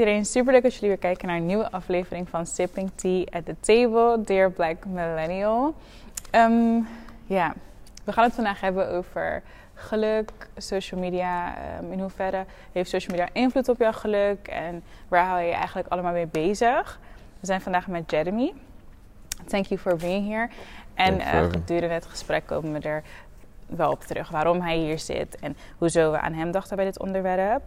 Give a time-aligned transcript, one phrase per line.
[0.00, 3.44] Iedereen, super leuk dat jullie weer kijken naar een nieuwe aflevering van Sipping Tea at
[3.44, 5.74] the Table, Dear Black Millennial.
[6.32, 6.88] Um,
[7.26, 7.54] ja,
[8.04, 9.42] we gaan het vandaag hebben over
[9.74, 11.54] geluk, social media.
[11.80, 15.54] Um, in hoeverre heeft social media invloed op jouw geluk en waar hou je je
[15.54, 17.00] eigenlijk allemaal mee bezig?
[17.40, 18.52] We zijn vandaag met Jeremy.
[19.46, 20.48] Thank you for being here.
[20.94, 23.02] En uh, gedurende het gesprek komen we er
[23.66, 26.98] wel op terug waarom hij hier zit en hoezo we aan hem dachten bij dit
[26.98, 27.62] onderwerp.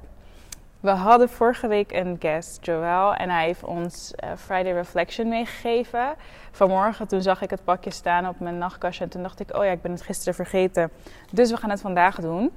[0.82, 6.16] We hadden vorige week een guest, Joel, en hij heeft ons uh, Friday Reflection meegegeven.
[6.52, 9.64] Vanmorgen toen zag ik het pakje staan op mijn nachtkastje en toen dacht ik, oh
[9.64, 10.92] ja, ik ben het gisteren vergeten.
[11.32, 12.52] Dus we gaan het vandaag doen.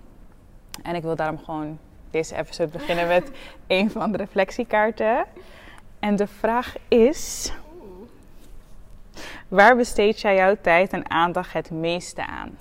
[0.82, 1.78] En ik wil daarom gewoon
[2.10, 3.30] deze episode beginnen met
[3.66, 5.24] een van de reflectiekaarten.
[5.98, 7.52] En de vraag is,
[9.48, 12.58] waar besteed jij jouw tijd en aandacht het meeste aan?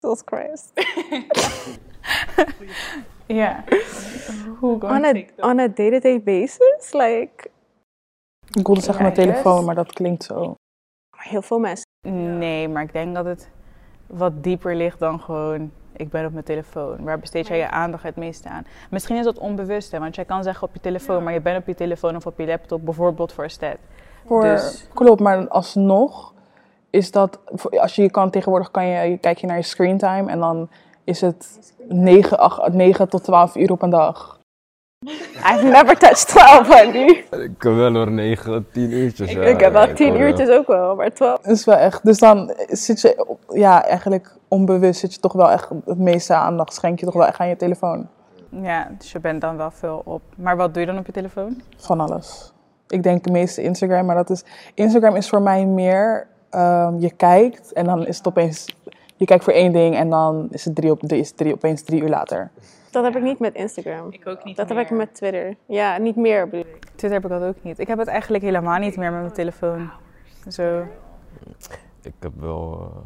[0.00, 0.72] Jesus Christ.
[3.26, 3.64] Ja.
[4.58, 6.92] Hoe on a, on a day-to-day basis?
[6.92, 7.50] Like...
[8.52, 10.54] Ik wilde zeggen mijn telefoon, maar dat klinkt zo.
[11.16, 11.86] Heel veel mensen.
[12.38, 13.50] Nee, maar ik denk dat het
[14.06, 17.04] wat dieper ligt dan gewoon ik ben op mijn telefoon.
[17.04, 18.66] Waar besteed jij je aandacht het meeste aan?
[18.90, 19.98] Misschien is dat onbewust, hè?
[19.98, 22.38] want jij kan zeggen op je telefoon, maar je bent op je telefoon of op
[22.38, 23.76] je laptop, bijvoorbeeld voor stat.
[24.26, 24.88] Voor, dus...
[24.94, 26.34] Klopt, maar alsnog
[26.90, 27.38] is dat,
[27.70, 30.68] als je kan tegenwoordig kan je, kijk je naar je screentime en dan
[31.04, 34.40] is het 9, 8, 9 tot 12 uur op een dag.
[35.34, 37.24] I've never touched 12, honey.
[37.30, 39.32] Ik heb wel hoor 9, 10 uurtjes.
[39.32, 39.42] Ja.
[39.42, 41.40] Ik heb wel 10 uurtjes ook wel, maar 12.
[41.40, 42.04] Dat is wel echt.
[42.04, 46.74] Dus dan zit je, ja, eigenlijk onbewust zit je toch wel echt het meeste aandacht,
[46.74, 48.08] schenk je toch wel echt aan je telefoon.
[48.48, 50.22] Ja, dus je bent dan wel veel op.
[50.36, 51.62] Maar wat doe je dan op je telefoon?
[51.76, 52.52] Van alles.
[52.88, 54.44] Ik denk het meeste Instagram, maar dat is.
[54.74, 56.26] Instagram is voor mij meer.
[56.54, 58.76] Um, je kijkt en dan is het opeens
[59.16, 62.02] je kijkt voor één ding en dan is het, drie op, is drie, opeens drie
[62.02, 62.50] uur later.
[62.90, 64.06] Dat heb ik niet met Instagram.
[64.12, 64.76] Ik ook niet Dat meer.
[64.76, 65.56] heb ik met Twitter.
[65.66, 66.84] Ja, niet meer bedoel ik.
[66.84, 67.78] Twitter heb ik dat ook niet.
[67.78, 69.90] Ik heb het eigenlijk helemaal niet meer met mijn telefoon.
[70.48, 70.86] Zo.
[72.02, 72.78] Ik heb wel...
[72.80, 73.02] Uh,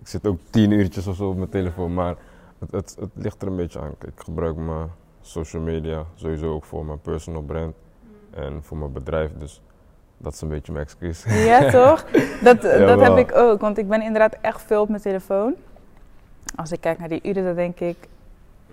[0.00, 2.16] ik zit ook tien uurtjes of zo op mijn telefoon, maar
[2.58, 3.94] het, het, het ligt er een beetje aan.
[4.06, 4.88] Ik gebruik mijn
[5.20, 7.74] social media sowieso ook voor mijn personal brand
[8.30, 9.30] en voor mijn bedrijf.
[9.38, 9.60] Dus
[10.24, 11.24] dat is een beetje mijn excuus.
[11.28, 12.04] Ja, toch?
[12.42, 15.54] Dat, dat heb ik ook, want ik ben inderdaad echt veel op mijn telefoon.
[16.56, 17.96] Als ik kijk naar die uren, dan denk ik,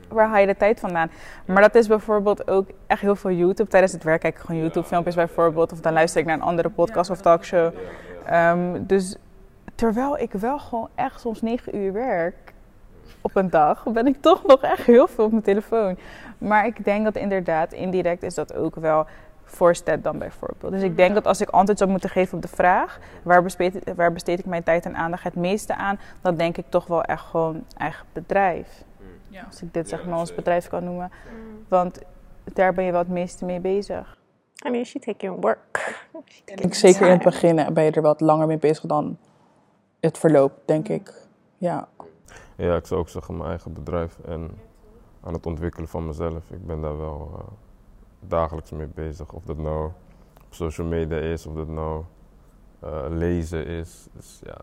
[0.07, 1.11] waar haal je de tijd vandaan?
[1.45, 3.69] Maar dat is bijvoorbeeld ook echt heel veel YouTube.
[3.69, 5.71] Tijdens het werk kijk ik gewoon YouTube-filmpjes bijvoorbeeld.
[5.71, 7.73] Of dan luister ik naar een andere podcast of talkshow.
[8.31, 9.15] Um, dus
[9.75, 12.53] terwijl ik wel gewoon echt soms negen uur werk
[13.21, 15.97] op een dag, ben ik toch nog echt heel veel op mijn telefoon.
[16.37, 19.05] Maar ik denk dat inderdaad, indirect is dat ook wel
[19.51, 20.71] voor STED dan bijvoorbeeld.
[20.71, 22.99] Dus ik denk dat als ik antwoord zou moeten geven op de vraag...
[23.23, 25.99] waar besteed, waar besteed ik mijn tijd en aandacht het meeste aan...
[26.21, 28.83] dan denk ik toch wel echt gewoon eigen bedrijf.
[29.27, 29.43] Ja.
[29.43, 31.11] Als ik dit zeg maar ons bedrijf kan noemen.
[31.67, 32.01] Want
[32.53, 34.17] daar ben je wel het meeste mee bezig.
[34.65, 35.99] I mean, she taking work.
[36.45, 39.17] Ik zeker in het begin ben je er wat langer mee bezig dan
[39.99, 41.13] het verloop, denk ik.
[41.57, 41.87] Ja.
[42.55, 44.51] Ja, ik zou ook zeggen mijn eigen bedrijf en
[45.23, 46.51] aan het ontwikkelen van mezelf.
[46.51, 47.29] Ik ben daar wel...
[47.33, 47.47] Uh,
[48.27, 49.33] dagelijks mee bezig.
[49.33, 49.85] Of dat nou
[50.45, 52.03] op social media is, of dat nou
[52.83, 54.07] uh, lezen is.
[54.13, 54.57] Dus ja,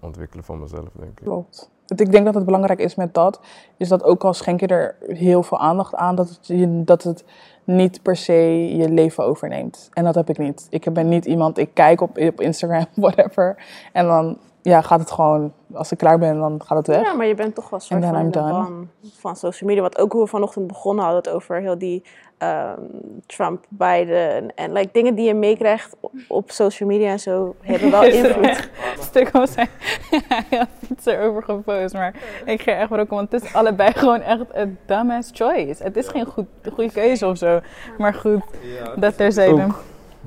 [0.00, 1.24] ontwikkelen van mezelf, denk ik.
[1.24, 1.70] Klopt.
[1.96, 3.40] Ik denk dat het belangrijk is met dat,
[3.76, 7.24] is dat ook al schenk je er heel veel aandacht aan, dat het, dat het
[7.64, 8.32] niet per se
[8.76, 9.88] je leven overneemt.
[9.92, 10.66] En dat heb ik niet.
[10.70, 15.10] Ik ben niet iemand, ik kijk op, op Instagram, whatever, en dan ja, gaat het
[15.10, 17.02] gewoon, als ik klaar ben, dan gaat het weg.
[17.02, 19.82] Ja, maar je bent toch wel soort van ban van social media.
[19.82, 22.04] Wat ook hoe we vanochtend begonnen hadden, het over heel die
[22.38, 25.96] um, Trump, Biden en like, dingen die je meekrijgt
[26.28, 28.70] op social media en zo, hebben wel invloed.
[29.00, 29.54] Stuk was
[30.50, 34.44] had iets erover gepost, maar ik ga echt ook, want het is allebei gewoon echt
[34.52, 35.82] een dumbass choice.
[35.82, 37.60] Het is geen goed, goede keuze of zo,
[37.98, 38.42] maar goed,
[38.96, 39.74] dat er zijn.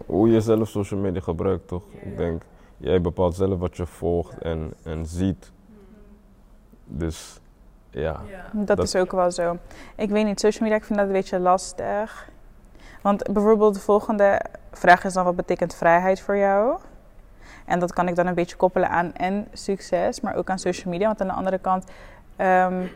[0.05, 1.83] Hoe je zelf social media gebruikt, toch?
[2.01, 2.41] Ik denk
[2.77, 5.51] jij bepaalt zelf wat je volgt en, en ziet.
[6.85, 7.40] Dus
[7.91, 8.21] ja.
[8.51, 9.57] Dat, is ook wel zo.
[9.95, 12.29] Ik weet niet, social media, ik vind dat een beetje lastig.
[13.01, 16.77] Want bijvoorbeeld de volgende vraag is dan, wat betekent vrijheid voor jou?
[17.65, 20.91] En dat kan ik dan een beetje koppelen aan en succes, maar ook aan social
[20.91, 21.07] media.
[21.07, 21.85] Want aan de andere kant,
[22.37, 22.89] um,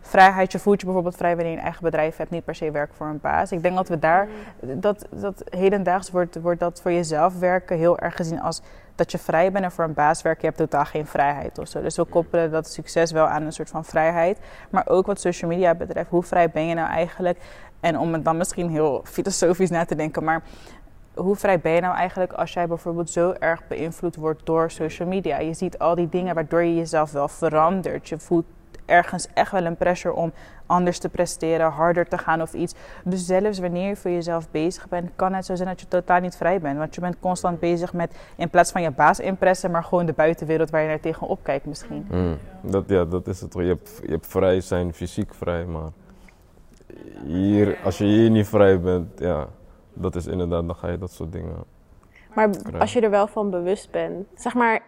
[0.00, 2.70] vrijheid, je voelt je bijvoorbeeld vrij wanneer je een eigen bedrijf hebt, niet per se
[2.70, 3.52] werken voor een baas.
[3.52, 4.28] Ik denk dat we daar,
[4.60, 8.62] dat, dat hedendaags wordt, wordt dat voor jezelf werken heel erg gezien als
[8.98, 11.68] dat je vrij bent en voor een baas werken, je hebt totaal geen vrijheid of
[11.68, 11.82] zo.
[11.82, 14.38] Dus we koppelen dat succes wel aan een soort van vrijheid.
[14.70, 17.38] Maar ook wat social media betreft, hoe vrij ben je nou eigenlijk?
[17.80, 20.42] En om het dan misschien heel filosofisch na te denken, maar
[21.14, 25.08] hoe vrij ben je nou eigenlijk als jij bijvoorbeeld zo erg beïnvloed wordt door social
[25.08, 25.38] media?
[25.38, 28.08] Je ziet al die dingen waardoor je jezelf wel verandert.
[28.08, 28.46] Je voelt
[28.88, 30.32] ergens echt wel een pressure om
[30.66, 32.74] anders te presteren, harder te gaan of iets.
[33.04, 36.20] Dus zelfs wanneer je voor jezelf bezig bent, kan het zo zijn dat je totaal
[36.20, 36.78] niet vrij bent.
[36.78, 40.12] Want je bent constant bezig met, in plaats van je baas impressen, maar gewoon de
[40.12, 42.06] buitenwereld waar je naar tegenop kijkt misschien.
[42.10, 42.38] Mm.
[42.60, 43.54] Dat, ja, dat is het.
[43.54, 45.90] Je hebt, je hebt vrij zijn, fysiek vrij, maar
[47.24, 49.46] hier, als je hier niet vrij bent, ja,
[49.92, 51.64] dat is inderdaad, dan ga je dat soort dingen.
[52.34, 54.82] Maar als je er wel van bewust bent, zeg maar,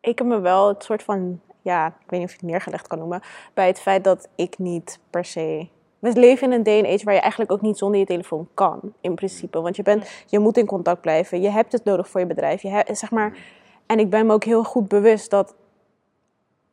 [0.00, 2.86] ik heb me wel het soort van, ja, ik weet niet of je het neergelegd
[2.86, 3.20] kan noemen,
[3.54, 5.68] bij het feit dat ik niet per se.
[5.98, 8.48] We leven in een day and age waar je eigenlijk ook niet zonder je telefoon
[8.54, 9.60] kan, in principe.
[9.60, 12.62] Want je, bent, je moet in contact blijven, je hebt het nodig voor je bedrijf.
[12.62, 13.38] Je hebt, zeg maar,
[13.86, 15.54] en ik ben me ook heel goed bewust dat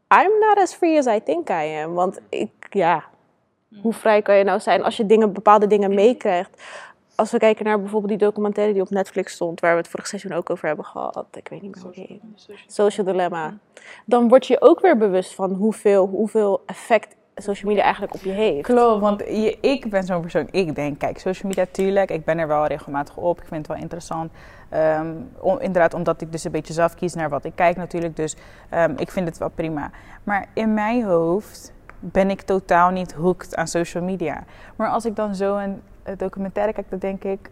[0.08, 1.94] I'm not as free as I think I am.
[1.94, 3.04] Want ik, ja,
[3.82, 6.62] hoe vrij kan je nou zijn als je dingen, bepaalde dingen meekrijgt?
[7.18, 10.08] Als we kijken naar bijvoorbeeld die documentaire die op Netflix stond, waar we het vorig
[10.08, 12.22] seizoen ook over hebben gehad, ik weet niet meer hoe die
[12.68, 13.58] Social Dilemma.
[14.06, 18.30] Dan word je ook weer bewust van hoeveel, hoeveel effect social media eigenlijk op je
[18.30, 18.68] heeft.
[18.68, 20.48] Klopt, want je, ik ben zo'n persoon.
[20.52, 23.38] Ik denk, kijk, social media, tuurlijk, ik ben er wel regelmatig op.
[23.42, 24.32] Ik vind het wel interessant.
[24.70, 28.16] Ehm, om, inderdaad, omdat ik dus een beetje zelf kies naar wat ik kijk natuurlijk.
[28.16, 28.36] Dus
[28.74, 29.92] um, ik vind het wel prima.
[30.24, 34.44] Maar in mijn hoofd ben ik totaal niet hooked aan social media.
[34.76, 35.82] Maar als ik dan zo een
[36.18, 37.50] documentaire kijk, dan denk ik...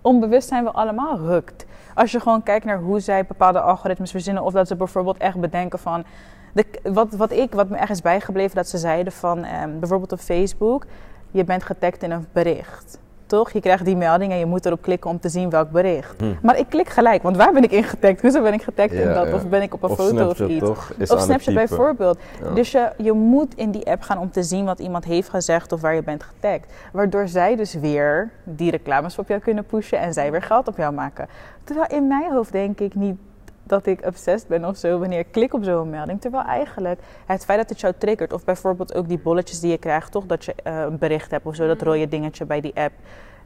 [0.00, 1.66] Onbewust zijn we allemaal hooked.
[1.94, 4.42] Als je gewoon kijkt naar hoe zij bepaalde algoritmes verzinnen...
[4.42, 6.04] of dat ze bijvoorbeeld echt bedenken van...
[6.52, 9.44] De, wat, wat, ik, wat me echt is bijgebleven, dat ze zeiden van...
[9.44, 10.86] Um, bijvoorbeeld op Facebook...
[11.30, 13.52] je bent getagd in een bericht toch?
[13.52, 16.20] Je krijgt die melding en je moet erop klikken om te zien welk bericht.
[16.20, 16.34] Hm.
[16.42, 18.20] Maar ik klik gelijk, want waar ben ik in getagd?
[18.20, 19.32] Hoezo ben ik getagd in dat?
[19.32, 20.64] Of ben ik op een foto Snapchat of iets?
[20.64, 20.92] Toch?
[21.08, 22.18] Of Snapchat bijvoorbeeld.
[22.54, 25.72] Dus je, je moet in die app gaan om te zien wat iemand heeft gezegd
[25.72, 26.66] of waar je bent getagd.
[26.92, 30.76] Waardoor zij dus weer die reclames op jou kunnen pushen en zij weer geld op
[30.76, 31.28] jou maken.
[31.64, 33.16] Terwijl in mijn hoofd denk ik niet
[33.66, 36.20] dat ik obsessed ben of zo wanneer ik klik op zo'n melding.
[36.20, 39.78] Terwijl eigenlijk het feit dat het jou triggert, of bijvoorbeeld ook die bolletjes die je
[39.78, 42.74] krijgt, toch dat je uh, een bericht hebt of zo, dat rode dingetje bij die
[42.74, 42.92] app.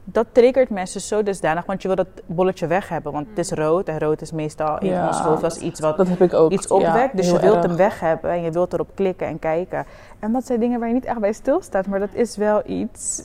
[0.04, 3.12] Dat triggert mensen zo dusdanig, want je wil dat bolletje weg hebben.
[3.12, 5.96] Want het is rood en rood is meestal in Ja, ons hoofd als iets wat
[5.96, 6.50] Dat heb ik ook.
[6.50, 6.94] iets opwekt.
[6.94, 7.66] Ja, dus je wilt erg.
[7.66, 9.86] hem weg hebben en je wilt erop klikken en kijken.
[10.18, 13.22] En dat zijn dingen waar je niet echt bij stilstaat, maar dat is wel iets.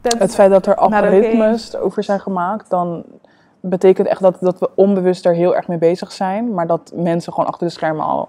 [0.00, 3.04] Dat, Het feit dat er algoritmes over zijn gemaakt, dan
[3.68, 6.54] betekent echt dat, dat we onbewust er heel erg mee bezig zijn.
[6.54, 8.28] Maar dat mensen gewoon achter de schermen al,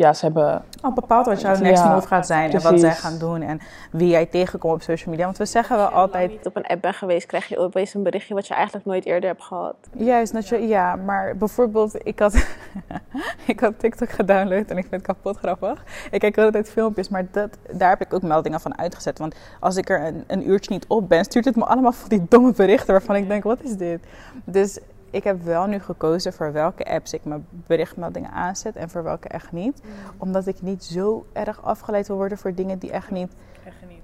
[0.00, 0.62] ja, ze hebben...
[0.80, 3.60] al bepaald wat jouw next Ja, move gaat zijn en wat zij gaan doen en
[3.90, 5.24] wie jij tegenkomt op social media.
[5.24, 8.02] Want we zeggen wel altijd, niet op een app ben geweest, krijg je opeens een
[8.02, 9.76] berichtje wat je eigenlijk nooit eerder hebt gehad.
[9.92, 12.34] juist dat je, ja, maar bijvoorbeeld, ik had,
[13.46, 15.84] ik had TikTok gedownload en ik vind het kapot grappig.
[16.10, 19.18] Ik kijk altijd filmpjes, maar dat, daar heb ik ook meldingen van uitgezet.
[19.18, 22.08] Want als ik er een, een uurtje niet op ben, stuurt het me allemaal van
[22.08, 24.00] die domme berichten waarvan ik denk, wat is dit?
[24.44, 24.78] Dus
[25.10, 29.28] ik heb wel nu gekozen voor welke apps ik mijn berichtmeldingen aanzet en voor welke
[29.28, 29.82] echt niet.
[30.18, 33.32] Omdat ik niet zo erg afgeleid wil worden voor dingen die echt niet...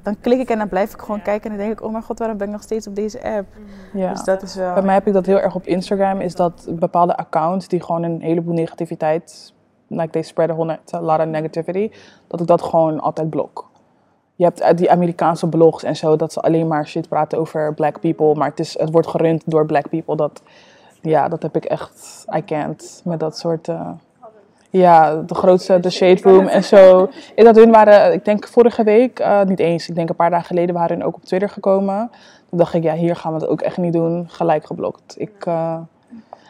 [0.02, 2.04] Dan klik ik en dan blijf ik gewoon kijken en dan denk ik, oh mijn
[2.04, 3.46] god, waarom ben ik nog steeds op deze app?
[3.92, 4.10] Ja.
[4.10, 4.74] Dus dat is wel...
[4.74, 8.02] Bij mij heb ik dat heel erg op Instagram, is dat bepaalde accounts die gewoon
[8.02, 9.54] een heleboel negativiteit,
[9.86, 11.90] like they spread a whole- a lot of negativity,
[12.26, 13.70] dat ik dat gewoon altijd blok.
[14.34, 17.74] Je hebt eh, die Amerikaanse blogs en zo, dat ze alleen maar shit praten over
[17.74, 20.16] black people, maar het, is, het wordt gerund door black people.
[20.16, 20.42] Dat,
[21.02, 23.68] ja, dat heb ik echt, I can't, met dat soort...
[23.68, 23.88] eh,
[24.70, 27.08] ja, de grootste, de Shade Room en zo.
[27.34, 30.30] Is dat hun waren, ik denk vorige week, eh, niet eens, ik denk een paar
[30.30, 32.10] dagen geleden waren hun ook op Twitter gekomen.
[32.48, 34.24] Toen dacht ik, ja, hier gaan we het ook echt niet doen.
[34.28, 35.14] Gelijk geblokt.
[35.18, 35.78] Ik, eh,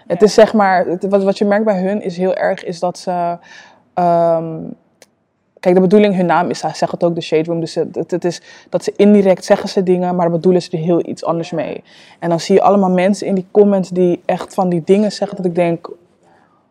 [0.06, 2.80] het is zeg maar, het- wat, wat je merkt bij hun is heel erg, is
[2.80, 3.38] dat ze...
[3.94, 4.54] ehm,
[5.66, 7.60] kijk, de bedoeling, hun naam is, zeggen het ook, de Shade Room.
[7.60, 11.08] Dus het, het is dat ze indirect zeggen ze dingen, maar bedoelen ze er heel
[11.08, 11.82] iets anders mee.
[12.18, 15.36] En dan zie je allemaal mensen in die comments die echt van die dingen zeggen
[15.36, 15.88] dat ik denk,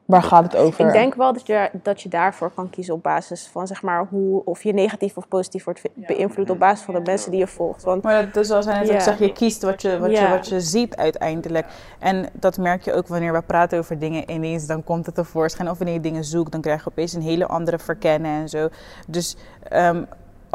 [0.05, 0.85] waar gaat het over?
[0.85, 4.07] Ik denk wel dat je, dat je daarvoor kan kiezen op basis van zeg maar
[4.09, 7.47] hoe of je negatief of positief wordt beïnvloed op basis van de mensen die je
[7.47, 7.83] volgt.
[7.83, 8.99] Want Maar dat is zoals hij net ook Ja.
[8.99, 11.65] zegt, je kiest wat je, wat, je, wat je ziet uiteindelijk.
[11.99, 15.69] En dat merk je ook wanneer we praten over dingen ineens, dan komt het tevoorschijn.
[15.69, 18.69] Of wanneer je dingen zoekt, dan krijg je opeens een hele andere verkennen en zo.
[19.07, 20.03] Dus ehm,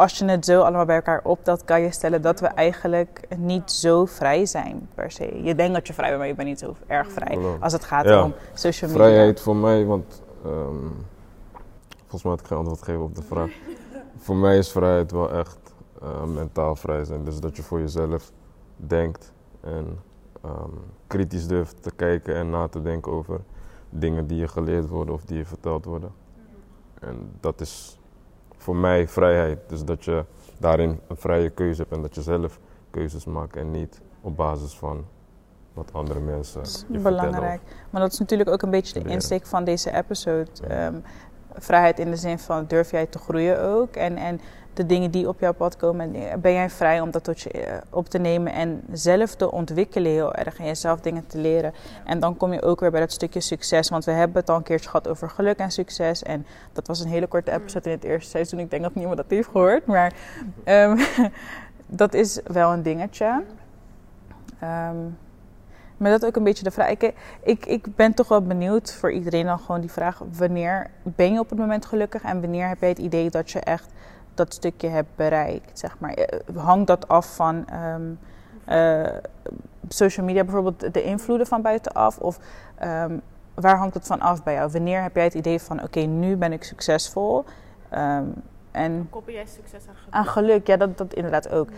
[0.01, 3.71] als je het zo allemaal bij elkaar optelt, kan je stellen dat we eigenlijk niet
[3.73, 5.43] zo vrij zijn per se.
[5.43, 7.85] Je denkt dat je vrij bent, maar je bent niet zo erg vrij als het
[7.85, 8.25] gaat Ja.
[8.25, 9.05] om social media.
[9.05, 10.87] Vrijheid voor mij, want ehm,
[12.01, 13.51] volgens mij had ik geen antwoord gegeven op de vraag.
[14.25, 15.59] voor mij is vrijheid wel echt
[16.03, 17.25] eh, mentaal vrij zijn.
[17.25, 18.33] Dus dat je voor jezelf
[18.77, 19.99] denkt en
[20.43, 20.71] ehm,
[21.07, 23.41] kritisch durft te kijken en na te denken over
[23.91, 26.13] dingen die je geleerd worden of die je verteld worden.
[27.01, 28.00] En dat is
[28.61, 29.59] voor mij vrijheid.
[29.67, 30.25] Dus dat je
[30.59, 32.59] daarin een vrije keuze hebt en dat je zelf
[32.91, 35.05] keuzes maakt en niet op basis van
[35.73, 37.03] wat andere mensen je vertellen.
[37.03, 37.61] Belangrijk.
[37.91, 40.51] Maar dat is natuurlijk ook een beetje de insteek van deze episode.
[40.69, 40.95] Ehm,
[41.55, 43.97] vrijheid in de zin van durf jij te groeien ook.
[43.97, 44.41] En, en
[44.75, 47.77] de dingen die op jouw pad komen, ben jij vrij om dat tot je eh,
[47.91, 51.75] op te nemen en zelf te ontwikkelen heel erg en jezelf dingen te leren.
[52.05, 54.57] En dan kom je ook weer bij dat stukje succes, want we hebben het al
[54.57, 56.23] een keertje gehad over geluk en succes.
[56.23, 58.61] En dat was een hele korte episode in het eerste seizoen.
[58.61, 60.13] Ik denk dat niemand dat heeft gehoord, maar
[60.65, 60.99] um,
[62.03, 63.43] dat is wel een dingetje.
[64.63, 65.17] Um,
[66.01, 66.89] maar dat ook een beetje de vraag.
[66.89, 67.13] Ik,
[67.43, 71.39] ik, ik ben toch wel benieuwd voor iedereen dan gewoon die vraag: wanneer ben je
[71.39, 73.93] op het moment gelukkig en wanneer heb je het idee dat je echt
[74.35, 75.79] dat stukje hebt bereikt?
[75.79, 76.13] Zeg maar.
[76.13, 78.19] Eh, hangt dat af van um,
[78.69, 79.09] uh,
[79.89, 82.19] social media, bijvoorbeeld de invloeden van buitenaf?
[82.19, 82.39] Of
[82.83, 83.21] um,
[83.55, 84.71] waar hangt het van af bij jou?
[84.71, 87.45] Wanneer heb jij het idee van: oké, nu ben ik succesvol?
[87.95, 88.35] Um,
[88.71, 90.15] en koppel jij succes aan geluk?
[90.15, 91.69] Aan geluk, ja, dat, dat inderdaad ook.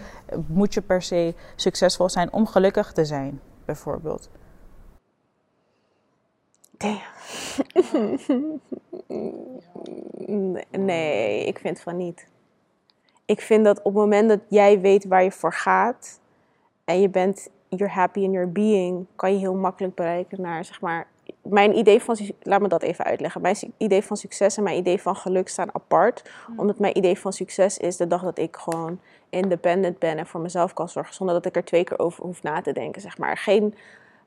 [0.47, 3.41] Moet je per se succesvol zijn om gelukkig te zijn?
[3.65, 4.31] bijvoorbeeld?
[10.71, 12.29] nee, ik vind van niet.
[13.33, 16.21] Ik vind dat op het moment dat jij weet waar je voor gaat
[16.85, 20.81] en je bent, you're happy in your being, kan je heel makkelijk bereiken naar, zeg
[20.81, 21.07] maar,
[21.43, 23.41] mijn idee van, laat me dat even uitleggen.
[23.41, 26.31] Mijn idee van succes en mijn idee van geluk staan apart.
[26.47, 26.59] Hmm.
[26.59, 30.41] Omdat mijn idee van succes is de dag dat ik gewoon independent ben en voor
[30.41, 31.15] mezelf kan zorgen.
[31.15, 33.37] Zonder dat ik er twee keer over hoef na te denken, zeg maar.
[33.37, 33.75] Geen,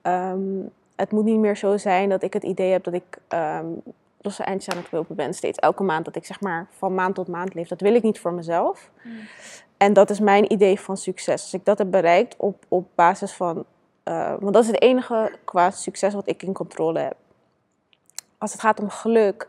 [0.01, 0.39] ehm,
[0.95, 3.81] het moet niet meer zo zijn dat ik het idee heb dat ik um,
[4.25, 5.33] losse eindjes aan het lopen ben.
[5.33, 7.67] Steeds elke maand dat ik zeg maar van maand tot maand leef.
[7.67, 8.89] Dat wil ik niet voor mezelf.
[9.01, 9.19] Hmm.
[9.77, 11.41] En dat is mijn idee van succes.
[11.41, 13.65] Als ik dat heb bereikt op, op basis van
[14.05, 17.15] uh, want dat is het enige qua succes wat ik in controle heb.
[18.37, 19.47] Als het gaat om geluk,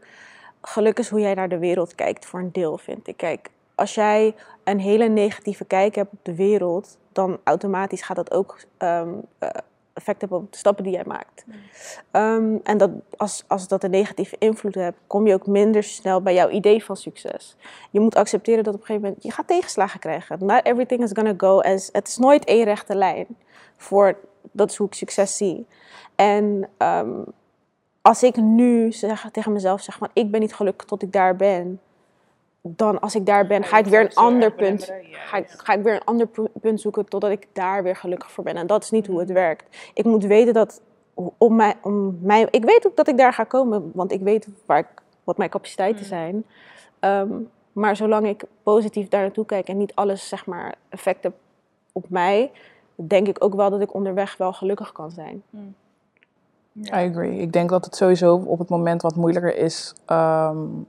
[0.61, 3.17] geluk is hoe jij naar de wereld kijkt voor een deel, vind ik.
[3.17, 8.33] Kijk, als jij een hele negatieve kijk hebt op de wereld, dan automatisch gaat dat
[8.33, 9.23] ook um,
[9.97, 11.45] effect hebben op de stappen die jij maakt.
[12.13, 16.23] Um, en dat, als, als dat een negatieve invloed hebt, kom je ook minder snel
[16.23, 17.57] bij jouw idee van succes.
[17.91, 20.39] Je moet accepteren dat op een gegeven moment je gaat tegenslagen krijgen.
[20.41, 21.89] Not everything is gonna go as.
[21.93, 23.27] Het is nooit één rechte lijn
[23.77, 24.19] voor
[24.53, 25.67] dat is hoe ik succes zie.
[26.15, 27.23] En ehm,
[28.03, 31.37] als ik nu zeg, tegen mezelf zeg van ik ben niet gelukkig tot ik daar
[31.37, 31.81] ben,
[32.69, 35.83] dan als ik daar ben, ga ik weer een ander punt, ga ik, ga ik
[35.83, 36.29] weer een ander
[36.61, 38.57] punt zoeken totdat ik daar weer gelukkig voor ben.
[38.57, 39.91] En dat is niet hoe het werkt.
[39.95, 40.81] Ik moet weten dat
[41.39, 44.49] om mij, om mij, ik weet ook dat ik daar ga komen, want ik weet
[44.67, 44.87] waar ik,
[45.25, 46.09] wat mijn capaciteiten mm.
[46.09, 46.45] zijn.
[47.01, 47.33] Ehm,
[47.73, 51.35] maar zolang ik positief daar naartoe kijk en niet alles zeg maar effect heb
[51.93, 52.51] op mij,
[52.95, 55.43] denk ik ook wel dat ik onderweg wel gelukkig kan zijn.
[55.51, 55.75] Hmm.
[56.85, 57.39] I agree.
[57.39, 59.95] Ik denk dat het sowieso op het moment wat moeilijker is.
[60.07, 60.87] Um,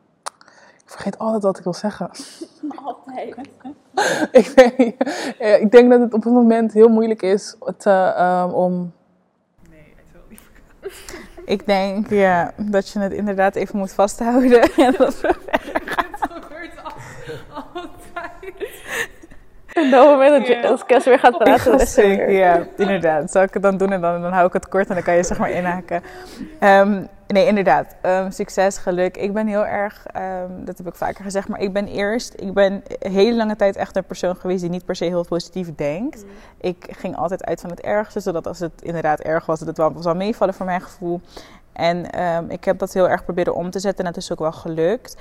[0.88, 2.10] ik vergeet altijd wat ik wil zeggen.
[2.84, 3.36] Altijd.
[4.32, 4.96] ik, weet,
[5.62, 8.94] ik denk dat het op het moment heel moeilijk is te, um, om.
[9.70, 10.39] Nee, ik wil niet.
[11.46, 14.62] ik denk ja, dat je het inderdaad even moet vasthouden.
[14.75, 15.15] en dat
[16.20, 18.53] gebeurt altijd.
[19.84, 22.32] En dat moment dat als Kes weer gaat praten, is weer.
[22.32, 23.32] Ja, inderdaad.
[23.32, 25.16] Zal ik het dan doen en dan, dan hou ik het kort en dan kan
[25.16, 26.04] je zeg maar inhaken.
[26.60, 27.96] Um, nee, inderdaad.
[28.02, 29.18] Um, succes, geluk.
[29.18, 32.54] Ik ben heel erg, um, dat heb ik vaker gezegd, maar ik ben eerst, ik
[32.54, 35.76] ben een hele lange tijd echt een persoon geweest die niet per se heel positief
[35.76, 36.24] denkt.
[36.24, 36.30] Mm.
[36.62, 39.78] Ik ging altijd uit van het ergste, zodat als het inderdaad erg was, dat het
[39.78, 41.22] wel zou meevallen voor mijn gevoel.
[41.74, 42.06] En
[42.50, 45.18] ik heb dat heel erg proberen om te zetten en het is ook wel gelukt.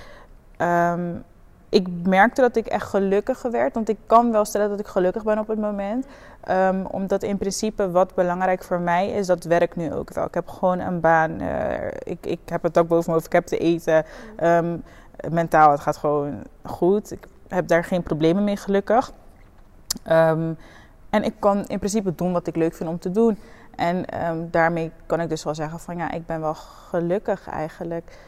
[0.59, 1.25] Um,
[1.77, 3.75] ik merkte dat ik echt gelukkiger werd.
[3.75, 6.07] Want ik kan wel stellen dat ik gelukkig ben op het moment.
[6.51, 10.25] Um, omdat in principe wat belangrijk voor mij is, dat werkt nu ook wel.
[10.25, 11.43] Ik heb gewoon een baan.
[11.43, 13.19] Uh, ik, ik heb het ook boven me.
[13.19, 14.05] Ik heb te eten.
[14.43, 14.83] Um,
[15.31, 17.13] mentaal, het gaat gewoon goed.
[17.13, 19.13] Ik heb daar geen problemen mee, gelukkig.
[20.11, 20.57] Um,
[21.11, 23.39] en ik kan in principe doen wat ik leuk vind om te doen.
[23.75, 24.05] En
[24.51, 28.19] daarmee kan ik dus wel zeggen van ja, ik ben wel gelukkig eigenlijk.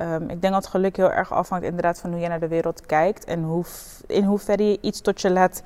[0.00, 2.86] Um, ik denk dat geluk heel erg afhangt inderdaad van hoe je naar de wereld
[2.86, 3.64] kijkt en hoe,
[4.06, 5.62] in hoeverre je iets tot je laat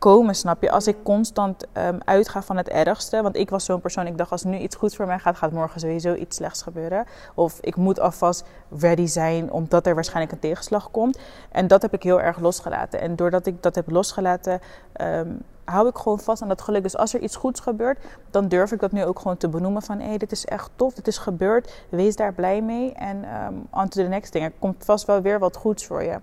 [0.00, 0.70] komen, snap je?
[0.70, 4.30] Als ik constant um, uitga van het ergste, want ik was zo'n persoon, ik dacht
[4.30, 7.06] als nu iets goeds voor mij gaat, gaat morgen sowieso iets slechts gebeuren.
[7.34, 8.44] Of ik moet alvast
[8.78, 11.18] ready zijn, omdat er waarschijnlijk een tegenslag komt.
[11.52, 13.00] En dat heb ik heel erg losgelaten.
[13.00, 14.60] En doordat ik dat heb losgelaten,
[15.00, 16.82] um, hou ik gewoon vast aan dat geluk.
[16.82, 17.98] Dus als er iets goeds gebeurt,
[18.30, 20.70] dan durf ik dat nu ook gewoon te benoemen van hé, hey, dit is echt
[20.76, 22.92] tof, dit is gebeurd, wees daar blij mee.
[22.92, 26.02] En um, on to the next thing, er komt vast wel weer wat goeds voor
[26.02, 26.20] je.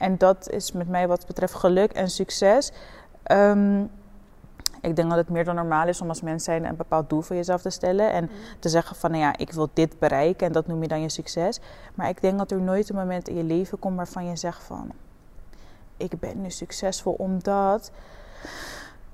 [0.00, 2.72] En dat is met mij wat betreft geluk en succes.
[3.32, 3.90] Um,
[4.80, 7.20] ik denk dat het meer dan normaal is om als mens zijn een bepaald doel
[7.20, 8.12] voor jezelf te stellen.
[8.12, 11.00] En te zeggen van, nou ja, ik wil dit bereiken en dat noem je dan
[11.00, 11.60] je succes.
[11.94, 14.62] Maar ik denk dat er nooit een moment in je leven komt waarvan je zegt
[14.62, 14.90] van...
[15.96, 17.90] Ik ben nu succesvol omdat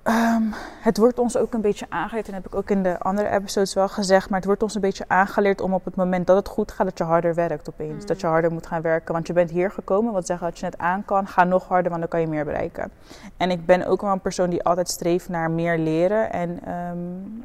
[0.09, 2.99] um, het wordt ons ook een beetje aangeleerd, en dat heb ik ook in de
[2.99, 6.27] andere episodes wel gezegd, maar het wordt ons een beetje aangeleerd om op het moment
[6.27, 8.07] dat het goed gaat, dat je harder werkt opeens.
[8.07, 10.65] Dat je harder moet gaan werken, want je bent hier gekomen, wat zeggen dat je
[10.65, 12.91] net aan kan, ga nog harder, want dan kan je meer bereiken.
[13.37, 16.97] En ik ben ook wel een persoon die altijd streeft naar meer leren en ehm,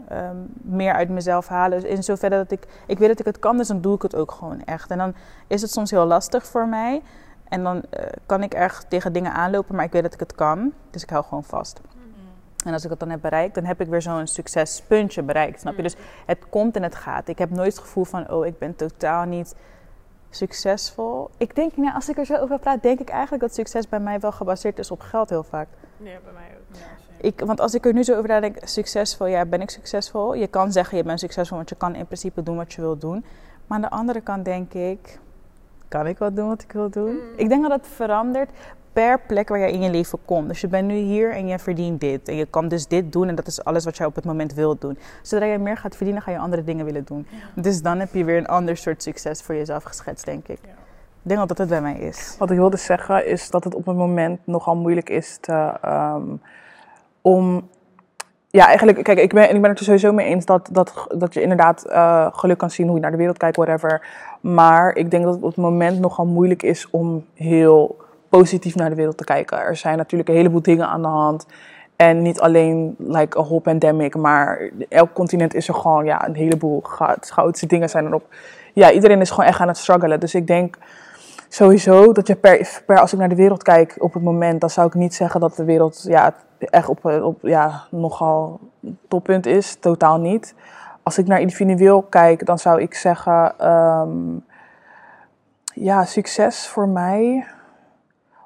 [0.08, 1.82] ehm, meer uit mezelf halen.
[1.82, 4.02] Dus in zoverre dat ik, ik weet dat ik het kan, dus dan doe ik
[4.02, 4.92] het ook gewoon echt.
[4.92, 5.14] En dan
[5.48, 7.02] is het soms heel lastig voor mij.
[7.50, 10.36] En dan uh, kan ik erg tegen dingen aanlopen, maar ik weet dat ik het
[10.36, 10.74] kan.
[10.92, 11.82] Dus ik hou gewoon vast.
[12.66, 15.60] En als ik het dan heb bereikt, dan heb ik weer zo'n succespuntje bereikt.
[15.60, 15.82] Snap je?
[15.82, 17.28] Dus het komt en het gaat.
[17.28, 19.56] Ik heb nooit het gevoel van, oh, ik ben totaal niet
[20.30, 21.30] succesvol.
[21.38, 24.00] Ik denk, nou, als ik er zo over praat, denk ik eigenlijk dat succes bij
[24.00, 25.68] mij wel gebaseerd is op geld heel vaak.
[25.98, 26.78] Ja, bij mij ook.
[26.78, 26.86] Ja,
[27.18, 30.34] ik, want als ik er nu zo over nadenk, succesvol, ja, ben ik succesvol?
[30.34, 32.98] Je kan zeggen, je bent succesvol, want je kan in principe doen wat je wil
[32.98, 33.26] doen.
[33.68, 35.20] Maar aan de andere kant denk ik,
[35.88, 37.12] kan ik wel doen wat ik wil doen?
[37.12, 37.20] Mm.
[37.36, 38.50] Ik denk dat het verandert
[38.94, 40.48] per plek waar jij in je leven komt.
[40.48, 42.28] Dus je bent nu hier en je verdient dit.
[42.28, 44.54] En je kan dus dit doen en dat is alles wat jij op het moment
[44.54, 44.98] wilt doen.
[45.22, 47.28] Zodra je meer gaat verdienen, ga je andere dingen willen doen.
[47.56, 50.60] Dus dan heb je weer een ander soort succes voor jezelf geschetst, denk ik.
[51.24, 52.36] Ik denk dat dat het bij mij is.
[52.40, 56.42] Wat ik wilde zeggen is dat het op het moment nogal moeilijk is te, um,
[57.22, 57.70] om
[58.52, 61.34] ja, eigenlijk, kijk, ik ben, ik ben het er sowieso mee eens dat, dat, dat
[61.34, 64.08] je inderdaad uh, geluk kan zien hoe je naar de wereld kijkt, whatever.
[64.42, 68.01] Maar ik denk dat het op het moment nogal moeilijk is om heel
[68.32, 69.60] positief naar de wereld te kijken.
[69.60, 71.46] Er zijn natuurlijk een heleboel dingen aan de hand.
[71.96, 76.36] En niet alleen like a whole pandemic, maar elk continent is er gewoon ja, een
[76.36, 76.80] heleboel
[77.20, 78.26] goudse dingen zijn erop.
[78.74, 80.20] Ja, iedereen is gewoon echt aan het struggelen.
[80.20, 80.78] Dus ik denk
[81.48, 84.88] sowieso dat je per, als ik naar de wereld kijk op het moment, dan zou
[84.88, 88.60] ik niet zeggen dat de wereld ja, echt op, op ja, nogal
[89.08, 89.76] toppunt is.
[89.76, 90.56] Totaal niet.
[91.04, 94.46] Als ik naar individueel kijk, dan zou ik zeggen, um,
[95.74, 97.46] ja, succes voor mij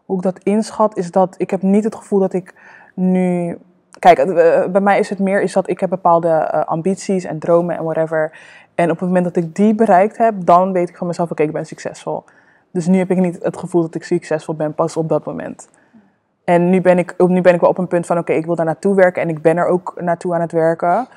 [0.06, 2.54] hoe ik dat inschat, is dat ik heb niet het gevoel dat ik
[2.94, 3.58] nu.
[4.00, 7.40] Kijk, eh, bij mij is het meer is dat ik heb bepaalde uh, ambities en
[7.40, 8.32] dromen en whatever.
[8.76, 11.44] En op het moment dat ik die bereikt heb, dan weet ik van mezelf, oké,
[11.44, 12.24] ik ben succesvol.
[12.72, 15.70] Dus nu heb ik niet het gevoel dat ik succesvol ben pas op dat moment.
[16.44, 18.56] En nu ben ik, nu ben ik wel op een punt van, oké, ik wil
[18.56, 21.08] daar naartoe werken en ik ben er ook naartoe aan het werken.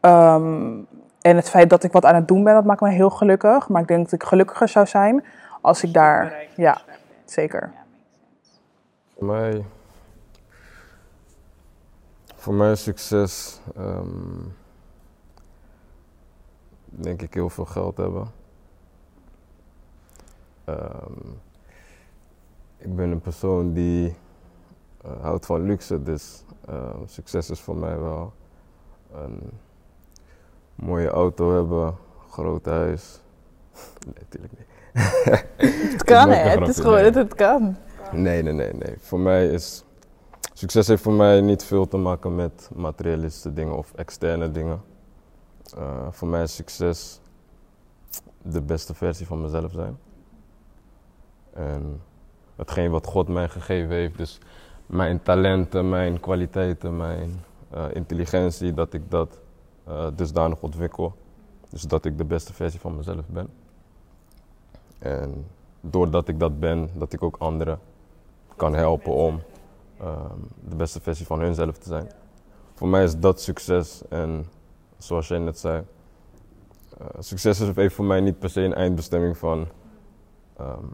[0.00, 0.86] Um,
[1.20, 3.68] en het feit dat ik wat aan het doen ben, dat maakt me heel gelukkig.
[3.68, 5.24] Maar ik denk dat ik gelukkiger zou zijn
[5.60, 6.78] als ik daar, ja,
[7.24, 7.72] zeker.
[9.24, 9.64] Voor mij,
[12.34, 14.54] voor mij succes, um,
[16.86, 18.30] denk ik heel veel geld hebben.
[20.68, 21.40] Um,
[22.76, 24.16] ik ben een persoon die
[25.06, 28.32] uh, houdt van luxe, dus uh, succes is voor mij wel
[29.12, 29.50] een
[30.74, 31.96] mooie auto hebben,
[32.30, 33.20] groot huis.
[34.04, 34.66] Nee, natuurlijk niet.
[35.92, 36.34] het kan, hè?
[36.34, 37.76] Het is gewoon dat het kan.
[38.12, 38.94] Nee, nee, nee, nee.
[38.98, 39.84] Voor mij is.
[40.52, 44.82] Succes heeft voor mij niet veel te maken met materialistische dingen of externe dingen.
[45.78, 47.20] Uh, voor mij is succes
[48.42, 49.98] de beste versie van mezelf zijn.
[51.52, 52.00] En
[52.56, 54.38] hetgeen wat God mij gegeven heeft, dus
[54.86, 59.38] mijn talenten, mijn kwaliteiten, mijn uh, intelligentie, dat ik dat
[59.88, 61.14] uh, dusdanig ontwikkel.
[61.68, 63.48] Dus dat ik de beste versie van mezelf ben.
[64.98, 65.46] En
[65.80, 67.78] doordat ik dat ben, dat ik ook anderen
[68.56, 69.42] kan helpen om
[70.02, 72.10] um, de beste versie van hunzelf te zijn.
[72.74, 74.46] Voor mij is dat succes en
[74.98, 75.84] zoals jij net zei,
[77.00, 79.66] uh, succes heeft voor mij niet per se een eindbestemming van
[80.60, 80.90] um,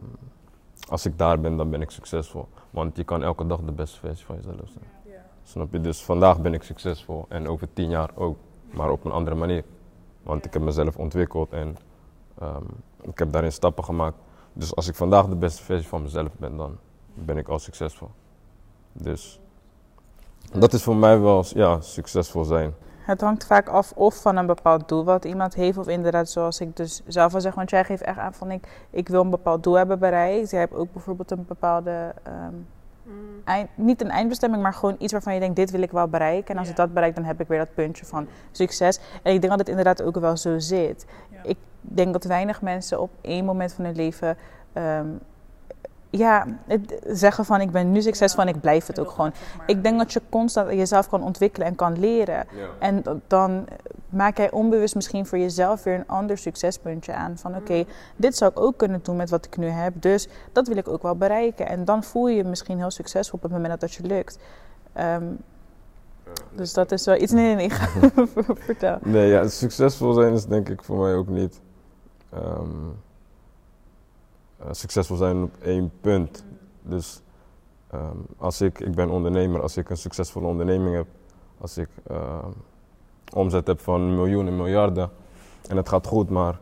[0.87, 2.47] als ik daar ben, dan ben ik succesvol.
[2.69, 4.85] Want je kan elke dag de beste versie van jezelf zijn.
[5.05, 5.19] Yeah.
[5.43, 5.81] Snap je?
[5.81, 8.37] Dus vandaag ben ik succesvol en over tien jaar ook,
[8.71, 9.63] maar op een andere manier.
[10.23, 11.77] Want ik heb mezelf ontwikkeld en
[12.41, 12.65] um,
[13.01, 14.17] ik heb daarin stappen gemaakt.
[14.53, 16.77] Dus als ik vandaag de beste versie van mezelf ben, dan
[17.13, 18.09] ben ik al succesvol.
[18.93, 19.39] Dus
[20.53, 22.73] dat is voor mij wel ja, succesvol zijn.
[23.01, 26.59] Het hangt vaak af of van een bepaald doel wat iemand heeft, of inderdaad zoals
[26.59, 29.29] ik dus zelf al zeg, want jij geeft echt aan van ik, ik wil een
[29.29, 30.49] bepaald doel hebben bereikt.
[30.49, 32.67] Jij hebt ook bijvoorbeeld een bepaalde, um,
[33.43, 36.53] eind, niet een eindbestemming, maar gewoon iets waarvan je denkt, dit wil ik wel bereiken.
[36.53, 38.99] En als ik dat bereik, dan heb ik weer dat puntje van succes.
[39.23, 41.05] En ik denk dat het inderdaad ook wel zo zit.
[41.43, 44.37] Ik denk dat weinig mensen op één moment van hun leven
[44.73, 45.19] um,
[46.11, 49.33] ja, het zeggen van ik ben nu succesvol en ik blijf het ook gewoon.
[49.65, 52.47] Ik denk dat je constant jezelf kan ontwikkelen en kan leren.
[52.79, 53.67] En dan
[54.09, 57.37] maak jij onbewust misschien voor jezelf weer een ander succespuntje aan.
[57.37, 57.85] Van oké, mm.
[58.15, 59.93] dit zou ik ook kunnen doen met wat ik nu heb.
[60.01, 61.67] Dus dat wil ik ook wel bereiken.
[61.67, 64.37] En dan voel je je misschien heel succesvol op het moment dat dat je lukt.
[64.99, 65.37] Um,
[66.55, 67.31] dus dat is wel iets.
[67.31, 68.09] Nee, nee, nee, ga
[68.65, 68.97] vertel.
[69.01, 71.61] Nee, ja, succesvol zijn is denk ik voor mij ook niet.
[72.33, 73.10] Um, uh,
[74.71, 76.43] succesvol zijn op één punt.
[76.81, 77.21] Dus
[77.93, 81.07] um, als ik, ik ben ondernemer, als ik een succesvolle onderneming heb,
[81.57, 82.45] Als ik uh,
[83.33, 85.09] omzet heb van miljoenen, miljarden
[85.67, 86.59] en het gaat goed, maar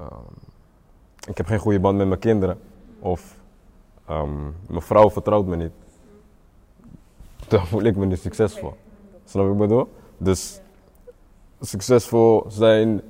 [0.00, 0.06] uh,
[1.28, 2.58] ik heb geen goede band met mijn kinderen
[2.98, 3.36] of
[4.66, 5.72] mijn vrouw vertrouwt me niet,
[7.48, 8.74] dan voel ik me niet succesvol.
[9.24, 9.88] Snap je wat ik bedoel?
[10.16, 10.60] Dus
[11.60, 13.02] succesvol zijn,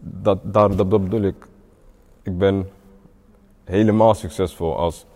[0.00, 1.46] dat, daar, dat, dat bedoel ik.
[2.22, 2.68] Ik ben
[3.66, 5.06] helemaal succesvol als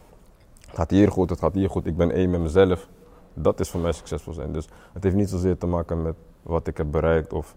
[0.66, 2.88] het gaat hier goed, het gaat hier goed, ik ben één met mezelf.
[3.34, 4.52] Dat is voor mij succesvol zijn.
[4.52, 7.54] Dus het heeft niet zozeer te maken met wat ik heb bereikt of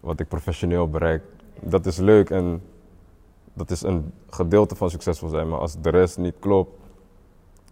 [0.00, 1.22] wat ik professioneel bereik.
[1.60, 2.62] Dat is leuk en
[3.52, 5.48] dat is een gedeelte van succesvol zijn.
[5.48, 6.70] Maar als de rest niet klopt,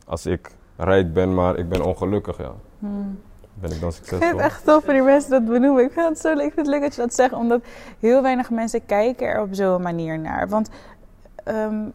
[0.07, 2.53] als ik rijk ben, maar ik ben ongelukkig, ja.
[2.79, 3.19] Hmm.
[3.55, 4.19] Ben ik dan succesvol?
[4.19, 5.85] Ik vind het echt tof voor die mensen dat benoemen.
[5.85, 7.61] Ik vind het zo leuk, ik vind het leuk dat je dat zegt, omdat
[8.01, 10.49] heel weinig mensen kijken er op zo'n manier naar.
[10.49, 10.71] Want
[11.45, 11.93] um,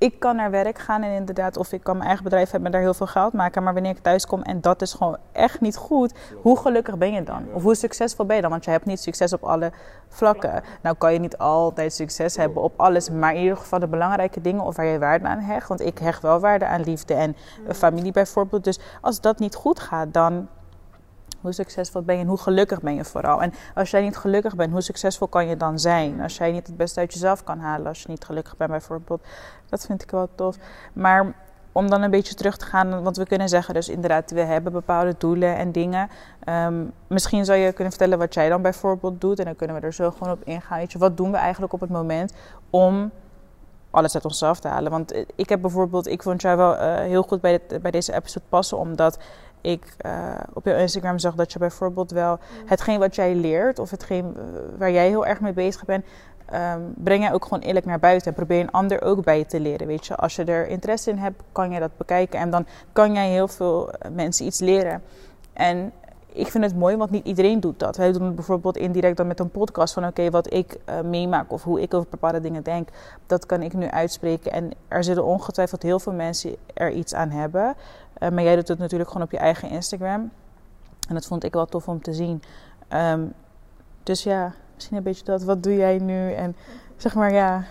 [0.00, 2.72] ik kan naar werk gaan en inderdaad, of ik kan mijn eigen bedrijf hebben en
[2.72, 3.62] daar heel veel geld maken.
[3.62, 7.12] Maar wanneer ik thuis kom en dat is gewoon echt niet goed, hoe gelukkig ben
[7.12, 7.46] je dan?
[7.52, 8.50] Of hoe succesvol ben je dan?
[8.50, 9.72] Want je hebt niet succes op alle
[10.08, 10.62] vlakken.
[10.82, 14.40] Nou kan je niet altijd succes hebben op alles, maar in ieder geval de belangrijke
[14.40, 15.68] dingen of waar je waarde aan hecht.
[15.68, 17.36] Want ik hecht wel waarde aan liefde en
[17.68, 18.64] familie bijvoorbeeld.
[18.64, 20.48] Dus als dat niet goed gaat, dan
[21.40, 23.42] hoe succesvol ben je en hoe gelukkig ben je vooral?
[23.42, 26.20] En als jij niet gelukkig bent, hoe succesvol kan je dan zijn?
[26.20, 29.22] Als jij niet het beste uit jezelf kan halen, als je niet gelukkig bent bijvoorbeeld.
[29.68, 30.56] Dat vind ik wel tof.
[30.92, 31.34] Maar
[31.72, 34.72] om dan een beetje terug te gaan, want we kunnen zeggen dus inderdaad, we hebben
[34.72, 36.08] bepaalde doelen en dingen.
[36.44, 39.82] Ehm, misschien zou je kunnen vertellen wat jij dan bijvoorbeeld doet en dan kunnen we
[39.82, 40.86] er zo gewoon op ingaan.
[40.98, 42.32] Wat doen we eigenlijk op het moment
[42.70, 43.10] om
[43.90, 44.90] alles uit onszelf te halen?
[44.90, 48.44] Want ik heb bijvoorbeeld, ik vond jou wel uh, heel goed bij, bij deze episode
[48.48, 49.18] passen, omdat
[49.60, 53.90] ik uh, op jouw Instagram zag dat je bijvoorbeeld wel hetgeen wat jij leert of
[53.90, 54.42] hetgeen eh,
[54.78, 56.04] waar jij heel erg mee bezig bent,
[56.54, 59.46] um, breng jij ook gewoon eerlijk naar buiten en probeer een ander ook bij je
[59.46, 59.86] te leren.
[59.86, 63.12] Weet je, als je er interesse in hebt, kan je dat bekijken en dan kan
[63.12, 65.02] jij heel veel eh, mensen iets leren.
[65.52, 65.92] En
[66.32, 67.96] ik vind het mooi, want niet iedereen doet dat.
[67.96, 71.52] Wij doen het bijvoorbeeld indirect dan met een podcast van oké, wat ik uh, meemaak
[71.52, 72.88] of hoe ik over bepaalde dingen denk,
[73.26, 74.52] dat kan ik nu uitspreken.
[74.52, 77.74] En er zullen ongetwijfeld heel veel mensen er iets aan hebben.
[78.20, 80.30] Uh, maar jij doet het natuurlijk gewoon op je eigen Instagram.
[81.08, 82.42] En dat vond ik wel tof om te zien.
[82.92, 83.32] Um,
[84.02, 85.42] dus ja, misschien een beetje dat.
[85.42, 86.32] Wat doe jij nu?
[86.32, 86.56] En
[86.96, 87.64] zeg maar ja,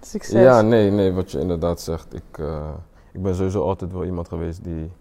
[0.00, 0.42] succes.
[0.42, 2.14] Ja, nee, nee, wat je inderdaad zegt.
[2.14, 2.68] Ik, uh,
[3.12, 4.92] ik ben sowieso altijd wel iemand geweest die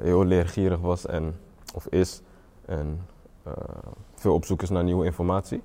[0.00, 1.34] heel leergierig was en
[1.74, 2.22] of is.
[2.66, 3.00] En
[3.46, 3.52] uh,
[4.14, 5.62] veel op zoek is naar nieuwe informatie.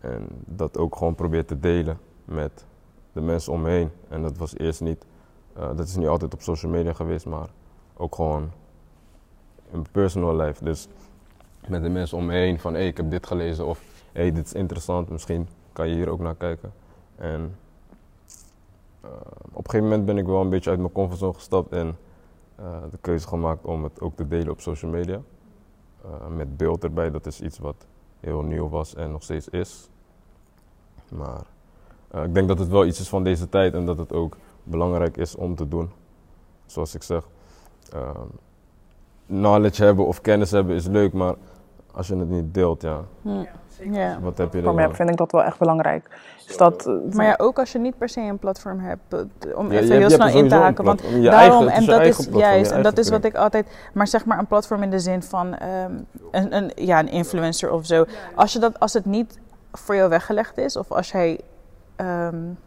[0.00, 2.64] En dat ook gewoon probeert te delen met
[3.12, 3.90] de mensen om me heen.
[4.08, 5.04] En dat was eerst niet,
[5.58, 7.48] uh, dat is niet altijd op social media geweest, maar
[7.96, 8.50] ook gewoon
[9.70, 10.64] in personal life.
[10.64, 10.88] Dus
[11.68, 14.46] met de mensen om me heen van hey, ik heb dit gelezen of hey, dit
[14.46, 16.72] is interessant, misschien kan je hier ook naar kijken.
[17.16, 17.56] En
[19.04, 19.10] uh,
[19.52, 21.96] op een gegeven moment ben ik wel een beetje uit mijn comfortzone gestapt en
[22.60, 25.20] uh, de keuze gemaakt om het ook te delen op social media.
[26.28, 27.86] Met beeld erbij, dat is iets wat
[28.20, 29.88] heel nieuw was en nog steeds is.
[31.08, 31.40] Maar
[32.24, 34.36] ik denk dat het wel iets is van deze tijd en dat het ook
[34.70, 35.90] belangrijk is om te doen.
[36.66, 37.28] Zoals ik zeg,
[39.26, 41.34] knowledge hebben of kennis hebben is leuk, maar
[41.92, 43.00] als je het niet deelt, ja.
[43.22, 43.46] ja.
[43.90, 44.18] Ja.
[44.20, 46.20] Wat heb je Voor mij vind ik dat wel echt belangrijk.
[46.46, 49.58] Dus dat, eh, maar ja, ook als je niet per se een platform hebt, eh,
[49.58, 50.84] om even heel snel in te haken.
[50.84, 54.38] Want daarom, en dat is juist, en dat is wat ik altijd, maar zeg maar
[54.38, 58.04] een platform in de zin van um, een, een, ja, een influencer of zo.
[58.34, 59.38] Als, je dat, als het niet
[59.72, 61.40] voor jou weggelegd is, of als jij
[61.96, 62.58] um,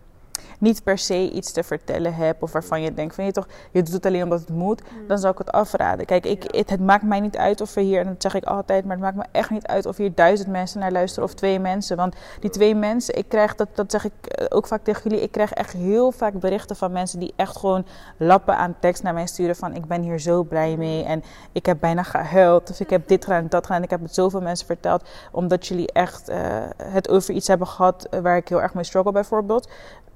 [0.62, 3.84] niet per se iets te vertellen heb of waarvan je denkt van je toch, je
[3.84, 5.08] doet het alleen omdat het moet, mm.
[5.08, 6.06] dan zou ik het afraden.
[6.06, 8.44] Kijk, ik, het, het, maakt mij niet uit of we hier, en dat zeg ik
[8.44, 11.34] altijd, maar het maakt me echt niet uit of hier duizend mensen naar luisteren of
[11.36, 11.98] twee mensen.
[11.98, 15.24] Want die twee mensen, ik krijg, dat, dat zeg ik eh, ook vaak tegen jullie,
[15.24, 17.86] ik krijg echt heel vaak berichten van mensen die echt gewoon
[18.18, 21.66] lappen aan tekst naar mij sturen van ik ben hier zo blij mee en ik
[21.66, 23.84] heb bijna gehuild of ik heb dit gedaan en dat gedaan.
[23.84, 26.36] Ik heb het zoveel mensen verteld omdat jullie echt uh,
[26.84, 29.70] het over iets hebben gehad waar ik heel erg mee struggle bijvoorbeeld.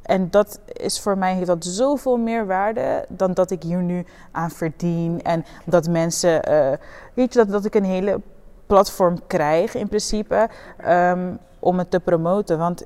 [0.05, 4.05] En dat is voor mij heeft dat zoveel meer waarde dan dat ik hier nu
[4.31, 5.21] aan verdien.
[5.21, 6.71] En dat mensen, uh,
[7.13, 8.21] weet je, dat, dat ik een hele
[8.65, 10.49] platform krijg in principe
[10.87, 12.57] um, om het te promoten.
[12.57, 12.85] Want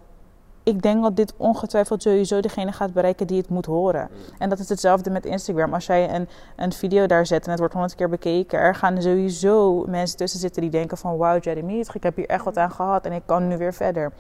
[0.64, 4.10] ik denk dat dit ongetwijfeld sowieso degene gaat bereiken die het moet horen.
[4.38, 5.74] En dat is hetzelfde met Instagram.
[5.74, 9.02] Als jij een, een video daar zet en het wordt honderd keer bekeken, er gaan
[9.02, 12.72] sowieso mensen tussen zitten die denken van wauw Jeremy, ik heb hier echt wat aan
[12.72, 14.12] gehad en ik kan nu weer verder.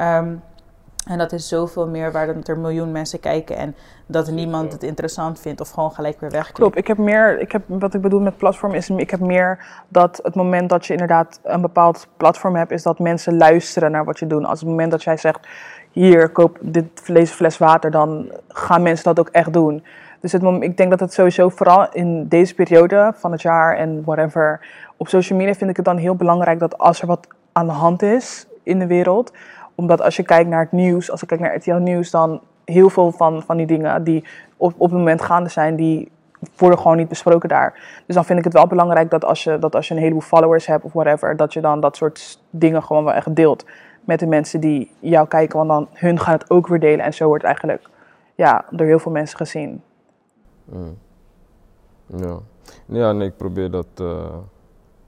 [0.00, 0.42] Um,
[1.06, 4.82] en dat is zoveel meer waar dat er miljoen mensen kijken en dat niemand het
[4.82, 6.58] interessant vindt of gewoon gelijk weer wegklikt.
[6.58, 9.64] Klopt, ik heb meer, ik heb, wat ik bedoel met platform is, ik heb meer
[9.88, 14.04] dat het moment dat je inderdaad een bepaald platform hebt, is dat mensen luisteren naar
[14.04, 14.44] wat je doet.
[14.44, 15.40] Als het moment dat jij zegt,
[15.90, 19.84] hier, koop dit, deze fles water, dan gaan mensen dat ook echt doen.
[20.20, 24.02] Dus het, ik denk dat het sowieso vooral in deze periode van het jaar en
[24.04, 24.60] whatever,
[24.96, 27.72] op social media vind ik het dan heel belangrijk dat als er wat aan de
[27.72, 29.32] hand is in de wereld,
[29.76, 32.90] omdat als je kijkt naar het nieuws, als ik kijk naar RTL Nieuws, dan heel
[32.90, 34.24] veel van, van die dingen die
[34.56, 36.10] op, op het moment gaande zijn, die
[36.56, 38.00] worden gewoon niet besproken daar.
[38.06, 40.20] Dus dan vind ik het wel belangrijk dat als je, dat als je een heleboel
[40.20, 43.64] followers hebt of whatever, dat je dan dat soort dingen gewoon wel echt deelt
[44.04, 45.56] met de mensen die jou kijken.
[45.56, 47.88] Want dan hun gaan het ook weer delen en zo wordt eigenlijk
[48.34, 49.82] ja, door heel veel mensen gezien.
[50.64, 50.98] Mm.
[52.06, 52.38] Ja.
[52.86, 53.86] ja, nee, ik probeer dat.
[53.94, 54.28] eh,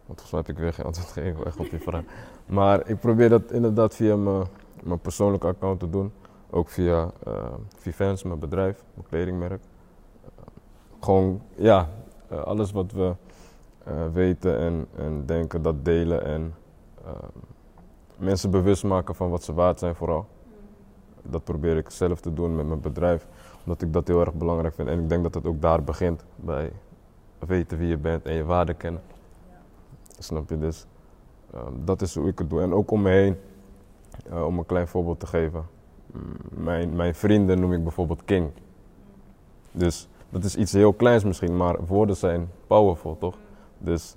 [0.06, 2.02] want volgens mij heb ik weer geen antwoord gegeven echt op die vraag.
[2.46, 4.44] Maar ik probeer dat inderdaad via mijn,
[4.84, 6.12] mijn persoonlijke account te doen.
[6.50, 9.62] Ook via eh Vivens, mijn bedrijf, mijn kledingmerk.
[11.00, 11.88] Gewoon, ja,
[12.28, 13.14] eh, alles wat we
[13.84, 16.24] eh, weten en, en denken, dat delen.
[16.24, 16.54] En
[18.16, 20.26] mensen bewust maken van wat ze waard zijn, vooral.
[21.22, 23.26] Dat probeer ik zelf te doen met mijn bedrijf
[23.68, 24.88] omdat ik dat heel erg belangrijk vind.
[24.88, 26.72] En ik denk dat het ook daar begint, bij
[27.38, 29.02] weten wie je bent en je waarde kennen.
[30.18, 30.58] Snap je?
[30.58, 30.86] Dus
[31.84, 32.60] dat is hoe ik het doe.
[32.60, 33.36] En ook om me heen,
[34.30, 35.66] eh, om een klein voorbeeld te geven.
[36.12, 36.22] Mm,
[36.64, 38.50] mijn, mijn vrienden noem ik bijvoorbeeld King.
[39.72, 43.34] Dus dat is iets heel kleins misschien, maar woorden zijn powerful, toch?
[43.78, 44.16] Dus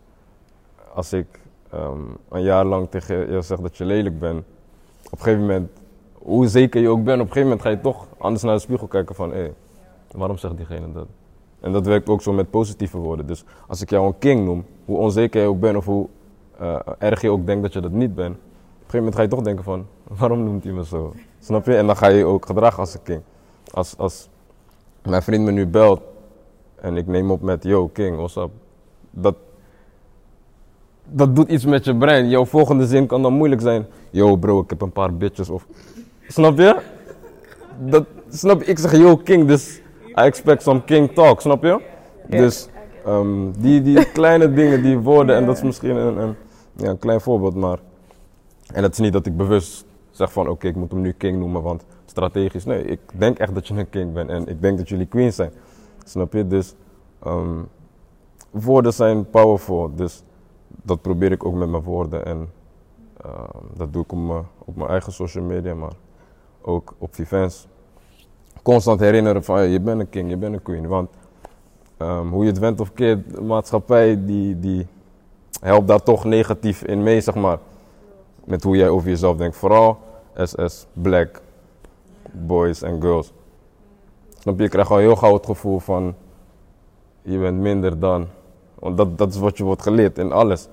[0.94, 4.44] als ik ehm, een jaar lang tegen je zeg dat je lelijk bent,
[5.06, 5.70] op een gegeven moment
[6.14, 8.62] hoe zeker je ook bent, op een gegeven moment ga je toch anders naar de
[8.62, 9.52] spiegel kijken van, hé,
[10.12, 11.08] waarom zegt diegene dat?
[11.60, 13.28] En dat werkt ook zo met positieve woorden.
[13.28, 16.08] Dus als ik jou een king noem, hoe onzeker je ook bent of hoe
[16.58, 18.38] eh, erg je ook denkt dat je dat niet bent,
[18.92, 19.88] gegeven moment ga je toch denken van,
[20.20, 21.14] waarom noemt hij me zo?
[21.40, 21.76] Snap je?
[21.76, 23.22] En dan ga je ook gedragen als een king.
[23.72, 24.30] Als, als
[25.04, 26.02] mijn vriend me nu belt
[26.76, 28.50] en ik neem op met, yo king, what's up?
[29.12, 29.36] Dat,
[31.06, 32.30] dat doet iets met je brein.
[32.30, 35.68] Jouw volgende zin kan dan moeilijk zijn, yo bro, ik heb een paar bitches of
[36.28, 36.82] Snap je?
[37.80, 38.66] Dat, snap je?
[38.66, 41.82] Ik zeg yo king, dus I expect some king talk, snap je?
[42.28, 42.68] Dus
[43.06, 46.36] ehm, die, die kleine dingen, die woorden, en dat is misschien een, een,
[46.76, 47.80] ja, een klein voorbeeld, maar...
[48.74, 51.40] En het is niet dat ik bewust zeg van, oké, ik moet hem nu king
[51.40, 52.66] noemen, want strategisch.
[52.66, 55.36] Nee, ik denk echt dat je een king bent en ik denk dat jullie queens
[55.36, 55.52] zijn.
[56.06, 56.48] Snap je?
[56.48, 56.76] Dus
[57.24, 57.60] ehm,
[58.52, 60.24] woorden zijn powerful, dus
[60.68, 62.26] dat probeer ik ook met mijn woorden.
[62.26, 62.50] En
[63.22, 65.94] ehm, dat doe ik op mijn, op mijn eigen social media, maar
[66.62, 67.68] ook op Vivens.
[68.62, 70.88] Constant herinneren van je bent een king, je bent een queen.
[70.88, 71.10] Want
[71.98, 74.88] ehm, hoe je het went of keert, de maatschappij die, die
[75.62, 77.58] helpt daar toch negatief in mee, zeg maar.
[78.44, 79.56] Met hoe jij over jezelf denkt.
[79.56, 79.98] Vooral
[80.36, 81.42] SS black
[82.32, 83.34] boys en girls.
[84.40, 84.64] Snap je?
[84.64, 86.16] Je krijgt al heel gauw het gevoel van
[87.22, 88.28] je bent minder dan.
[88.80, 90.68] Want dat, dat is wat je wordt geleerd in alles.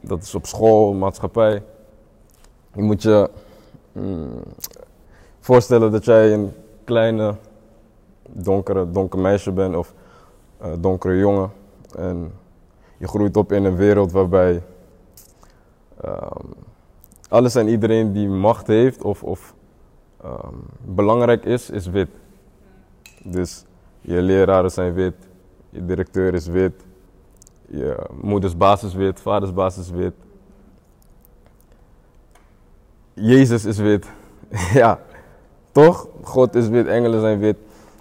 [0.00, 1.62] Dat is op school, maatschappij.
[2.74, 3.30] Je moet je
[3.92, 4.42] mm,
[5.40, 6.52] voorstellen dat jij een
[6.84, 7.34] kleine,
[8.28, 9.94] donkere, donker meisje bent of
[10.62, 11.52] uh, donkere jongen.
[11.96, 12.32] En
[12.98, 14.62] je groeit op in een wereld waarbij
[16.04, 16.54] um,
[17.30, 19.54] alles en iedereen die macht heeft of, of
[20.24, 22.08] um, belangrijk is, is wit.
[23.22, 23.64] Dus
[24.00, 25.14] je leraren zijn wit,
[25.70, 26.72] je directeur is wit,
[27.66, 30.14] je moeders baas is wit, vaders baas is wit.
[33.14, 34.06] Jezus is wit.
[34.80, 35.00] ja,
[35.72, 36.08] toch?
[36.22, 37.56] God is wit, engelen zijn wit.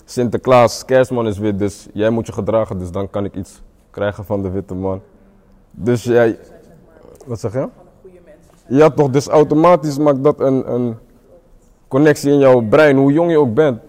[0.05, 4.25] Sinterklaas, kerstman is wit, dus jij moet je gedragen, dus dan kan ik iets krijgen
[4.25, 5.01] van de witte man.
[5.71, 6.39] Dus jij.
[7.25, 7.67] Wat zeg je?
[8.69, 9.09] Ja, toch?
[9.09, 10.97] Dus automatisch maakt dat een, een
[11.87, 13.79] connectie in jouw brein, hoe jong je ook bent.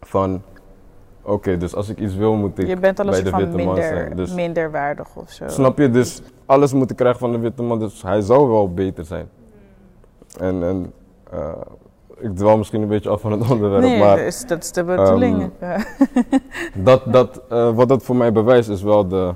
[0.00, 0.42] Van,
[1.22, 3.40] oké, dus als ik iets wil, moet ik Je bent al een bij de soort
[3.40, 4.16] van witte man minder, zijn.
[4.16, 5.48] Dus, minderwaardig of zo.
[5.48, 5.90] snap je?
[5.90, 9.28] Dus alles moet ik krijgen van de witte man, dus hij zou wel beter zijn.
[10.38, 10.92] En, en
[11.30, 11.52] eh,
[12.18, 14.16] ik dwaal misschien een beetje af van het onderwerp, Nee, maar...
[14.16, 15.50] dat is, dat is de bedoeling.
[15.58, 15.80] Ehm.
[16.74, 19.34] Dat, dat, eh, wat dat voor mij bewijst is wel de.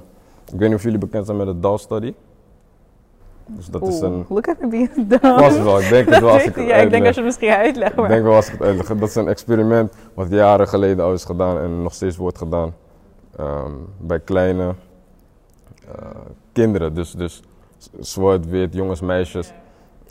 [0.52, 2.14] Ik weet niet of jullie bekend zijn met de DAL study.
[3.56, 4.24] Dus dat is een.
[4.28, 5.38] Look at me being dumb.
[5.38, 7.30] Vast wel, ik denk het wel als ik het ja, ik denk als je het
[7.30, 7.98] misschien uitlegt.
[7.98, 8.86] Ik denk wel als ik het uitleg.
[8.86, 12.74] Dat is een experiment wat jaren geleden al is gedaan en nog steeds wordt gedaan.
[13.36, 14.74] ehm, bij kleine
[15.94, 16.06] eh,
[16.52, 16.94] kinderen.
[16.94, 17.42] Dus, dus
[18.00, 19.52] zwart, wit, jongens, meisjes.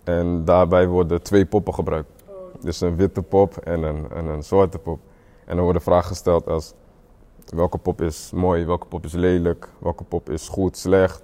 [0.04, 2.10] En daarbij worden twee poppen gebruikt.
[2.62, 5.00] Dus een witte pop en een, en een zwarte pop.
[5.46, 6.74] En dan worden vragen gesteld als
[7.56, 11.24] welke pop is mooi, welke pop is lelijk, welke pop is goed, slecht,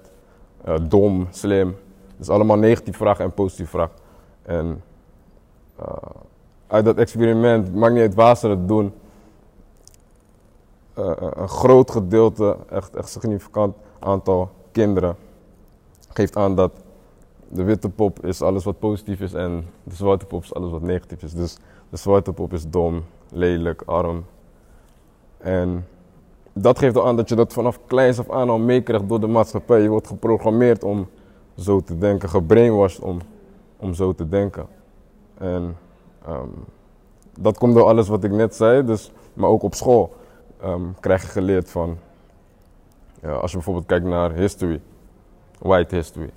[0.64, 1.76] eh, dom, slim.
[2.18, 3.96] Dus allemaal negatieve vragen en positieve vragen.
[4.42, 4.84] En
[5.76, 5.86] eh,
[6.68, 8.94] uit dat experiment, maakt niet uit waar ze het doen,
[10.94, 15.16] eh, eh, een groot gedeelte, echt, echt significant aantal kinderen,
[16.10, 16.72] geeft aan dat
[17.48, 20.82] de witte pop is alles wat positief is en de zwarte pop is alles wat
[20.82, 21.34] negatief is.
[21.34, 21.58] Dus
[21.90, 24.26] de zwarte pop is dom, lelijk, arm.
[25.38, 25.88] En
[26.54, 29.28] dat geeft al aan dat je dat vanaf kleins af aan al meekrijgt door de
[29.28, 29.82] maatschappij.
[29.82, 31.08] Je wordt geprogrammeerd om
[31.58, 33.20] zo te denken, gebrainwashed om,
[33.78, 34.68] om zo te denken.
[35.38, 35.78] En
[36.26, 36.50] ehm,
[37.40, 40.16] dat komt door alles wat ik net zei, dus, maar ook op school
[40.62, 41.98] ehm, krijg je geleerd van,
[43.22, 44.82] ja, als je bijvoorbeeld kijkt naar history,
[45.60, 46.30] white history.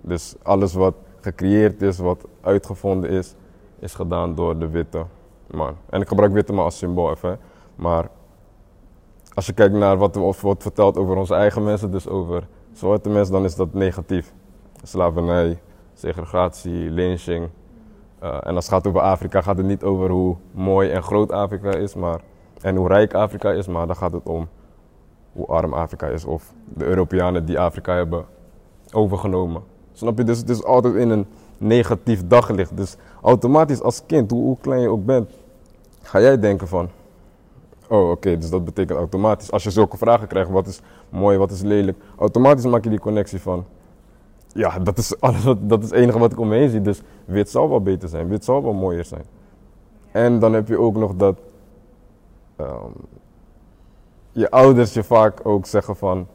[0.00, 3.34] Dus alles wat gecreëerd is, wat uitgevonden is,
[3.78, 5.04] is gedaan door de witte
[5.46, 5.76] man.
[5.90, 7.38] En ik gebruik witte man als symbool even,
[7.74, 8.08] maar
[9.34, 13.32] als je kijkt naar wat wordt verteld over onze eigen mensen, dus over zwarte mensen,
[13.32, 14.32] dan is dat negatief.
[14.82, 15.58] Slavernij,
[15.94, 17.48] segregatie, lynching.
[18.22, 21.32] Uh, en als het gaat over Afrika, gaat het niet over hoe mooi en groot
[21.32, 22.20] Afrika is maar,
[22.60, 24.48] en hoe rijk Afrika is, maar dan gaat het om
[25.32, 28.24] hoe arm Afrika is of de Europeanen die Afrika hebben
[28.92, 29.62] overgenomen.
[29.92, 30.24] Snap je?
[30.24, 31.26] Dus het is altijd in een
[31.58, 32.76] negatief daglicht.
[32.76, 35.30] Dus automatisch als kind, hoe klein je ook bent,
[36.02, 36.88] ga jij denken van,
[37.88, 39.50] Oh, oké, dus dat betekent automatisch.
[39.50, 42.98] Als je zulke vragen krijgt, wat is mooi, wat is lelijk, automatisch maak je die
[42.98, 43.64] connectie van.
[44.52, 45.14] Ja, dat is,
[45.60, 46.80] dat is het enige wat ik om me heen zie.
[46.80, 49.24] Dus wit zal wel beter zijn, wit zal wel mooier zijn.
[50.12, 51.38] En dan heb je ook nog dat
[52.60, 52.92] um,
[54.32, 56.26] je ouders je vaak ook zeggen van,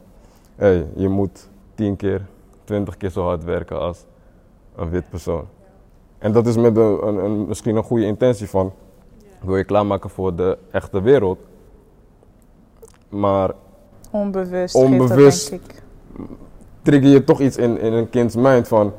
[0.56, 2.26] hé, hey, je moet tien keer,
[2.64, 4.04] twintig keer zo hard werken als
[4.76, 5.44] een wit persoon.
[6.18, 8.72] En dat is met een, een, een misschien een goede intentie van,
[9.40, 11.38] wil je klaarmaken voor de echte wereld.
[13.08, 13.50] Maar
[14.10, 15.82] onbewust, onbewust denk ik.
[16.84, 18.92] Trigger je toch iets in, in een kinds mind van,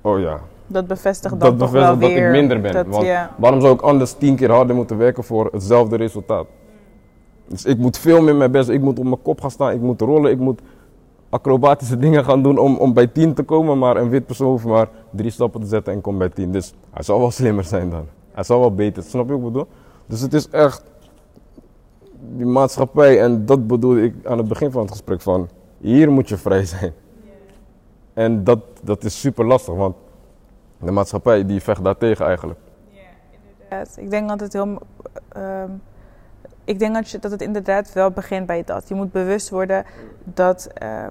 [0.00, 0.40] oh ja.
[0.66, 2.90] Dat bevestigt dat bevestigt wel dat weer, ik minder ben.
[2.90, 6.46] Want waarom zou ik anders tien keer harder moeten werken voor hetzelfde resultaat?
[7.48, 9.80] Dus ik moet veel meer mijn best, ik moet op mijn kop gaan staan, ik
[9.80, 10.60] moet rollen, ik moet
[11.28, 13.78] acrobatische dingen gaan doen om, om bij tien te komen.
[13.78, 16.52] Maar een wit persoon hoeft maar drie stappen te zetten en komt bij tien.
[16.52, 18.04] Dus hij zal wel slimmer zijn dan.
[18.32, 19.66] Hij zal wel beter, snap je wat ik bedoel?
[20.06, 20.82] Dus het is echt
[22.36, 26.28] die maatschappij, en dat bedoelde ik aan het begin van het gesprek, van hier moet
[26.28, 26.92] je vrij zijn.
[28.14, 29.96] En dat, dat is super lastig, want
[30.78, 32.58] de maatschappij die vecht daartegen eigenlijk.
[32.90, 33.96] Ja, inderdaad.
[33.96, 34.78] Ik denk dat het heel.
[35.36, 35.64] Uh,
[36.64, 38.88] ik denk dat, je, dat het inderdaad wel begint bij dat.
[38.88, 39.84] Je moet bewust worden
[40.24, 40.68] dat.
[40.82, 41.06] Uh,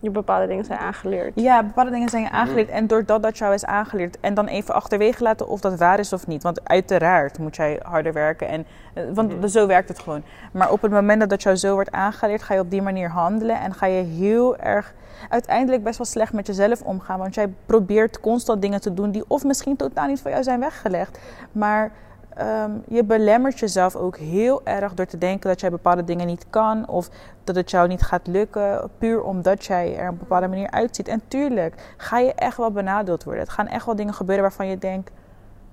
[0.00, 1.32] je bepaalde dingen zijn aangeleerd.
[1.34, 2.68] Ja, bepaalde dingen zijn je aangeleerd.
[2.68, 4.20] En doordat dat jou is aangeleerd.
[4.20, 6.42] En dan even achterwege laten of dat waar is of niet.
[6.42, 8.48] Want uiteraard moet jij harder werken.
[8.48, 9.48] En, eh, want mm.
[9.48, 10.22] zo werkt het gewoon.
[10.52, 13.10] Maar op het moment dat dat jou zo wordt aangeleerd, ga je op die manier
[13.10, 13.60] handelen.
[13.60, 14.94] En ga je heel erg
[15.28, 17.18] uiteindelijk best wel slecht met jezelf omgaan.
[17.18, 20.60] Want jij probeert constant dingen te doen die of misschien totaal niet voor jou zijn
[20.60, 21.18] weggelegd.
[21.52, 21.90] Maar
[22.36, 26.46] Ehm, je belemmert jezelf ook heel erg door te denken dat jij bepaalde dingen niet
[26.50, 27.08] kan of
[27.44, 31.08] dat het jou niet gaat lukken, puur omdat jij er op een bepaalde manier uitziet.
[31.08, 33.42] En tuurlijk ga je echt wel benadeeld worden.
[33.42, 35.10] Het gaan echt wel dingen gebeuren waarvan je denkt.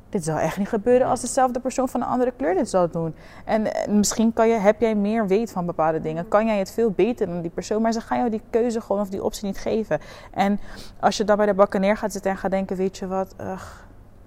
[0.10, 3.16] Dit zal echt niet gebeuren als dezelfde persoon van een andere kleur dit zal doen.
[3.46, 6.28] En misschien kan je, heb jij meer weet van bepaalde dingen.
[6.28, 7.82] Kan jij het veel beter dan die persoon.
[7.82, 10.00] Maar ze gaan jou die keuze gewoon of die optie niet geven.
[10.34, 10.60] En
[11.00, 13.36] als je dan bij de bakken neer gaat zitten en gaat denken: Weet je wat,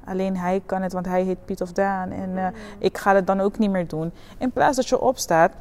[0.06, 2.10] Alleen hij kan het, want hij heet Piet of Daan.
[2.10, 2.46] En uh,
[2.78, 4.12] ik ga het dan ook niet meer doen.
[4.38, 5.52] In plaats dat je opstaat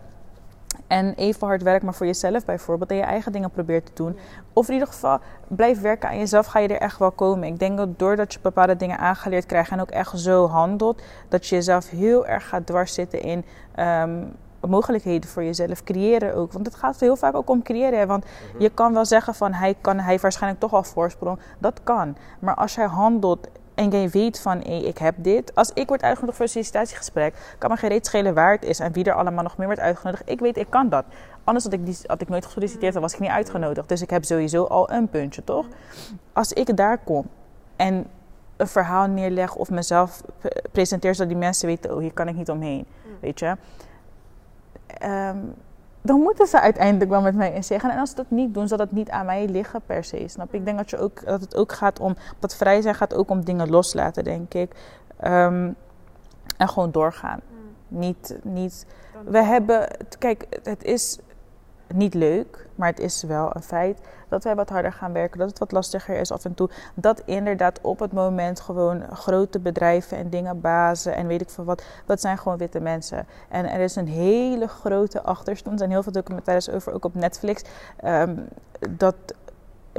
[0.87, 2.89] en even hard werkt, maar voor jezelf bijvoorbeeld.
[2.89, 4.17] En je eigen dingen probeert te doen.
[4.53, 7.47] Of in ieder geval blijf werken aan jezelf, ga je er echt wel komen.
[7.47, 11.47] Ik denk dat doordat je bepaalde dingen aangeleerd krijgt en ook echt zo handelt, dat
[11.47, 13.45] je jezelf heel erg gaat dwarszitten in.
[13.79, 14.33] Um,
[14.67, 16.51] mogelijkheden voor jezelf creëren ook.
[16.51, 18.07] Want het gaat heel vaak ook om creëren.
[18.07, 18.61] Want mhm.
[18.61, 21.39] je kan wel zeggen van hij kan hij waarschijnlijk toch al voorsprong.
[21.59, 22.15] Dat kan.
[22.39, 25.55] Maar als hij handelt en jij weet van, hé, ik heb dit.
[25.55, 28.79] Als ik word uitgenodigd voor een sollicitatiegesprek, kan me geen reet schelen waar het is
[28.79, 30.29] en wie er allemaal nog meer wordt uitgenodigd.
[30.29, 31.05] Ik weet, ik kan dat.
[31.43, 33.89] Anders had ik, die, had ik nooit gesolliciteerd, dan was ik niet uitgenodigd.
[33.89, 35.65] Dus ik heb sowieso al een puntje, toch?
[36.33, 37.27] Als ik daar kom
[37.75, 38.07] en
[38.57, 40.21] een verhaal neerleg of mezelf
[40.71, 42.85] presenteer, zodat die mensen weten, oh, hier kan ik niet omheen.
[43.19, 43.55] Weet je?
[45.03, 45.53] Um,
[46.05, 47.91] dan moeten ze uiteindelijk wel met mij in zeggen.
[47.91, 50.27] En als ze dat niet doen, zal dat niet aan mij liggen per se.
[50.27, 52.15] Snap Ik denk dat, je ook, dat het ook gaat om.
[52.39, 54.71] Dat vrij zijn gaat ook om dingen loslaten, denk ik.
[55.17, 55.71] Ehm,
[56.57, 57.39] en gewoon doorgaan.
[57.49, 57.99] Hmm.
[57.99, 58.85] Niet, niet.
[59.25, 59.87] We hebben.
[60.19, 61.19] Kijk, het is
[61.93, 65.49] niet leuk, maar het is wel een feit dat wij wat harder gaan werken, dat
[65.49, 66.69] het wat lastiger is af en toe.
[66.93, 71.63] Dat inderdaad op het moment gewoon grote bedrijven en dingen bazen en weet ik veel
[71.63, 73.27] wat, dat zijn gewoon witte mensen.
[73.49, 75.73] En er is een hele grote achterstand.
[75.73, 77.63] Er zijn heel veel documentaires over, ook op Netflix,
[77.97, 78.35] ehm,
[78.89, 79.15] dat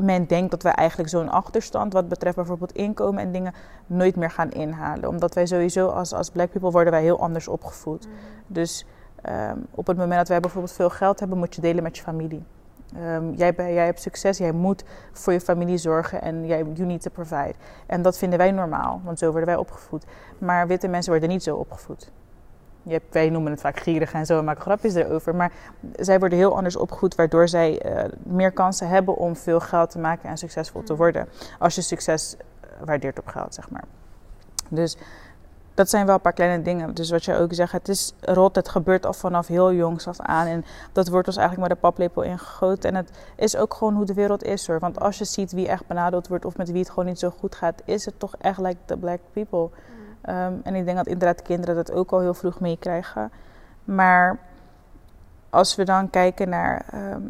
[0.01, 3.55] men denkt dat wij eigenlijk zo'n achterstand wat betreft bijvoorbeeld inkomen en dingen
[3.87, 5.09] nooit meer gaan inhalen.
[5.09, 8.07] Omdat wij sowieso als, als black people worden wij heel anders opgevoed.
[8.07, 8.13] Mm.
[8.47, 8.87] Dus
[9.29, 12.03] um, op het moment dat wij bijvoorbeeld veel geld hebben, moet je delen met je
[12.03, 12.45] familie.
[12.95, 17.03] Um, jij, jij, hebt succes, jij moet voor je familie zorgen en jij, you need
[17.03, 17.55] to provide.
[17.87, 20.05] En dat vinden wij normaal, want zo worden wij opgevoed.
[20.39, 22.11] Maar witte mensen worden niet zo opgevoed.
[22.83, 25.35] je hebt, wij noemen het vaak gierig en zo en maken grapjes erover.
[25.35, 25.53] Maar
[25.97, 29.99] zij worden heel anders opgevoed, waardoor zij uh, meer kansen hebben om veel geld te
[29.99, 31.29] maken en succesvol te worden.
[31.59, 32.37] Als je succes
[32.85, 33.85] waardeert op geld, zeg maar.
[34.69, 34.97] Dus
[35.77, 36.95] dat zijn wel een paar kleine dingen.
[36.95, 40.21] Dus wat je ook zegt, het is rot, het gebeurt al vanaf heel jongs af
[40.21, 40.47] aan.
[40.47, 42.91] En dat wordt ons eigenlijk maar de paplepel ingegoten.
[42.91, 44.79] En het is ook gewoon hoe de wereld is hoor.
[44.79, 47.31] Want als je ziet wie echt benadeeld wordt of met wie het gewoon niet zo
[47.31, 49.61] goed gaat, is het toch echt like the black people.
[49.61, 49.71] Mm.
[50.21, 53.31] Ehm, en ik denk dat inderdaad kinderen dat ook al heel vroeg meekrijgen.
[53.85, 54.39] Maar
[55.51, 56.85] als we dan kijken naar.
[56.91, 57.21] Ehm,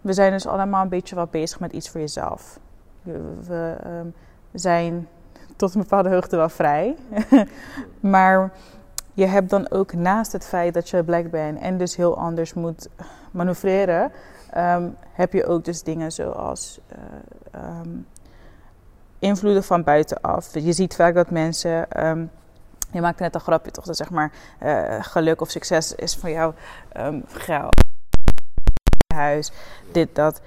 [0.00, 2.58] we zijn dus allemaal een beetje wel bezig met iets voor jezelf.
[3.02, 4.06] We, ehm,
[4.52, 5.08] zijn
[5.60, 6.96] tot een bepaalde hoogte wel vrij.
[8.00, 8.52] maar
[9.14, 12.54] je hebt dan ook naast het feit dat je black bent en dus heel anders
[12.54, 12.88] moet
[13.30, 14.12] manoeuvreren,
[14.50, 16.80] ehm, heb je ook dus dingen zoals
[17.54, 18.06] uh, um,
[19.18, 20.54] invloeden van buitenaf.
[20.54, 22.06] Je ziet vaak dat mensen.
[22.06, 22.30] Um,
[22.92, 24.32] je maakt net een grapje toch, dat zeg maar
[24.62, 26.54] uh, geluk of succes is voor jou
[27.26, 27.84] geld,
[29.14, 29.52] huis,
[29.92, 30.40] dit, dat.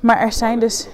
[0.00, 0.88] Maar er zijn dus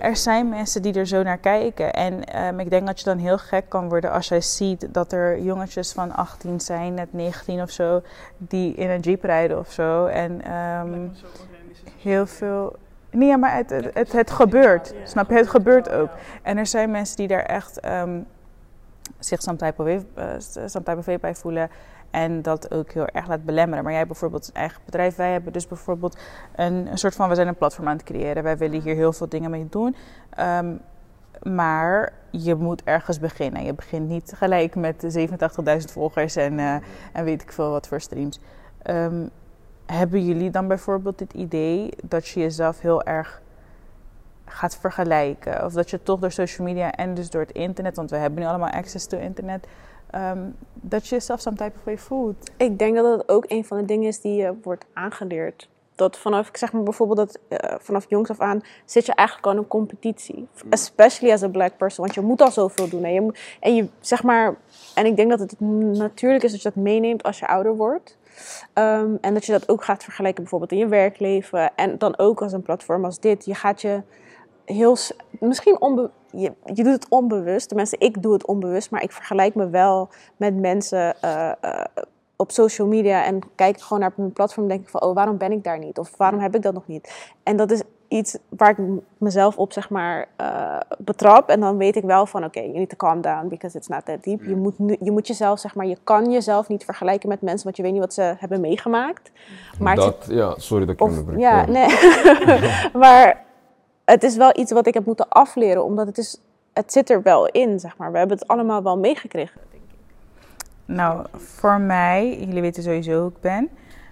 [0.00, 1.92] er zijn mensen die er zo naar kijken.
[1.92, 5.12] En ehm, ik denk dat je dan heel gek kan worden als jij ziet dat
[5.12, 8.02] er jongetjes van 18 zijn, net 19 of zo,
[8.36, 10.06] die in een jeep rijden of zo.
[10.06, 11.12] En um,
[12.02, 12.76] heel veel.
[13.10, 14.94] Nee, maar het, het, het, gebeurt.
[15.04, 15.36] Snap je?
[15.36, 16.10] Het gebeurt ook.
[16.42, 18.26] En er zijn mensen die daar echt um,
[19.18, 21.70] zich some type, of, uh, of bij voelen.
[22.10, 23.84] En dat ook heel erg laat belemmeren.
[23.84, 25.16] Maar jij bijvoorbeeld een eigen bedrijf.
[25.16, 26.18] Wij hebben dus bijvoorbeeld
[26.54, 27.28] een, soort van...
[27.28, 28.42] We zijn een platform aan het creëren.
[28.42, 29.96] Wij willen hier heel veel dingen mee doen.
[30.38, 30.80] Um,
[31.42, 33.64] maar je moet ergens beginnen.
[33.64, 36.74] Je begint niet gelijk met 87.000 volgers en, uh,
[37.12, 38.40] en weet ik veel wat voor streams.
[38.84, 39.30] Um,
[39.86, 43.42] hebben jullie dan bijvoorbeeld het idee dat je jezelf heel erg
[44.44, 45.64] gaat vergelijken?
[45.64, 48.40] Of dat je toch door social media en dus door het internet, want we hebben
[48.40, 49.66] nu allemaal access to internet,
[50.14, 52.50] um, dat je jezelf some type of way voelt.
[52.56, 55.68] Ik denk dat het ook een van de dingen is die je wordt aangeleerd.
[55.94, 59.46] Dat vanaf, ik zeg maar bijvoorbeeld dat uh, vanaf jongs af aan zit je eigenlijk
[59.46, 60.48] al in een competitie.
[60.68, 63.04] Especially as a black person, want je moet al zoveel doen.
[63.04, 64.56] En je, moet, en je zeg maar,
[64.94, 68.18] en ik denk dat het natuurlijk is dat je dat meeneemt als je ouder wordt.
[68.74, 71.74] Um, en dat je dat ook gaat vergelijken bijvoorbeeld in je werkleven.
[71.74, 73.44] En dan ook als een platform als dit.
[73.44, 74.02] Je gaat je
[74.64, 74.96] heel,
[75.40, 77.68] misschien onbe, je, je doet het onbewust.
[77.68, 81.80] Tenminste, ik doe het onbewust, maar ik vergelijk me wel met mensen uh, uh,
[82.36, 84.68] op social media en kijk gewoon naar mijn platform.
[84.68, 85.98] Denk ik van, oh, waarom ben ik daar niet?
[85.98, 87.32] Of waarom heb ik dat nog niet?
[87.42, 88.78] En dat is iets waar ik
[89.18, 91.48] mezelf op zeg maar uh, betrap.
[91.48, 93.88] En dan weet ik wel van, oké, okay, you need to calm down because it's
[93.88, 94.44] not that deep.
[94.44, 97.76] Je moet, je moet jezelf, zeg maar, je kan jezelf niet vergelijken met mensen, want
[97.76, 99.30] je weet niet wat ze hebben meegemaakt.
[99.78, 101.38] Maar dat, ja, sorry dat ik je onderbreek.
[101.38, 101.88] Ja, nee.
[103.02, 103.44] maar
[104.10, 106.40] het is wel iets wat ik heb moeten afleren, omdat het, is,
[106.72, 108.12] het zit er wel in, zeg maar.
[108.12, 109.98] We hebben het allemaal wel meegekregen, denk ik.
[110.84, 113.68] Nou, voor mij, jullie weten sowieso hoe ik ben,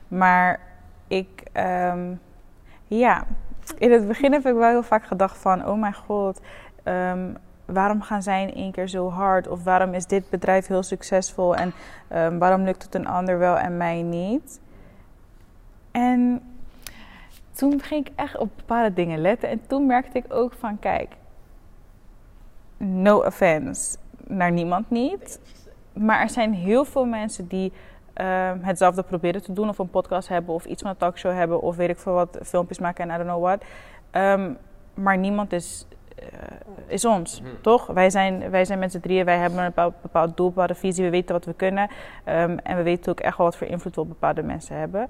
[0.08, 0.60] maar
[1.08, 1.42] ik,
[1.92, 2.20] um,
[2.86, 3.26] ja,
[3.78, 6.40] in het begin heb ik wel heel vaak gedacht van, oh mijn god,
[6.84, 9.48] um, waarom gaan zij in één keer zo hard?
[9.48, 11.72] Of waarom is dit bedrijf heel succesvol en
[12.14, 14.60] um, waarom lukt het een ander wel en mij niet?
[15.90, 16.42] En
[17.58, 19.48] toen ging ik echt op bepaalde dingen letten.
[19.48, 21.08] En toen merkte ik ook van, kijk,
[22.76, 25.40] no offense naar niemand niet.
[25.92, 27.72] Maar er zijn heel veel mensen die
[28.20, 29.68] uh, hetzelfde proberen te doen.
[29.68, 31.60] Of een podcast hebben, of iets van een talkshow hebben.
[31.60, 33.62] Of weet ik veel wat, filmpjes maken en I don't know what.
[34.12, 34.56] Um,
[34.94, 35.86] maar niemand is,
[36.18, 36.26] uh,
[36.86, 37.60] is ons, hmm.
[37.60, 37.86] toch?
[37.86, 40.74] Wij zijn, wij zijn met z'n drieën, wij hebben een bepaald, bepaald doel, een bepaalde
[40.74, 41.04] visie.
[41.04, 41.90] We weten wat we kunnen.
[42.24, 45.08] Um, en we weten ook echt wel wat voor invloed we op bepaalde mensen hebben.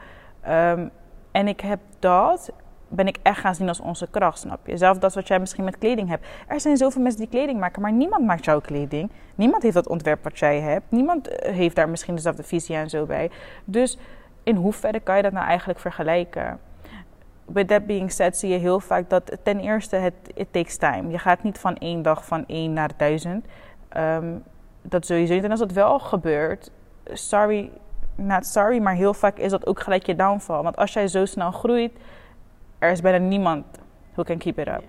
[0.48, 0.90] Um,
[1.30, 2.52] en ik heb dat,
[2.88, 4.76] ben ik echt gaan zien als onze kracht, snap je?
[4.76, 6.26] Zelf dat wat jij misschien met kleding hebt.
[6.46, 9.10] Er zijn zoveel mensen die kleding maken, maar niemand maakt jouw kleding.
[9.34, 10.84] Niemand heeft dat ontwerp wat jij hebt.
[10.88, 13.30] Niemand eh, heeft daar misschien dezelfde visie en zo bij.
[13.64, 13.98] Dus
[14.42, 16.58] in hoeverre kan je dat nou eigenlijk vergelijken?
[17.44, 21.10] With that being said zie je heel vaak dat ten eerste het it takes time.
[21.10, 23.46] Je gaat niet van één dag van één naar duizend.
[23.96, 24.42] Um,
[24.82, 25.44] dat sowieso niet.
[25.44, 26.70] En als dat wel gebeurt,
[27.12, 27.70] sorry
[28.18, 30.62] not sorry, maar heel vaak is dat ook gelijk je downfall.
[30.62, 31.92] Want als jij zo snel groeit,
[32.78, 33.64] er is bijna niemand
[34.12, 34.82] who can keep it up.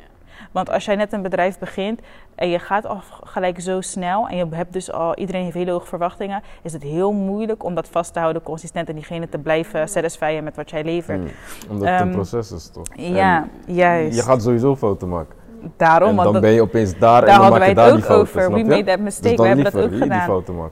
[0.52, 2.02] Want als jij net een bedrijf begint
[2.36, 5.72] en je gaat al gelijk zo snel en je hebt dus al, iedereen heeft hele
[5.72, 9.38] hoge verwachtingen, is het heel moeilijk om dat vast te houden, consistent en diegene te
[9.38, 11.20] blijven satisfyen met wat jij levert.
[11.20, 11.30] Mm,
[11.70, 12.86] omdat het een ehm, proces is toch?
[12.96, 14.16] Ja, juist.
[14.16, 15.39] Je gaat sowieso fouten maken.
[15.78, 17.76] Daarom, en dan dat- ben je opeens daar, en daar dan hadden maak je het
[17.76, 18.54] daar ook die foto, over.
[18.54, 19.36] We made that mistake.
[19.36, 20.20] dan We hebben dat ook gedaan.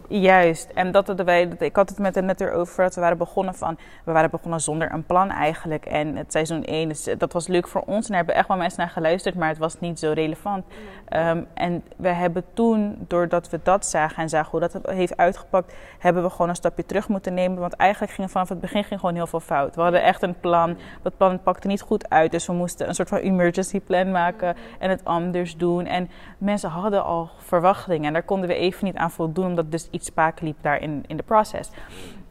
[0.07, 3.17] Juist, en dat hadden wij, ik had het met hem net erover, dat we waren
[3.17, 5.85] begonnen van, we waren begonnen zonder een plan eigenlijk.
[5.85, 8.57] En het seizoen 1, dus dat was leuk voor ons en daar hebben echt wel
[8.57, 10.65] mensen naar geluisterd, maar het was niet zo relevant.
[11.09, 15.73] Ehm, en we hebben toen, doordat we dat zagen en zagen hoe dat heeft uitgepakt,
[15.99, 17.59] hebben we gewoon een stapje terug moeten nemen.
[17.59, 19.75] Want eigenlijk ging vanaf het begin ging gewoon heel veel fout.
[19.75, 22.95] We hadden echt een plan, dat plan pakte niet goed uit, dus we moesten een
[22.95, 25.86] soort van emergency plan maken en het anders doen.
[25.86, 29.88] En mensen hadden al verwachtingen en daar konden we even niet aan voldoen, omdat dus
[29.91, 31.69] iets spaak liep daar in, in de process.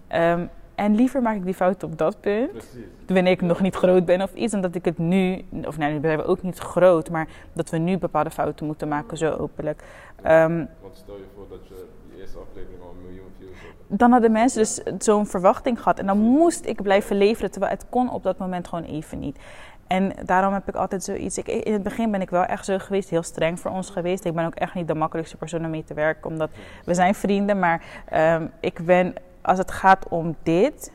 [0.09, 2.76] Ehm, en liever maak ik die fout op dat punt,
[3.07, 5.92] wanneer ik nog niet groot ben of iets, dan dat ik het nu, of nou,
[5.92, 9.30] nu zijn we ook niet groot, maar dat we nu bepaalde fouten moeten maken, zo
[9.30, 9.82] openlijk.
[10.22, 13.99] Ehm, Want stel je voor dat je die eerste aflevering al een miljoen views hebt.
[14.01, 15.99] dan hadden mensen dus zo'n verwachting gehad.
[15.99, 19.38] En dan moest ik blijven leveren, terwijl het kon op dat moment gewoon even niet.
[19.87, 21.39] En daarom heb ik altijd zoiets.
[21.39, 24.24] Ik, in het begin ben ik wel echt zo geweest, heel streng voor ons geweest.
[24.24, 26.51] Ik ben ook echt niet de makkelijkste persoon om mee te werken, omdat
[26.84, 27.59] we zijn vrienden.
[27.59, 30.93] Maar ehm, ik ben, als het gaat om dit,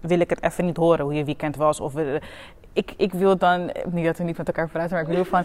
[0.00, 1.80] wil ik het even niet horen hoe je weekend was.
[1.80, 2.20] Of we-
[2.72, 5.44] ik, ik wil dan, niet dat we niet met elkaar praten, maar ik bedoel van,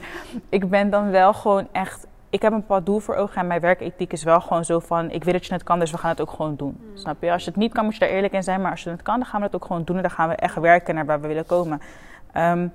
[0.50, 2.08] ik ben dan wel gewoon echt.
[2.30, 5.12] Ik heb een bepaald doel voor ogen en mijn werkethiek is wel gewoon zo van:
[5.12, 6.78] ik weet dat je het kan, dus we gaan het ook gewoon doen.
[6.94, 7.32] Snap je?
[7.32, 9.02] Als je het niet kan, moet je daar eerlijk in zijn, maar als je het
[9.02, 11.06] kan, dan gaan we het ook gewoon doen en dan gaan we echt werken naar
[11.06, 11.82] waar we willen komen.
[12.32, 12.68] Ehm,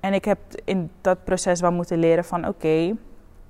[0.00, 2.96] en ik heb in dat proces wel moeten leren van: oké,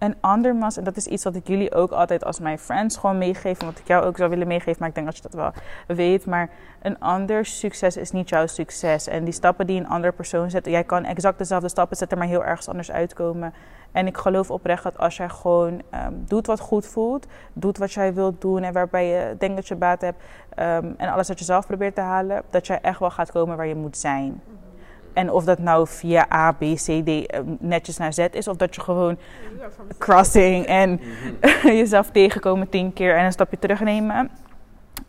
[0.03, 2.97] een ander mas, en dat is iets wat ik jullie ook altijd als mijn friends
[2.97, 5.35] gewoon meegeef, wat ik jou ook zou willen meegeven, maar ik denk dat je dat
[5.35, 5.53] wel
[5.97, 6.27] weet.
[6.27, 6.51] Maar
[6.83, 9.07] een ander succes is niet jouw succes.
[9.07, 12.27] En die stappen die een andere persoon zet, jij kan exact dezelfde stappen zetten, maar
[12.27, 13.55] heel ergens anders uitkomen.
[13.93, 17.93] En ik geloof oprecht dat als jij gewoon ehm, doet wat goed voelt, doet wat
[17.93, 20.23] jij wilt doen en waarbij je denkt dat je baat hebt,
[20.55, 23.57] ehm, en alles wat je zelf probeert te halen, dat jij echt wel gaat komen
[23.57, 24.41] waar je moet zijn.
[25.13, 28.57] En of dat nou via A, B, C, D ehm, netjes naar Z is, of
[28.57, 29.19] dat je gewoon
[29.99, 31.01] crossing en
[31.81, 34.31] jezelf tegenkomen tien keer en een stapje terugnemen.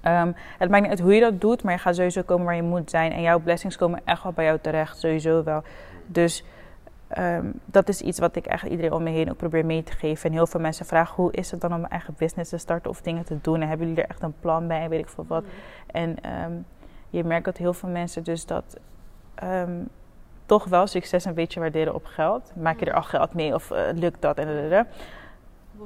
[0.01, 2.56] Ehm, het maakt niet uit hoe je dat doet, maar je gaat sowieso komen waar
[2.56, 3.12] je moet zijn.
[3.12, 5.64] En jouw blessings komen echt wel bij jou terecht, sowieso wel.
[6.06, 6.43] Dus
[7.08, 9.91] ehm, dat is iets wat ik echt iedereen om me heen ook probeer mee te
[9.91, 10.30] geven.
[10.30, 12.89] En heel veel mensen vragen, hoe is het dan om een eigen business te starten
[12.89, 13.62] of dingen te doen?
[13.62, 15.43] En hebben jullie er echt een plan bij en weet ik veel wat.
[15.86, 16.51] En ehm,
[17.10, 18.78] je merkt dat heel veel mensen dus dat
[19.36, 19.81] ehm,
[20.45, 22.51] toch wel succes een beetje waarderen op geld.
[22.55, 24.38] Maak je er al geld mee of eh, lukt dat?
[24.38, 24.88] En, en, en.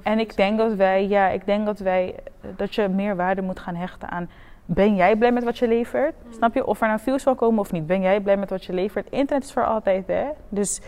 [0.04, 3.42] En ik denk dat wij, ja, ik denk dat wij, eh, dat je meer waarde
[3.42, 4.30] moet gaan hechten aan.
[4.66, 6.14] Ben jij blij met wat je levert?
[6.30, 6.66] Snap je?
[6.66, 7.88] Of er nou views zal komen of niet.
[7.88, 9.10] Ben jij blij met wat je levert?
[9.10, 10.26] Internet is voor altijd, hè?
[10.50, 10.82] Dus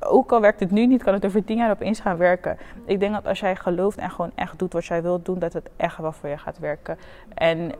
[0.00, 2.58] ook al werkt het nu niet, kan het over tien jaar opeens gaan werken.
[2.84, 5.52] Ik denk dat als jij gelooft en gewoon echt doet wat jij wilt doen, dat
[5.52, 6.98] het echt wel voor je gaat werken.
[7.34, 7.72] En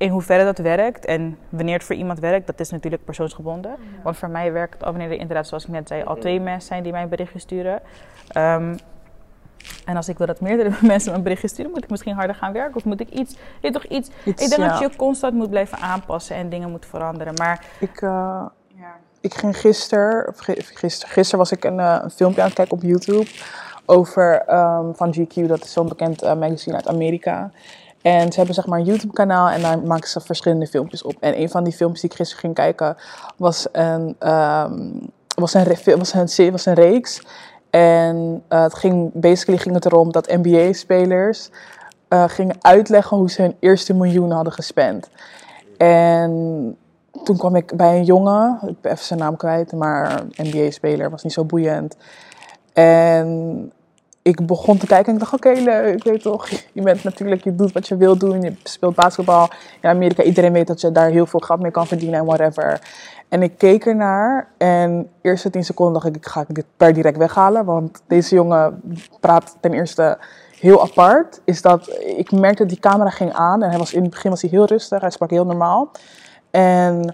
[0.00, 3.76] in hoeverre dat werkt en wanneer het voor iemand werkt, dat is natuurlijk persoonsgebonden.
[4.02, 6.40] Want voor mij werkt het al wanneer er inderdaad, zoals ik net zei, al twee
[6.40, 7.80] mensen zijn die mij een berichtje sturen.
[8.28, 8.76] Ehm,
[9.84, 12.36] en als ik wil dat meerdere mensen me een berichtje sturen, moet ik misschien harder
[12.36, 12.76] gaan werken.
[12.76, 14.10] Of moet ik iets, toch iets.
[14.24, 14.68] Iets, ik denk ja.
[14.68, 17.34] dat je constant moet blijven aanpassen en dingen moet veranderen.
[17.34, 18.42] Maar Ik, eh,
[19.20, 22.56] ik ging gisteren, of gi- gisteren, gisteren was ik een, eh, een filmpje aan het
[22.56, 23.26] kijken op YouTube
[23.86, 27.50] over ehm, van GQ, dat is zo'n bekend eh, magazine uit Amerika.
[28.02, 31.16] En ze hebben zeg maar een YouTube kanaal en daar maken ze verschillende filmpjes op.
[31.20, 32.96] En een van die filmpjes die ik gisteren ging kijken
[33.36, 34.90] was een, ehm,
[35.34, 37.22] was een, was een, was een reeks.
[37.70, 41.50] En eh, het ging, basically ging het erom dat NBA-spelers
[42.08, 45.10] eh, gingen uitleggen hoe ze hun eerste miljoen hadden gespend.
[45.76, 46.76] En
[47.24, 51.22] toen kwam ik bij een jongen, ik ben even zijn naam kwijt, maar NBA-speler, was
[51.22, 51.96] niet zo boeiend.
[52.72, 53.72] En
[54.22, 57.44] ik begon te kijken en ik dacht, oké, leuk, ik weet toch, je bent natuurlijk,
[57.44, 59.48] je doet wat je wil doen, je speelt basketbal.
[59.80, 62.80] In Amerika, iedereen weet dat je daar heel veel geld mee kan verdienen en whatever.
[63.28, 67.16] En ik keek ernaar en eerste tien seconden dacht ik, ik ga dit per direct
[67.16, 68.80] weghalen, want deze jongen
[69.20, 70.18] praat ten eerste
[70.60, 71.40] heel apart.
[71.44, 74.30] Is dat, ik merkte dat die camera ging aan en hij was, in het begin
[74.30, 75.90] was hij heel rustig, hij sprak heel normaal.
[76.50, 77.12] En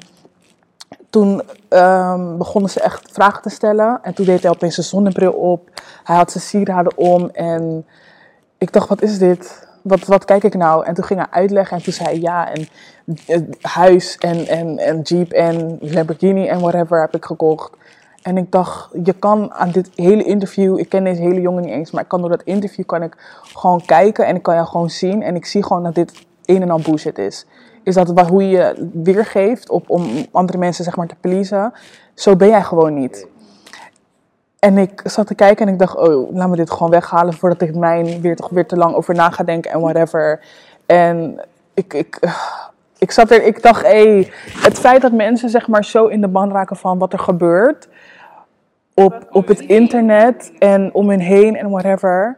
[1.10, 3.98] toen ehm, begonnen ze echt vragen te stellen.
[4.02, 5.70] En toen deed hij opeens zijn zonnebril op.
[6.04, 7.28] Hij had zijn sieraden om.
[7.32, 7.86] En
[8.58, 9.68] ik dacht, wat is dit?
[9.82, 10.84] Wat, wat kijk ik nou?
[10.84, 11.76] En toen ging hij uitleggen.
[11.76, 12.68] En toen zei hij, ja, en
[13.60, 17.70] huis en, en, en jeep en Lamborghini en whatever heb ik gekocht.
[18.22, 21.72] En ik dacht, je kan aan dit hele interview, ik ken deze hele jongen niet
[21.72, 23.16] eens, maar ik kan door dat interview kan ik
[23.54, 25.22] gewoon kijken en ik kan jou gewoon zien.
[25.22, 27.46] En ik zie gewoon dat dit een en al bullshit is.
[27.86, 31.72] Is dat wat, hoe je je weergeeft op, om andere mensen zeg maar te pleasen.
[32.14, 33.26] Zo ben jij gewoon niet.
[34.58, 37.68] En ik zat te kijken en ik dacht, oh, laat me dit gewoon weghalen voordat
[37.68, 40.40] ik mijn weer toch weer te lang over na ga denken en whatever.
[40.86, 42.18] En ik, ik,
[42.98, 44.30] ik zat er, ik dacht, hé,
[44.60, 47.88] het feit dat mensen zeg maar zo in de ban raken van wat er gebeurt,
[48.94, 52.36] op, op het internet en om hen heen en whatever.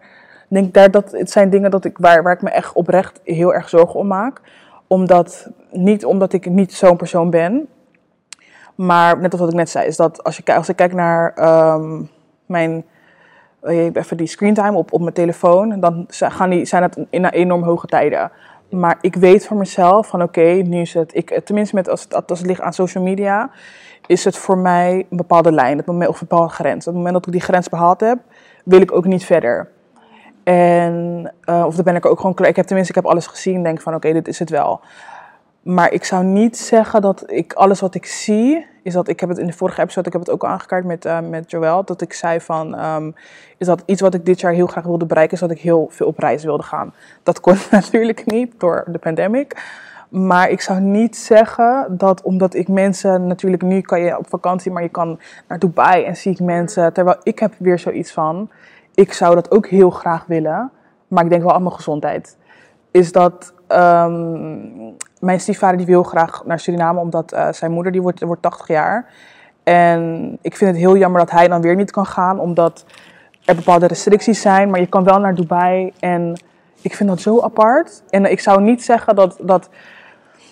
[0.48, 3.20] Ik denk daar dat het zijn dingen dat ik, waar, waar ik me echt oprecht
[3.24, 4.40] heel erg zorgen om maak.
[4.88, 7.68] Omdat, niet omdat ik niet zo'n persoon ben.
[8.74, 11.32] Maar net als wat ik net zei, is dat als, je, als ik kijk naar
[11.34, 12.02] ehm,
[12.46, 12.84] mijn
[13.60, 17.62] eh, even die screentime op, op mijn telefoon, dan gaan die, zijn het in enorm
[17.62, 18.30] hoge tijden.
[18.70, 22.30] Maar ik weet voor mezelf van oké, nu is het, ik, tenminste met als, het,
[22.30, 23.50] als het ligt aan social media,
[24.06, 26.78] is het voor mij een bepaalde lijn, het moment, of een bepaalde grens.
[26.78, 28.18] Op het moment dat ik die grens behaald heb,
[28.64, 29.68] wil ik ook niet verder.
[30.48, 32.48] En, uh, of dan ben ik ook gewoon klaar.
[32.48, 34.80] Ik heb tenminste, ik heb alles gezien denk van oké, dit is het wel.
[35.62, 39.28] Maar ik zou niet zeggen dat ik alles wat ik zie, is dat ik heb
[39.28, 42.00] het in de vorige episode, ik heb het ook aangekaart met, uh, met Joël, dat
[42.00, 43.14] ik zei van, um,
[43.58, 45.88] is dat iets wat ik dit jaar heel graag wilde bereiken, is dat ik heel
[45.90, 46.94] veel op reis wilde gaan.
[47.22, 49.62] Dat kon natuurlijk niet door de pandemic.
[50.08, 54.72] Maar ik zou niet zeggen dat omdat ik mensen, natuurlijk nu kan je op vakantie,
[54.72, 56.92] maar je kan naar Dubai en zie ik mensen.
[56.92, 58.50] Terwijl ik heb weer zoiets van,
[58.98, 60.70] ik zou dat ook heel graag willen,
[61.08, 62.36] maar ik denk wel aan mijn gezondheid.
[62.90, 68.02] Is dat um, mijn stiefvader die wil graag naar Suriname, omdat uh, zijn moeder die
[68.02, 69.12] wordt, wordt 80 jaar.
[69.62, 72.84] En ik vind het heel jammer dat hij dan weer niet kan gaan, omdat
[73.44, 74.70] er bepaalde restricties zijn.
[74.70, 76.40] Maar je kan wel naar Dubai en
[76.80, 78.02] ik vind dat zo apart.
[78.10, 79.68] En ik zou niet zeggen dat, dat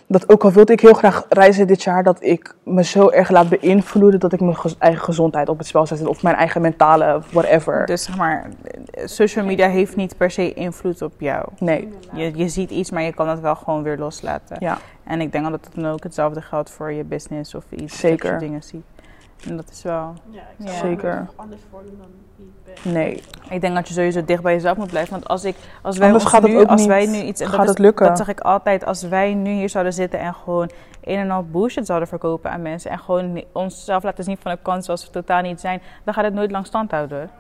[0.07, 3.31] dat ook al wilde ik heel graag reizen dit jaar, dat ik me zo erg
[3.31, 6.07] laat beïnvloeden dat ik mijn eigen gezondheid op het spel zet.
[6.07, 7.87] Of mijn eigen mentale whatever.
[7.87, 8.49] Dus zeg maar,
[9.05, 11.49] social media heeft niet per se invloed op jou.
[11.59, 11.89] Nee.
[12.13, 14.57] Je, je ziet iets, maar je kan het wel gewoon weer loslaten.
[14.61, 14.79] Ja.
[15.05, 17.99] En ik denk dat het dan ook hetzelfde geldt voor je business of iets.
[17.99, 18.31] Zeker.
[18.31, 18.85] Dat je dingen ziet.
[19.45, 20.15] En dat is wel...
[20.31, 21.27] Ja, ik zou Zeker.
[21.37, 22.07] anders voordoen dan
[22.37, 22.93] wie ik ben.
[22.93, 23.23] Nee.
[23.51, 25.13] Ik denk dat je sowieso dicht bij jezelf moet blijven.
[25.13, 27.41] Want als, ik, als, wij, ons nu, ook als niet- wij nu iets...
[27.41, 28.07] en gaat dat het is- lukken.
[28.07, 28.85] Dat zeg ik altijd.
[28.85, 30.71] Als wij nu hier zouden zitten en gewoon
[31.05, 32.91] een en al bullshit zouden verkopen aan mensen...
[32.91, 35.83] en gewoon onszelf laten zien van de kant zoals we totaal niet zijn...
[36.05, 37.31] dan gaat het nooit lang stand houden.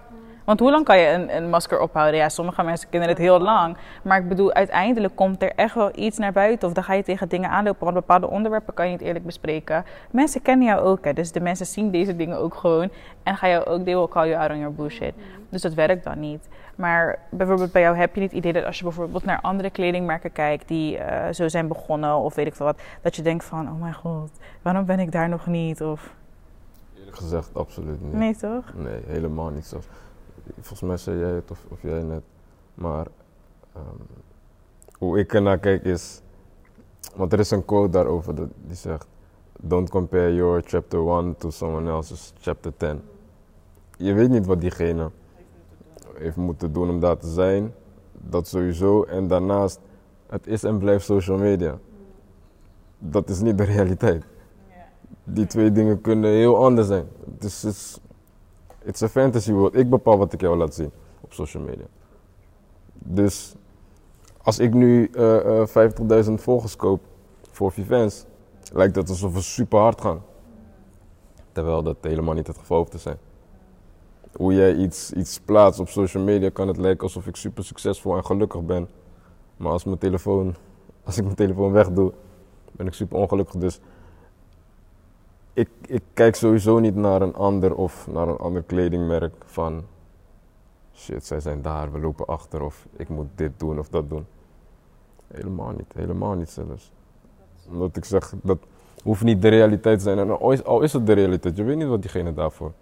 [0.46, 2.20] Want hoe lang kan je een, een masker ophouden?
[2.20, 3.76] Ja, sommige mensen kunnen het heel lang.
[4.02, 6.68] Maar ik bedoel, uiteindelijk komt er echt wel iets naar buiten.
[6.68, 7.84] Of dan ga je tegen dingen aanlopen.
[7.84, 9.84] Want bepaalde onderwerpen kan je niet eerlijk bespreken.
[10.10, 11.04] Mensen kennen jou ook.
[11.04, 12.90] Hè, dus de mensen zien deze dingen ook gewoon.
[13.22, 15.14] En gaan jou ook, they will call you out on your bullshit.
[15.48, 16.48] Dus dat werkt dan niet.
[16.76, 19.70] Maar bijvoorbeeld bij jou heb je niet het idee dat als je bijvoorbeeld naar andere
[19.70, 20.68] kledingmerken kijkt.
[20.68, 22.16] die eh, zo zijn begonnen.
[22.16, 22.80] of weet ik veel wat.
[23.02, 24.30] dat je denkt van: oh mijn god,
[24.62, 25.82] waarom ben ik daar nog niet?
[25.82, 26.14] Of
[26.98, 28.12] Eerlijk gezegd, absoluut niet.
[28.12, 28.64] nee, toch?
[28.74, 29.86] Nee, helemaal niet zelfs.
[30.54, 32.22] Volgens mij zei jij het of, of jij net.
[32.74, 33.06] Maar
[33.72, 34.02] ehm,
[34.98, 36.20] hoe ik ernaar kijk is.
[37.14, 39.06] Want er is een quote daarover dat, die zegt:
[39.60, 43.00] Don't compare your chapter 1 to someone else's chapter 10.
[43.96, 45.10] Je weet niet wat diegene
[46.14, 47.74] heeft moeten doen om daar te zijn.
[48.12, 49.02] Dat sowieso.
[49.04, 49.80] En daarnaast,
[50.26, 51.78] het is en blijft social media.
[52.98, 54.24] Dat is niet de realiteit.
[55.24, 57.06] Die twee dingen kunnen heel anders zijn.
[57.34, 57.98] Het is, het is
[58.86, 59.74] It's a fantasy world.
[59.74, 61.86] Ik bepaal wat ik jou laat zien op social media.
[62.92, 63.54] Dus
[64.42, 67.00] als ik nu eh, eh, 50.000 volgers koop
[67.50, 68.24] voor Vivens,
[68.72, 70.22] lijkt dat alsof we super hard gaan.
[71.52, 73.18] Terwijl dat helemaal niet het geval hoeft te zijn.
[74.36, 78.16] Hoe jij iets, iets plaatst op social media kan het lijken alsof ik super succesvol
[78.16, 78.88] en gelukkig ben.
[79.56, 80.54] Maar als, mijn telefoon,
[81.04, 82.12] als ik mijn telefoon wegdoe,
[82.72, 83.60] ben ik super ongelukkig.
[83.60, 83.80] Dus
[85.56, 89.84] ik, ik kijk sowieso niet naar een ander of naar een ander kledingmerk van
[90.94, 94.26] shit, zij zijn daar, we lopen achter of ik moet dit doen of dat doen.
[95.26, 96.92] Helemaal niet, helemaal niet zelfs.
[97.68, 98.58] Omdat ik zeg, dat
[99.02, 100.18] hoeft niet de realiteit te zijn.
[100.18, 102.72] En al is, al is het de realiteit, je weet niet wat diegene daarvoor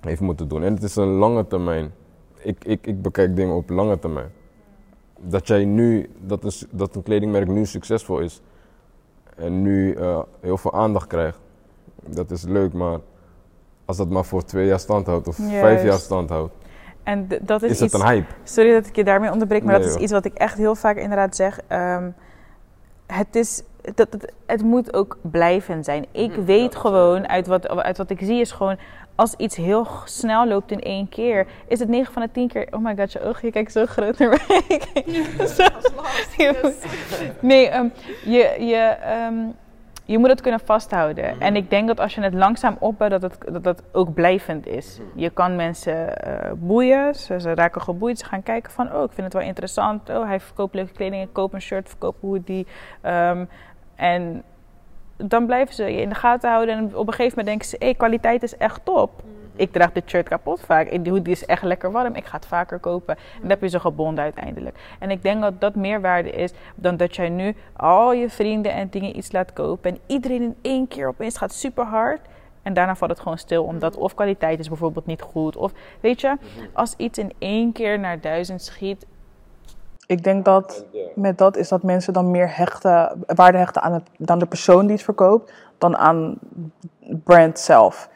[0.00, 0.62] heeft moeten doen.
[0.62, 1.92] En het is een lange termijn.
[2.36, 4.30] Ik, ik, ik bekijk dingen op lange termijn.
[5.18, 8.40] Dat jij nu, dat een, dat een kledingmerk nu succesvol is
[9.36, 11.38] en nu eh, heel veel aandacht krijgt,
[12.08, 12.98] dat is leuk, maar
[13.84, 16.54] als dat maar voor twee jaar stand houdt of vijf jaar stand houdt,
[17.02, 18.02] En dat is, is het iets...
[18.02, 18.32] een hype.
[18.44, 20.74] Sorry dat ik je daarmee onderbreek, maar Nee, dat is iets wat ik echt heel
[20.74, 21.60] vaak inderdaad zeg.
[21.66, 22.10] Ehm,
[23.06, 23.62] het, is,
[23.94, 26.06] dat, het, het moet ook blijvend zijn.
[26.12, 28.76] Ik weet gewoon, uit wat, uit wat ik zie, is gewoon...
[29.14, 32.66] Als iets heel snel loopt in één keer, is het 9 van de 10 keer...
[32.70, 34.80] Oh my god, je ogen, je kijkt zo groot naar mij.
[35.56, 35.64] Zo-
[37.40, 37.88] nee, ehm,
[38.24, 39.34] je, je, ehm,
[40.06, 41.40] je moet het kunnen vasthouden.
[41.40, 45.00] En ik denk dat als je het langzaam opbouwt, dat het, dat ook blijvend is.
[45.14, 48.94] Je kan mensen eh, boeien, ze, ze raken geboeid, ze gaan kijken van...
[48.94, 51.88] oh, ik vind het wel interessant, oh, hij verkoopt leuke kleding, ik koop een shirt,
[51.88, 52.66] verkoop een hoodie.
[53.00, 53.44] Ehm,
[53.94, 54.42] en
[55.16, 57.76] dan blijven ze je in de gaten houden en op een gegeven moment denken ze...
[57.78, 59.22] hé, kwaliteit is echt top.
[59.56, 60.86] Ik draag dit shirt kapot vaak.
[60.86, 62.14] En die hoodie is echt lekker warm.
[62.14, 63.16] Ik ga het vaker kopen.
[63.16, 64.78] En dan heb je ze gebonden uiteindelijk.
[64.98, 68.90] En ik denk dat dat meerwaarde is dan dat jij nu al je vrienden en
[68.90, 69.90] dingen iets laat kopen.
[69.90, 72.20] En iedereen in één keer opeens gaat super hard.
[72.62, 75.56] En daarna valt het gewoon stil, omdat of kwaliteit is bijvoorbeeld niet goed.
[75.56, 76.36] Of weet je,
[76.72, 79.06] als iets in één keer naar duizend schiet.
[80.06, 80.84] Ik denk dat
[81.14, 84.80] met dat is dat mensen dan meer hechten, waarde hechten aan, het, dan de persoon
[84.80, 86.38] die het verkoopt, dan aan
[87.24, 88.08] brand zelf.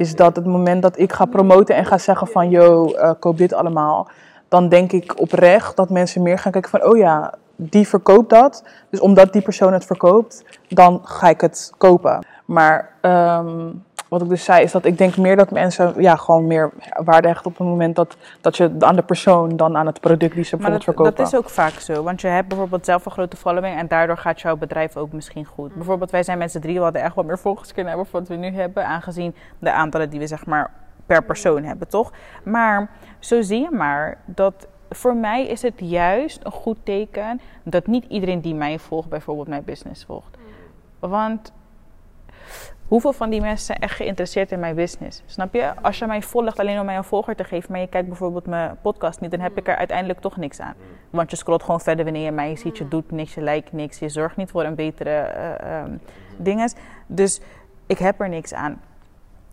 [0.00, 3.38] Is dat het moment dat ik ga promoten en ga zeggen van, yo, uh, koop
[3.38, 4.08] dit allemaal.
[4.48, 8.64] Dan denk ik oprecht dat mensen meer gaan kijken van, oh ja, die verkoopt dat.
[8.90, 12.26] Dus omdat die persoon het verkoopt, dan ga ik het kopen.
[12.44, 16.46] Maar um, wat ik dus zei, is dat ik denk meer dat mensen ja, gewoon
[16.46, 16.70] meer
[17.04, 20.34] waarde hechten op het moment dat, dat je aan de persoon dan aan het product
[20.34, 21.24] die ze bijvoorbeeld dat, verkopen.
[21.24, 24.16] Dat is ook vaak zo, want je hebt bijvoorbeeld zelf een grote following en daardoor
[24.16, 25.74] gaat jouw bedrijf ook misschien goed.
[25.74, 28.20] Bijvoorbeeld wij zijn met z'n drie, we hadden echt wat meer volgers kunnen hebben voor
[28.20, 30.70] wat we nu hebben, aangezien de aantallen die we zeg maar
[31.06, 32.12] per persoon hebben, toch?
[32.44, 37.86] Maar zo zie je maar dat voor mij is het juist een goed teken dat
[37.86, 40.36] niet iedereen die mij volgt bijvoorbeeld mijn business volgt.
[40.98, 41.52] Want
[42.90, 45.22] hoeveel van die mensen zijn echt geïnteresseerd in mijn business?
[45.26, 45.72] Snap je?
[45.82, 48.46] Als je mij volgt alleen om mij een volger te geven, maar je kijkt bijvoorbeeld
[48.46, 50.74] mijn podcast niet, dan heb ik er uiteindelijk toch niks aan.
[51.10, 53.98] Want je scrolt gewoon verder wanneer je mij ziet, je doet niks, je lijkt niks,
[53.98, 55.82] je zorgt niet voor een betere uh,
[56.36, 56.74] dinges.
[57.06, 57.40] Dus
[57.86, 58.80] ik heb er niks aan.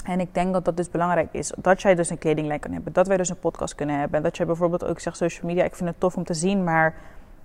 [0.05, 1.53] En ik denk dat dat dus belangrijk is.
[1.57, 2.93] Dat jij dus een kledinglijn kan hebben.
[2.93, 4.17] Dat wij dus een podcast kunnen hebben.
[4.17, 5.63] En dat jij bijvoorbeeld ook zegt social media.
[5.63, 6.93] Ik vind het tof om te zien, maar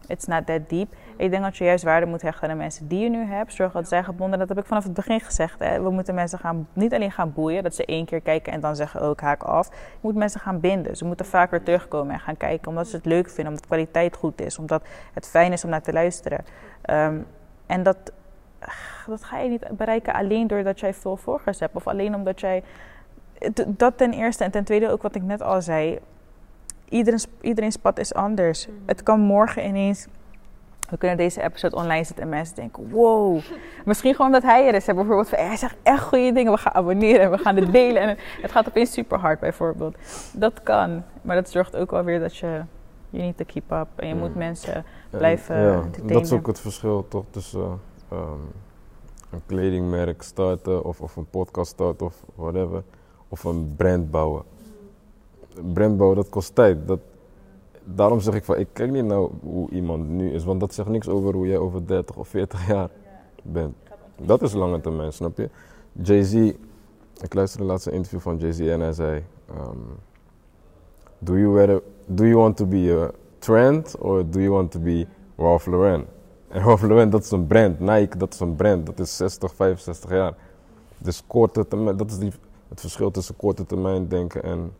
[0.06, 0.94] it's not that deep.
[1.16, 3.52] Ik denk dat je juist waarde moet hechten aan de mensen die je nu hebt.
[3.52, 4.38] Zorg dat zij gebonden.
[4.38, 5.58] Dat heb ik vanaf het begin gezegd.
[5.58, 5.82] Hè.
[5.82, 7.62] We moeten mensen gaan, niet alleen gaan boeien.
[7.62, 9.68] Dat ze één keer kijken en dan zeggen, oh ik haak af.
[9.68, 10.96] Je moet mensen gaan binden.
[10.96, 12.68] Ze moeten vaker terugkomen en gaan kijken.
[12.68, 13.46] Omdat ze het leuk vinden.
[13.46, 14.58] Omdat de kwaliteit goed is.
[14.58, 14.82] Omdat
[15.12, 16.44] het fijn is om naar te luisteren.
[16.90, 17.26] Um,
[17.66, 18.12] en dat
[19.06, 21.74] dat ga je niet bereiken alleen doordat jij veel volgers hebt.
[21.74, 22.62] Of alleen omdat jij.
[23.66, 24.44] Dat ten eerste.
[24.44, 25.98] En ten tweede ook wat ik net al zei.
[26.92, 28.66] Iedereen, iedereen's pad is anders.
[28.66, 28.74] Mm.
[28.86, 30.06] Het kan morgen ineens.
[30.90, 33.40] We kunnen deze episode online zetten en mensen denken: wow.
[33.84, 34.84] Misschien gewoon dat hij er is.
[34.84, 36.52] Bijvoorbeeld van, hij zegt echt goede dingen.
[36.52, 38.02] We gaan abonneren en we gaan het delen.
[38.02, 39.96] En het gaat opeens super hard, bijvoorbeeld.
[40.32, 41.02] Dat kan.
[41.22, 42.62] Maar dat zorgt ook wel weer dat je.
[43.10, 43.88] Je niet te keep up.
[43.96, 45.60] En je moet mensen blijven.
[45.60, 47.80] Ja, dat is ook het verschil toch tussen.
[48.12, 48.50] Um,
[49.32, 52.82] een kledingmerk starten of, of een podcast starten of whatever.
[53.28, 54.42] Of een brand bouwen.
[55.96, 56.88] Bouwen, dat kost tijd.
[56.88, 57.00] Dat,
[57.84, 60.88] daarom zeg ik van, ik kijk niet naar hoe iemand nu is, want dat zegt
[60.88, 62.90] niks over hoe jij over 30 of 40 jaar
[63.42, 63.74] bent.
[64.22, 65.50] Dat is lange termijn, snap je?
[65.92, 66.34] Jay-Z,
[67.20, 69.86] ik luisterde de laatste interview van Jay-Z en hij zei: um,
[71.18, 75.06] do, you do you want to be a trend or do you want to be
[75.36, 76.04] Ralph Lauren?
[76.48, 77.80] En Ralph Lauren, dat is een brand.
[77.80, 78.86] Nike, dat is een brand.
[78.86, 80.34] Dat is 60, 65 jaar.
[80.98, 82.32] Dus korte termijn, dat is die,
[82.68, 84.72] het verschil tussen korte termijn denken en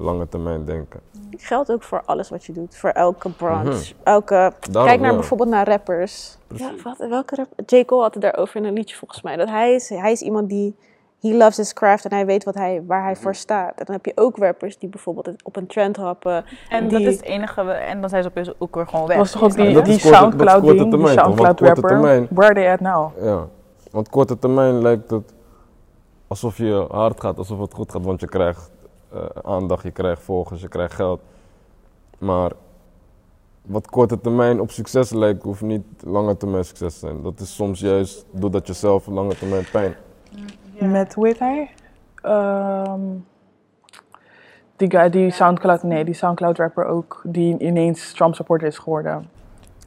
[0.00, 1.00] lange termijn denken.
[1.36, 2.76] Geldt ook voor alles wat je doet.
[2.76, 3.94] Voor elke branche.
[3.94, 4.02] Mhm.
[4.02, 6.38] elke, kijk naar bijvoorbeeld naar rappers.
[6.54, 7.78] Ja, wat, welke rapper?
[7.78, 7.84] J.
[7.84, 9.36] Cole had het daarover in een liedje volgens mij.
[9.36, 10.76] Dat hij is, hij is iemand die
[11.20, 13.78] he loves his craft en hij weet wat hij, waar hij voor staat.
[13.78, 16.44] En dan heb je ook rappers die bijvoorbeeld op een trend happen.
[16.68, 19.16] En dat is het enige, en dan zijn ze opeens ook weer gewoon weg.
[19.16, 23.24] Dat was toch ook die, die Soundcloud ding, die Soundcloud rapper, where they at now?
[23.24, 23.46] Ja,
[23.90, 25.34] want korte termijn lijkt het
[26.26, 28.70] alsof je hard gaat, alsof het goed gaat, want je krijgt
[29.14, 31.20] uh, aandacht, je krijgt volgers, je krijgt geld.
[32.18, 32.52] Maar
[33.62, 37.22] wat korte termijn op succes lijkt, hoeft niet lange termijn succes te zijn.
[37.22, 39.94] Dat is soms juist doordat je zelf lange termijn pijn
[40.88, 41.70] met, hoe heet hij?
[42.22, 43.26] Um,
[44.76, 49.28] die guy, die Soundcloud, nee, die Soundcloud rapper ook, die ineens Trump supporter is geworden.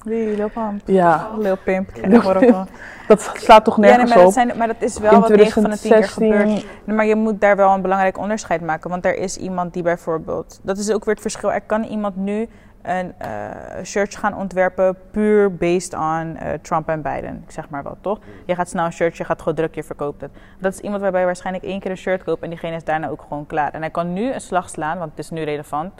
[0.03, 0.81] Wie, Lil Pump?
[0.85, 1.29] Ja.
[1.37, 1.89] Lil Pimp.
[3.07, 4.23] dat slaat toch nergens ja, nee, maar op?
[4.23, 6.65] Dat zijn, maar dat is wel wat 9 van de 10 keer gebeurt.
[6.85, 8.89] Maar je moet daar wel een belangrijk onderscheid maken.
[8.89, 10.59] Want er is iemand die bijvoorbeeld...
[10.61, 11.51] Dat is ook weer het verschil.
[11.51, 12.47] Er kan iemand nu
[12.83, 17.43] een uh, shirtje gaan ontwerpen puur based on uh, Trump en Biden.
[17.45, 18.19] Ik zeg maar wat, toch?
[18.45, 20.31] Je gaat snel een shirtje, gaat gewoon druk, je verkoopt het.
[20.59, 23.09] Dat is iemand waarbij je waarschijnlijk één keer een shirt koopt en diegene is daarna
[23.09, 23.71] ook gewoon klaar.
[23.71, 25.93] En hij kan nu een slag slaan, want het is nu relevant.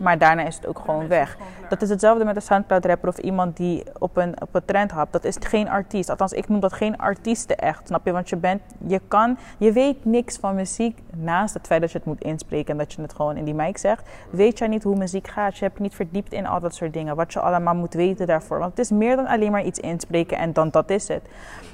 [0.00, 1.36] Maar daarna is het ook gewoon weg.
[1.68, 4.90] Dat is hetzelfde met een Soundcloud rapper of iemand die op een, op een trend
[4.90, 5.12] hapt.
[5.12, 6.10] Dat is geen artiest.
[6.10, 7.86] Althans, ik noem dat geen artiesten echt.
[7.86, 8.12] Snap je?
[8.12, 10.98] Want je bent, je kan, je weet niks van muziek.
[11.16, 13.54] Naast het feit dat je het moet inspreken en dat je het gewoon in die
[13.54, 14.08] mic zegt.
[14.30, 15.58] Weet jij niet hoe muziek gaat.
[15.58, 17.16] Je hebt je niet verdiept in al dat soort dingen.
[17.16, 18.58] Wat je allemaal moet weten daarvoor.
[18.58, 21.22] Want het is meer dan alleen maar iets inspreken en dan dat is het.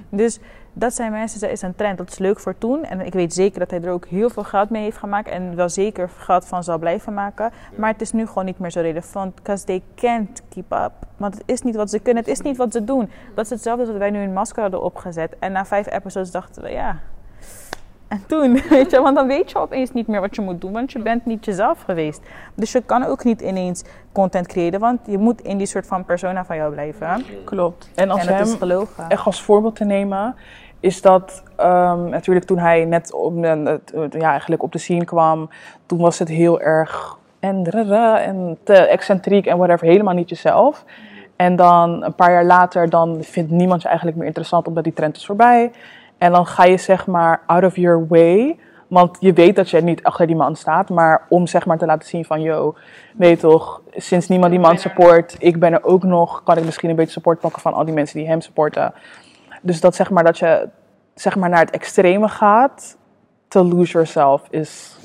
[0.09, 0.39] Dus
[0.79, 1.99] dat zijn mensen, dat is een trend.
[1.99, 2.85] Dat is leuk voor toen.
[2.85, 5.29] En ik weet zeker dat hij er ook heel veel geld mee heeft gemaakt.
[5.29, 7.51] En wel zeker geld van zal blijven maken.
[7.77, 9.35] Maar het is nu gewoon niet meer zo relevant.
[9.35, 10.93] Because they can't keep up.
[11.17, 12.23] Want het is niet wat ze kunnen.
[12.23, 13.11] Het is niet wat ze doen.
[13.35, 15.37] Dat is hetzelfde als dat wij nu een masker hadden opgezet.
[15.39, 17.01] En na vijf episodes dachten we, ja,
[18.09, 20.73] en toen, weet je, want dan weet je opeens niet meer wat je moet doen,
[20.73, 22.21] want je bent niet jezelf geweest.
[22.55, 26.05] Dus je kan ook niet ineens content creëren, want je moet in die soort van
[26.05, 27.25] persona van jou blijven.
[27.45, 27.91] Klopt.
[27.95, 30.35] En als en hem echt als voorbeeld te nemen,
[30.81, 33.45] is dat ehm, natuurlijk toen hij net op,
[34.11, 35.51] ja, eigenlijk op de scene kwam,
[35.87, 37.65] toen was het heel erg en,
[38.17, 40.85] en te excentriek en whatever, helemaal niet jezelf.
[41.37, 44.93] En dan een paar jaar later, dan vindt niemand je eigenlijk meer interessant omdat die
[44.93, 45.71] trend is voorbij.
[46.19, 48.59] En dan ga je zeg maar out of your way,
[48.89, 51.87] want je weet dat je niet achter die man staat, maar om zeg maar te
[51.87, 52.75] laten zien van, yo,
[53.17, 56.65] weet je toch, sinds niemand die man support, ik ben er ook nog, kan ik
[56.65, 58.93] misschien een beetje support pakken van al die mensen die hem supporten.
[59.67, 60.69] Dus dat zeg maar dat je
[61.15, 62.97] zeg maar naar het extreme gaat,
[63.49, 64.99] to lose yourself is.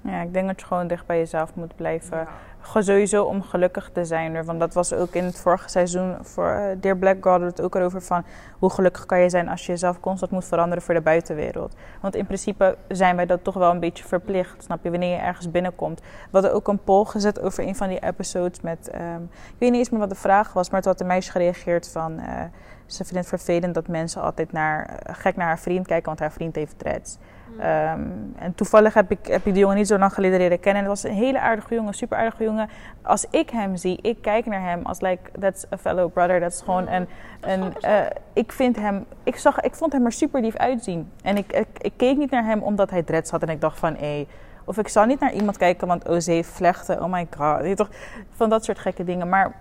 [0.00, 2.26] Ja, ik denk dat je gewoon dicht bij jezelf moet blijven.
[2.60, 4.44] Gewoon sowieso om gelukkig te zijn.
[4.44, 7.74] Want dat was ook in het vorige seizoen voor eh, Dear Black God het ook
[7.74, 8.24] erover van
[8.58, 11.74] hoe gelukkig kan je zijn als je jezelf constant moet veranderen voor de buitenwereld.
[12.00, 15.22] Want in principe zijn wij dat toch wel een beetje verplicht, snap je, wanneer je
[15.22, 16.00] ergens binnenkomt.
[16.00, 19.70] We hadden ook een poll gezet over een van die episodes met, ehm, ik weet
[19.70, 22.42] niet eens meer wat de vraag was, maar toen had een meisje gereageerd van, eh,
[22.88, 26.18] ze vindt het vervelend dat mensen altijd naar, eh, gek naar haar vriend kijken, want
[26.18, 27.18] haar vriend heeft dreads.
[27.58, 28.00] Ehm,
[28.38, 30.82] en toevallig heb ik, heb ik die jongen niet zo lang geleden leren kennen.
[30.82, 32.68] En het was een hele aardige jongen, super aardige jongen.
[33.02, 36.40] Als ik hem zie, ik kijk naar hem als like, that's a fellow brother.
[36.40, 37.08] Dat is gewoon een,
[37.40, 38.00] een eh,
[38.32, 41.10] ik vind hem, ik, zag, ik vond hem er super lief uitzien.
[41.22, 43.78] En ik, ik, ik keek niet naar hem omdat hij dreads had en ik dacht
[43.78, 44.26] van, hé.
[44.64, 47.76] of ik zou niet naar iemand kijken, want oh, ze heeft vlechten, oh my god.
[47.76, 47.88] Toch,
[48.30, 49.28] van dat soort gekke dingen.
[49.28, 49.52] Maar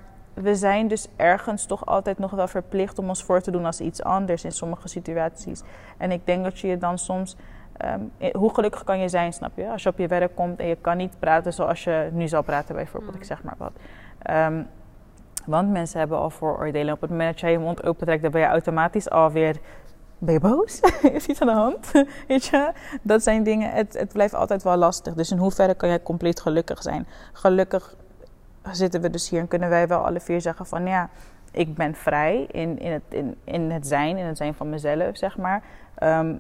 [0.42, 3.82] we zijn dus ergens toch altijd nog wel verplicht om ons voor te doen als
[3.82, 5.62] iets anders in sommige situaties.
[5.98, 7.36] En ik denk dat je je dan soms
[7.78, 9.72] Ehm, eh, hoe gelukkig kan je zijn, snap je?
[9.72, 12.42] Als je op je werk komt en je kan niet praten zoals je nu zal
[12.42, 13.72] praten, bijvoorbeeld, ik zeg maar wat.
[14.22, 14.64] Ehm,
[15.46, 16.94] want mensen hebben al vooroordelen.
[16.94, 19.58] Op het moment dat jij je mond opentrekt, dan ben je automatisch alweer.
[20.18, 20.80] Ben je boos?
[21.12, 21.92] Is iets aan de hand?
[22.28, 22.72] Weet je?
[23.02, 23.72] Dat zijn dingen.
[23.72, 25.14] Het, het blijft altijd wel lastig.
[25.14, 27.08] Dus in hoeverre kan jij compleet gelukkig zijn?
[27.34, 27.96] Gelukkig
[28.76, 31.10] zitten we dus hier en kunnen wij wel alle vier zeggen van ja,
[31.52, 35.18] ik ben vrij in, in, het, in, in het zijn, in het zijn van mezelf,
[35.18, 35.62] zeg maar.
[35.96, 36.36] Ehm,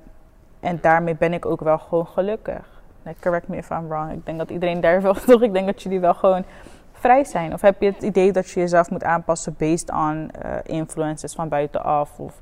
[0.59, 2.75] en daarmee ben ik ook wel gewoon gelukkig.
[3.19, 4.11] Correct me if I'm wrong.
[4.11, 5.41] Ik denk dat iedereen daar wel toch.
[5.41, 6.45] Ik denk dat jullie wel gewoon
[6.93, 7.53] vrij zijn.
[7.53, 11.49] Of heb je het idee dat je jezelf moet aanpassen based on uh, influences van
[11.49, 12.19] buitenaf?
[12.19, 12.41] Of...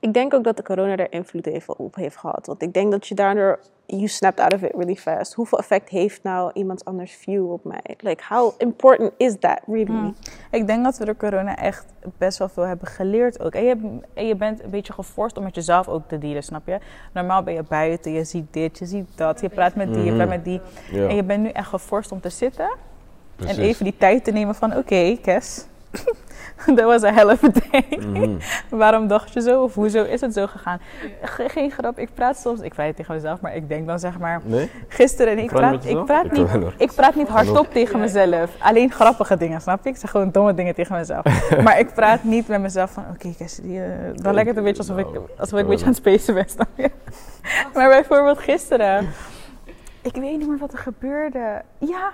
[0.00, 2.46] Ik denk ook dat de corona er invloed heeft, op heeft gehad.
[2.46, 5.34] Want ik denk dat je daardoor, you snapped out of it really fast.
[5.34, 7.96] Hoeveel effect heeft nou iemand anders view op mij?
[7.98, 9.84] Like, how important is that really?
[9.84, 10.14] Hmm.
[10.50, 11.86] Ik denk dat we door corona echt
[12.18, 13.54] best wel veel hebben geleerd ook.
[13.54, 16.66] En je, en je bent een beetje geforst om met jezelf ook te dealen, snap
[16.66, 16.78] je?
[17.12, 19.40] Normaal ben je buiten, je ziet dit, je ziet dat.
[19.40, 20.60] Je praat met die, je praat met die.
[20.90, 21.08] Ja.
[21.08, 22.70] En je bent nu echt geforst om te zitten.
[23.36, 23.56] Precies.
[23.56, 25.66] En even die tijd te nemen van, oké, Kes.
[26.76, 27.98] Dat was een hell of a day.
[28.00, 28.36] Mhm.
[28.78, 29.62] Waarom dacht je zo?
[29.62, 30.80] Of hoezo is het zo gegaan?
[31.22, 33.98] Ge- geen grap, ik praat soms, ik praat het tegen mezelf, maar ik denk dan
[33.98, 34.70] zeg maar, Nee?
[34.88, 38.50] gisteren, en ik Praat ik praat Ik niet, ik praat niet hardop tegen mezelf.
[38.58, 39.90] Alleen grappige dingen, snap je?
[39.90, 41.24] Ik zeg gewoon domme dingen tegen mezelf.
[41.64, 44.78] maar ik praat niet met mezelf van, oké, die, eh, dan lijkt het een beetje
[44.78, 46.90] alsof ik, Nou, alsof ik een beetje aan het spacen ben, snap je?
[47.74, 49.08] maar bijvoorbeeld gisteren,
[50.02, 51.62] ik weet niet meer wat er gebeurde.
[51.78, 52.10] Ja.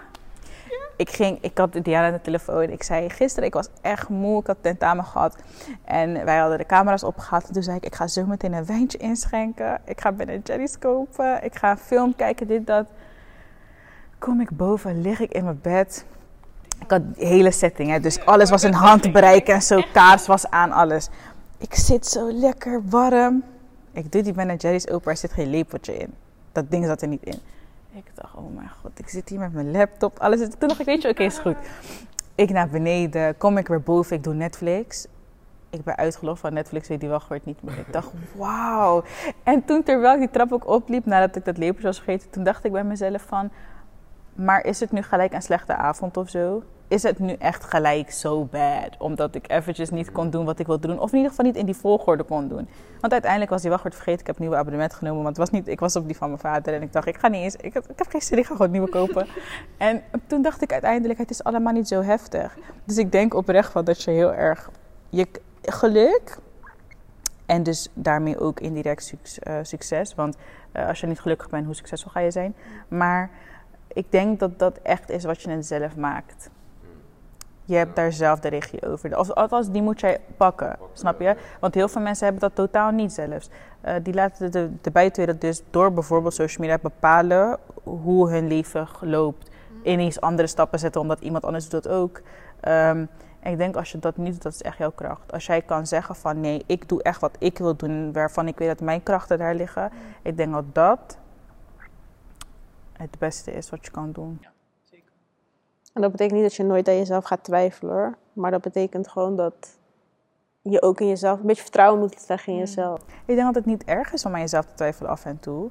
[0.96, 2.62] Ik, ging, ik had Diana aan de telefoon.
[2.62, 4.40] Ik zei gisteren, ik was echt moe.
[4.40, 5.36] Ik had tentamen gehad.
[5.84, 7.46] En wij hadden de camera's opgehaald.
[7.46, 9.80] En toen zei ik, ik ga zo meteen een wijntje inschenken.
[9.84, 11.44] Ik ga Ben Jerry's kopen.
[11.44, 12.86] Ik ga een film kijken, dit, dat.
[14.18, 16.04] Kom ik boven, lig ik in mijn bed.
[16.80, 19.82] Ik had de hele setting, hè, dus alles was in handbereik en zo.
[19.92, 21.08] Kaars was aan, alles.
[21.58, 23.42] Ik zit zo lekker warm.
[23.92, 26.14] Ik doe die Ben Jerry's open, er zit geen lepeltje in.
[26.52, 27.38] Dat ding zat er niet in.
[27.96, 30.18] Ik dacht, oh mijn god, ik zit hier met mijn laptop.
[30.18, 30.60] Alles zit...
[30.60, 31.56] Toen dacht ik, weet je, oké, is goed.
[32.34, 35.06] Ik naar beneden, kom ik weer boven, ik doe Netflix.
[35.70, 37.78] Ik ben uitgelogd van Netflix, weet die wel gehoord niet meer.
[37.78, 39.04] Ik dacht, wauw.
[39.42, 42.44] En toen, terwijl ik die trap ook opliep, nadat ik dat lepeltje was vergeten, toen
[42.44, 43.50] dacht ik bij mezelf van...
[44.34, 46.62] Maar is het nu gelijk een slechte avond of zo?
[46.88, 48.96] Is het nu echt gelijk zo bad?
[48.98, 50.98] Omdat ik eventjes niet kon doen wat ik wilde doen.
[50.98, 52.68] Of in ieder geval niet in die volgorde kon doen.
[53.00, 54.20] Want uiteindelijk was die wachtwoord vergeten.
[54.20, 55.22] Ik heb een nieuwe abonnement genomen.
[55.22, 56.74] Want het was niet, ik was op die van mijn vader.
[56.74, 57.56] En ik dacht, ik ga niet eens...
[57.56, 59.26] Ik heb, ik heb geen zin, ik ga gewoon nieuwe kopen.
[59.76, 62.56] en toen dacht ik uiteindelijk, het is allemaal niet zo heftig.
[62.84, 64.70] Dus ik denk oprecht wel dat je heel erg...
[65.08, 65.28] Je
[65.62, 66.38] geluk...
[67.46, 70.14] En dus daarmee ook indirect eh, succes.
[70.14, 70.36] Want
[70.72, 72.54] eh, als je niet gelukkig bent, hoe succesvol ga je zijn?
[72.88, 73.30] Maar
[73.94, 76.50] ik denk dat dat echt is wat je net zelf maakt.
[77.64, 79.18] Je hebt daar zelf de regie over.
[79.18, 81.36] Of althans, die moet jij pakken, snap je?
[81.60, 83.50] Want heel veel mensen hebben dat totaal niet zelfs.
[83.80, 88.88] Eh, die laten de, de buitenwereld dus door bijvoorbeeld social media bepalen hoe hun leven
[89.00, 89.50] loopt.
[89.82, 92.20] Ineens andere stappen zetten omdat iemand anders doet dat ook.
[92.60, 93.06] Ehm,
[93.40, 95.32] en ik denk als je dat niet doet, dat is echt jouw kracht.
[95.32, 98.58] Als jij kan zeggen van nee, ik doe echt wat ik wil doen, waarvan ik
[98.58, 99.90] weet dat mijn krachten daar liggen.
[100.22, 101.18] Ik denk dat dat
[102.96, 104.46] het beste is wat je kan doen.
[105.92, 108.18] En dat betekent niet dat je nooit aan jezelf gaat twijfelen, hoor.
[108.32, 109.78] maar dat betekent gewoon dat
[110.62, 113.00] je ook in jezelf, een beetje vertrouwen moet leggen in jezelf.
[113.00, 115.70] Ik denk dat het niet erg is om aan jezelf te twijfelen af en toe.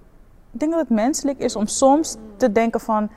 [0.51, 3.09] Ik denk dat het menselijk is om soms te denken van...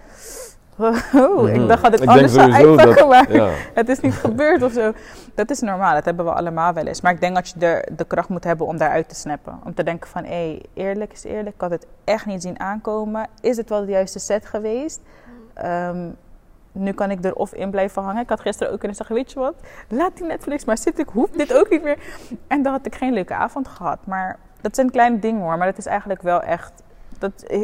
[0.79, 3.51] Oh, ik dacht dat het Ik anders zou uitpakken, dat- maar ja.
[3.75, 4.93] het is niet gebeurd of zo.
[5.35, 7.01] Dat is normaal, dat hebben we allemaal wel eens.
[7.01, 9.61] Maar ik denk dat je de, de kracht moet hebben om daaruit te snappen.
[9.65, 12.61] Om te denken van, hé, hey, eerlijk is eerlijk, ik had het echt niet zien
[12.61, 13.27] aankomen.
[13.41, 15.01] Is het wel de juiste set geweest?
[15.55, 16.09] Ehm,
[16.73, 18.23] nu kan ik er of in blijven hangen.
[18.23, 19.55] Ik had gisteren ook kunnen zeggen, weet je wat,
[19.89, 21.05] laat die Netflix maar zitten.
[21.05, 21.99] Ik hoef dit ook niet meer.
[22.47, 23.99] En dan had ik geen leuke avond gehad.
[24.05, 25.59] Maar dat zijn kleine dingen hoor.
[25.59, 26.73] Maar dat is eigenlijk wel echt...
[27.19, 27.63] Dat, eh,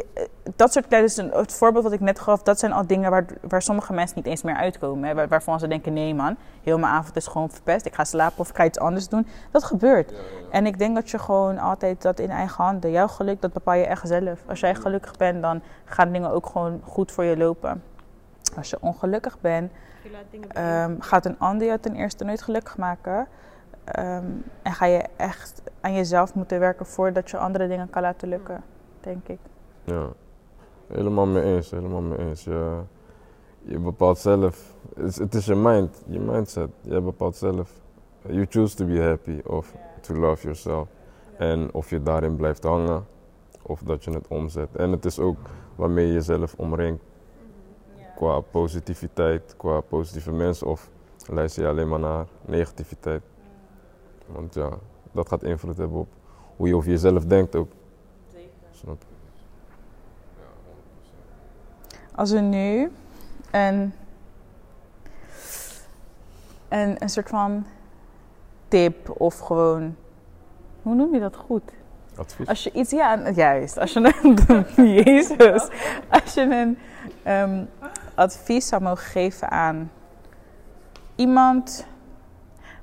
[0.56, 1.08] dat soort kleine...
[1.14, 4.16] Dus het voorbeeld wat ik net gaf, dat zijn al dingen waar, waar sommige mensen
[4.16, 5.08] niet eens meer uitkomen.
[5.08, 7.86] Hè, waar- waarvan ze denken, nee man, heel mijn avond is gewoon verpest.
[7.86, 9.26] Ik ga slapen of ik ga iets anders doen.
[9.50, 10.12] Dat gebeurt.
[10.50, 12.90] En ik denk dat je gewoon altijd dat in eigen handen...
[12.90, 14.42] Jouw geluk, dat bepaal je echt zelf.
[14.46, 17.82] Als jij gelukkig bent, dan gaan dingen ook gewoon goed voor je lopen.
[18.56, 19.72] Als je ongelukkig bent,
[20.52, 23.26] Ehm, gaat een ander je ten eerste nooit gelukkig maken.
[23.84, 24.24] Ehm,
[24.62, 28.62] en ga je echt aan jezelf moeten werken voordat je andere dingen kan laten lukken,
[29.02, 29.38] denk ik.
[29.84, 30.08] Ja,
[30.86, 32.44] helemaal mee eens, helemaal mee eens.
[32.44, 32.80] Je,
[33.62, 36.70] je bepaalt zelf, het is, je mind, je mindset.
[36.80, 37.80] Jij bepaalt zelf.
[38.26, 40.88] You choose to be happy of to love yourself.
[41.36, 43.06] En of je daarin blijft hangen
[43.62, 44.76] of dat je het omzet.
[44.76, 45.36] En het is ook
[45.76, 47.02] waarmee je jezelf omringt.
[48.16, 50.90] Qua positiviteit, qua positieve mensen of
[51.26, 53.22] luister je alleen maar naar negativiteit.
[54.26, 54.70] Want ja,
[55.12, 56.08] dat gaat invloed hebben op
[56.56, 57.68] hoe je over jezelf denkt ook.
[58.82, 59.04] Snap?
[62.14, 62.92] Als we nu
[63.50, 63.94] een,
[66.68, 67.66] een, een soort van
[68.68, 69.96] tip of gewoon,
[70.82, 71.72] hoe noem je dat goed?
[72.16, 72.48] Advies?
[72.48, 73.78] Als je iets, ja, juist.
[73.78, 75.68] Als je een, Jezus.
[76.08, 76.78] Als je een
[77.22, 77.64] ehm,
[78.14, 79.90] advies zou mogen geven aan
[81.14, 81.86] iemand,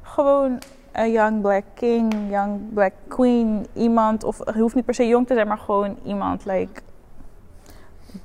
[0.01, 0.59] gewoon
[0.91, 5.27] een young black king, young black queen, iemand, of je hoeft niet per se jong
[5.27, 6.81] te zijn, maar gewoon iemand, like,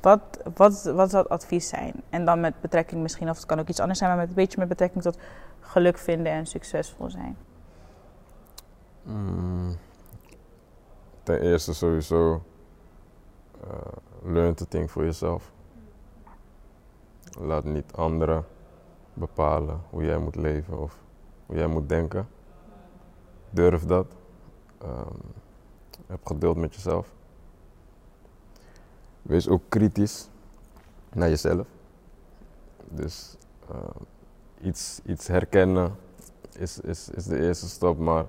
[0.00, 0.20] wat,
[0.54, 1.92] wat, wat zou het advies zijn?
[2.10, 4.34] En dan met betrekking misschien, of het kan ook iets anders zijn, maar met een
[4.34, 5.18] beetje met betrekking tot
[5.60, 7.36] geluk vinden en succesvol zijn.
[9.02, 9.76] Mm,
[11.22, 12.42] ten eerste sowieso
[13.62, 13.70] eh,
[14.22, 15.52] learn to think for yourself.
[17.40, 18.44] Laat niet anderen
[19.14, 20.98] bepalen hoe jij moet leven of
[21.46, 22.28] hoe jij moet denken.
[23.54, 24.06] Durf dat.
[24.78, 25.16] Ehm,
[26.06, 27.12] heb geduld met jezelf.
[29.22, 30.28] Wees ook kritisch
[31.12, 31.66] naar jezelf.
[32.88, 33.36] Dus
[33.70, 33.76] eh,
[34.60, 35.96] iets, iets herkennen
[36.52, 38.24] is, is, is de eerste stap, maar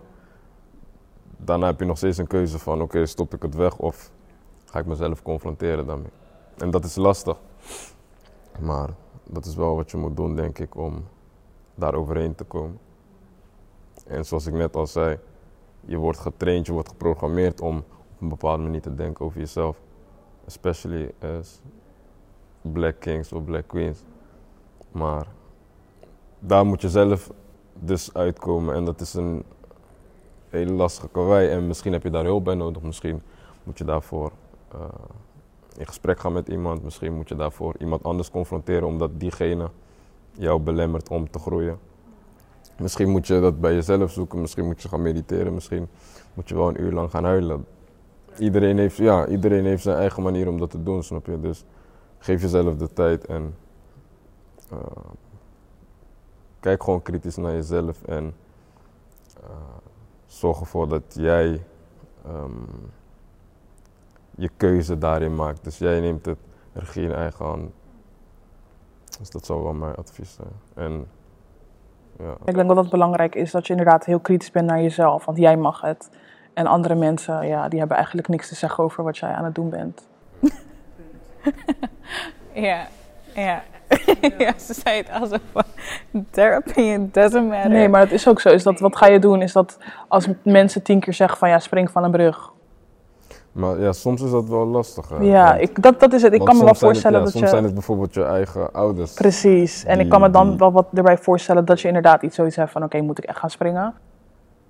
[1.37, 4.11] daarna heb je nog steeds een keuze van oké, stop ik het weg of
[4.65, 6.11] ga ik mezelf confronteren daarmee.
[6.57, 7.37] En dat is lastig.
[8.59, 8.89] Maar
[9.23, 11.05] dat is wel wat je moet doen, denk ik, om
[11.75, 12.79] daar overheen te komen.
[14.07, 15.19] En zoals ik net al zei,
[15.85, 19.81] je wordt getraind, je wordt geprogrammeerd om op een bepaalde manier te denken over jezelf.
[20.45, 21.61] Especially as
[22.61, 24.03] black kings of black queens.
[24.91, 25.27] Maar
[26.39, 27.31] daar moet je zelf
[27.73, 29.43] dus uitkomen en dat is een
[30.49, 31.49] hele lastige karwei.
[31.49, 32.81] En misschien heb je daar hulp bij nodig.
[32.81, 33.21] Misschien
[33.63, 34.31] moet je daarvoor
[34.71, 34.79] eh,
[35.77, 36.83] in gesprek gaan met iemand.
[36.83, 39.69] Misschien moet je daarvoor iemand anders confronteren omdat diegene
[40.31, 41.79] jou belemmert om te groeien.
[42.77, 44.41] Misschien moet je dat bij jezelf zoeken.
[44.41, 45.53] Misschien moet je gaan mediteren.
[45.53, 45.87] Misschien
[46.33, 47.65] moet je wel een uur lang gaan huilen.
[48.37, 51.39] Iedereen heeft, ja, iedereen heeft zijn eigen manier om dat te doen, snap je?
[51.39, 51.65] Dus
[52.17, 53.55] geef jezelf de tijd en
[54.69, 54.77] eh,
[56.59, 58.33] kijk gewoon kritisch naar jezelf en
[59.43, 59.49] eh,
[60.25, 61.63] zorg ervoor dat jij
[62.25, 62.51] ehm,
[64.35, 65.63] je keuze daarin maakt.
[65.63, 66.37] Dus jij neemt het
[66.73, 67.71] regie in eigen hand.
[69.19, 70.51] Dus dat zou wel mijn advies zijn.
[70.73, 71.07] En
[72.19, 75.25] ja, Ik denk dat het belangrijk is dat je inderdaad heel kritisch bent naar jezelf,
[75.25, 76.09] want jij mag het.
[76.53, 79.55] En andere mensen, ja, die hebben eigenlijk niks te zeggen over wat jij aan het
[79.55, 80.07] doen bent.
[82.55, 82.87] Ja,
[83.33, 83.63] ja.
[84.37, 85.39] ja, ze zei het alsof
[86.31, 87.69] their opinion doesn't matter.
[87.69, 88.49] Nee, maar het is ook zo.
[88.49, 89.41] Is dat, wat ga je doen?
[89.41, 92.53] Is dat als mensen tien keer zeggen van ja, spring van een brug.
[93.55, 95.09] Maar ja, soms is dat wel lastig.
[95.09, 95.15] hè.
[95.17, 96.33] Ja, Want- ik, dat, dat is het.
[96.33, 97.49] Ik kan me wel soms het- voorstellen ja, dat soms je...
[97.49, 99.13] zijn het bijvoorbeeld je eigen ouders.
[99.13, 99.83] Precies.
[99.85, 102.55] En ik kan me dan die- wel wat erbij voorstellen dat je inderdaad iets zoiets
[102.55, 103.93] hebt van oké, moet ik echt gaan springen?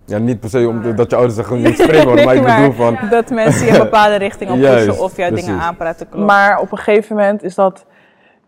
[0.06, 2.44] Ja, niet per se omdat dat je ouders zeggen niet springen, hoor, Nee, maar ik
[2.44, 3.10] maar bedoel van...
[3.10, 6.10] Dat mensen je een bepaalde richting op pushen of jou dingen aanpraten.
[6.10, 6.26] Klopt.
[6.26, 7.86] Maar op een gegeven moment is dat,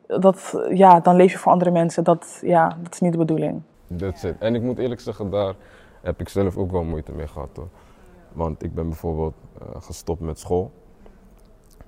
[0.07, 2.03] dat, ja, dan leef je voor andere mensen.
[2.03, 3.61] Dat, ja, dat is niet de bedoeling.
[3.97, 4.35] That's it.
[4.39, 5.53] En ik moet eerlijk zeggen, daar
[6.01, 7.67] heb ik zelf ook wel moeite mee gehad hoor.
[8.33, 9.33] Want ik ben bijvoorbeeld
[9.79, 10.71] gestopt met school.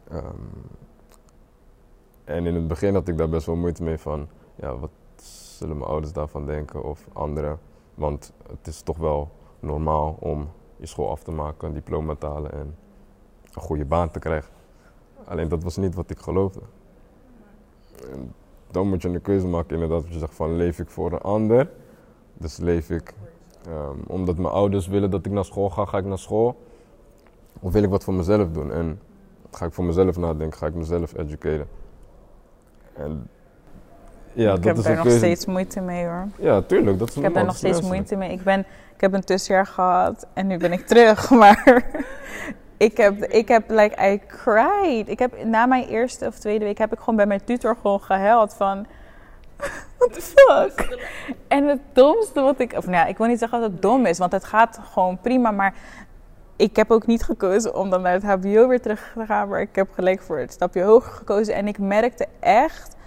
[0.09, 0.25] Ehm,
[2.23, 4.89] en in het begin had ik daar best wel moeite mee van, ja, wat
[5.59, 7.59] zullen mijn ouders daarvan denken of anderen.
[7.95, 12.25] Want het is toch wel normaal om je school af te maken, een diploma te
[12.25, 12.75] halen en
[13.53, 14.51] een goede baan te krijgen.
[15.25, 16.61] Alleen dat was niet wat ik geloofde.
[18.11, 18.33] En
[18.71, 21.21] dan moet je een keuze maken, inderdaad, dat je zegt van leef ik voor een
[21.21, 21.71] ander.
[22.33, 23.13] Dus leef ik
[23.65, 26.55] ehm, omdat mijn ouders willen dat ik naar school ga, ga ik naar school.
[27.59, 28.71] Of wil ik wat voor mezelf doen?
[28.71, 28.99] En
[29.51, 31.67] ga ik voor mezelf nadenken, ga ik mezelf educeren.
[32.93, 33.29] En
[34.33, 35.17] ja, ik dat heb is daar nog keuze.
[35.17, 36.27] steeds moeite mee hoor.
[36.37, 36.99] Ja, tuurlijk.
[36.99, 38.31] Dat is Ik heb daar normaal, nog steeds moeite mee.
[38.31, 38.59] Ik, ben,
[38.95, 41.29] ik heb een tussenjaar gehad en nu ben ik terug.
[41.39, 41.83] Maar
[42.77, 45.09] ik heb, ik heb, like, I cried.
[45.09, 48.01] Ik heb, na mijn eerste of tweede week heb ik gewoon bij mijn tutor gewoon
[48.01, 48.85] gehuild van...
[49.97, 50.97] What the fuck?
[51.47, 52.73] En het domste wat ik...
[52.73, 55.51] Of nou, ik wil niet zeggen dat het dom is, want het gaat gewoon prima.
[55.51, 55.73] Maar
[56.59, 59.47] ik heb ook niet gekozen om dan naar het hbo weer terug te gaan.
[59.49, 61.53] Maar ik heb gelijk voor het stapje hoger gekozen.
[61.53, 62.97] En ik merkte echt...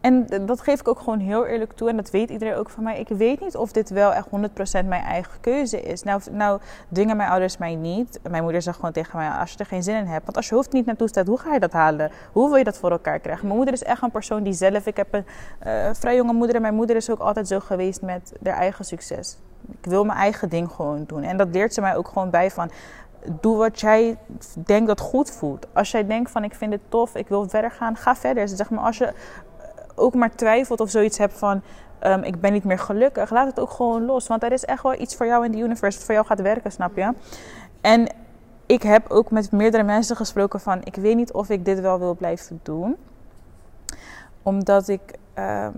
[0.00, 1.88] En dat geef ik ook gewoon heel eerlijk toe.
[1.88, 2.98] En dat weet iedereen ook van mij.
[2.98, 4.30] Ik weet niet of dit wel echt 100%
[4.86, 6.02] mijn eigen keuze is.
[6.02, 6.60] Nou, nou
[6.92, 8.20] dwingen mijn ouders mij niet.
[8.30, 10.24] Mijn moeder zegt gewoon tegen mij, als je er geen zin in hebt.
[10.24, 12.10] Want als je hoofd niet naartoe staat, hoe ga je dat halen?
[12.32, 13.44] Hoe wil je dat voor elkaar krijgen?
[13.44, 14.86] Mijn moeder is echt een persoon die zelf...
[14.86, 15.24] Ik heb een
[15.58, 16.56] eh, vrij jonge moeder.
[16.56, 19.38] En mijn moeder is ook altijd zo geweest met haar eigen succes.
[19.70, 21.22] Ik wil mijn eigen ding gewoon doen.
[21.22, 22.70] En dat leert ze mij ook gewoon bij van...
[23.40, 24.18] Doe wat jij
[24.54, 25.66] denkt dat goed voelt.
[25.72, 28.48] Als jij denkt van ik vind dit tof, ik wil verder gaan, ga verder.
[28.48, 29.12] Zeg maar, als je
[29.94, 31.62] ook maar twijfelt of zoiets hebt van
[31.98, 34.26] ehm, ik ben niet meer gelukkig, laat het ook gewoon los.
[34.26, 36.40] Want er is echt wel iets voor jou in de universe wat voor jou gaat
[36.40, 37.12] werken, snap je?
[37.80, 38.08] En
[38.66, 41.98] ik heb ook met meerdere mensen gesproken van ik weet niet of ik dit wel
[41.98, 42.96] wil blijven doen.
[44.42, 45.72] Omdat ik, ehm,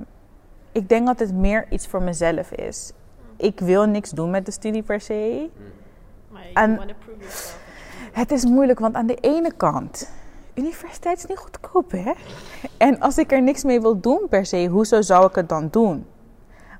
[0.72, 2.92] ik denk dat het meer iets voor mezelf is.
[3.36, 5.50] Ik wil niks doen met de studie per se.
[6.28, 6.80] Maar En-.
[8.12, 10.10] Het is moeilijk, want aan de ene kant,
[10.54, 12.12] universiteit is niet goedkoop, hè?
[12.76, 15.68] En als ik er niks mee wil doen per se, hoezo zou ik het dan
[15.70, 16.06] doen?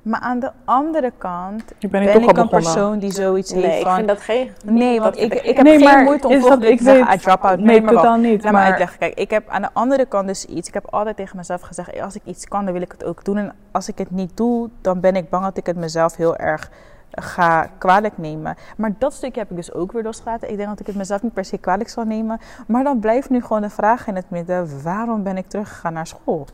[0.07, 3.86] Maar aan de andere kant Ik ben ik een persoon die zoiets Nee, heeft ik
[3.86, 3.94] van...
[3.94, 4.50] vind dat geen...
[4.64, 7.18] Nee, want ik, ik heb Nee, geen moeite om volgende week ik te zeggen, I
[7.18, 7.59] drop out.
[7.59, 8.42] Nee, maar totaal niet.
[8.42, 8.98] Laat me maar uitleggen.
[8.98, 10.68] Kijk, ik heb aan de andere kant dus iets.
[10.68, 13.04] Ik heb altijd tegen mezelf gezegd, "Hey, als ik iets kan, dan wil ik het
[13.04, 13.36] ook doen.
[13.36, 16.36] En als ik het niet doe, dan ben ik bang dat ik het mezelf heel
[16.36, 16.70] erg
[17.11, 18.57] ga kwalijk nemen.
[18.76, 20.50] Maar dat stukje heb ik dus ook weer losgelaten.
[20.50, 22.40] Ik denk dat ik het mezelf niet per se kwalijk zal nemen.
[22.66, 26.07] Maar dan blijft nu gewoon de vraag in het midden, waarom ben ik teruggegaan naar
[26.07, 26.46] school?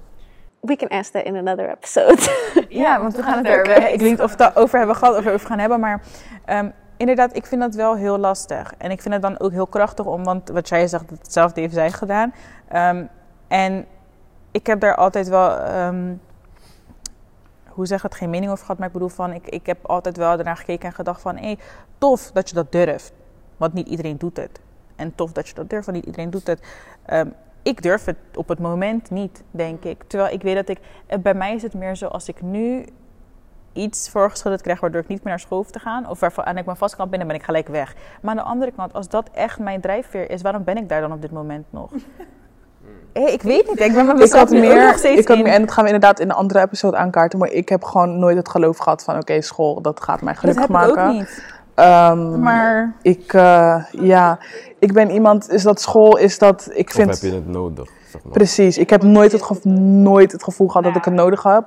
[0.62, 2.20] We can ask that in another episode.
[2.68, 3.60] Ja, want we gaan het er.
[3.60, 3.72] Oké.
[3.72, 6.02] Ik weet niet of we het over hebben gehad of we over gaan hebben, maar
[6.44, 8.74] ehm, inderdaad, ik vind dat wel heel lastig.
[8.78, 11.74] En ik vind het dan ook heel krachtig om, want wat jij zegt, hetzelfde heeft
[11.74, 12.34] zij gedaan.
[12.68, 13.04] Ehm,
[13.48, 13.86] en
[14.50, 16.14] ik heb daar altijd wel, ehm,
[17.68, 20.16] hoe zeg het, geen mening over gehad, maar ik bedoel van, ik, ik heb altijd
[20.16, 21.56] wel ernaar gekeken en gedacht van, hé,
[21.98, 23.12] tof dat je dat durft.
[23.56, 24.60] Want niet iedereen doet het.
[24.96, 26.60] En tof dat je dat durft, want niet iedereen doet het.
[27.06, 27.28] Ehm,
[27.62, 30.02] ik durf het op het moment niet, denk ik.
[30.06, 32.84] Terwijl ik weet dat ik eh, Bij mij is het meer zo als ik nu
[33.72, 36.08] iets voorgeschoteld krijg waardoor ik niet meer naar school hoef te gaan.
[36.08, 37.94] Of waarvan ik mijn vast kan binnen, ben ik gelijk weg.
[38.22, 41.00] Maar aan de andere kant, als dat echt mijn drijfveer is, waarom ben ik daar
[41.00, 41.90] dan op dit moment nog?
[43.12, 43.80] Ik weet niet.
[43.80, 45.84] Ik ben met ik mezelf meer, nog steeds ik had in- meer, en dat gaan
[45.84, 49.04] we inderdaad in een andere episode aankaarten, maar ik heb gewoon nooit het geloof gehad
[49.04, 51.06] van oké, school, dat gaat mij Dat gelukkig heb ik maken.
[51.08, 51.44] ook niet.
[51.74, 54.38] Ehm, Maar ik, eh, ja,
[54.78, 57.10] ik ben iemand, is dat school, is dat, ik Of vind...
[57.20, 57.88] heb je het nodig?
[58.10, 58.32] Zeg maar.
[58.32, 59.68] Precies, ik heb nooit het, gevo-
[60.02, 61.64] nooit het gevoel gehad dat ik het nodig heb.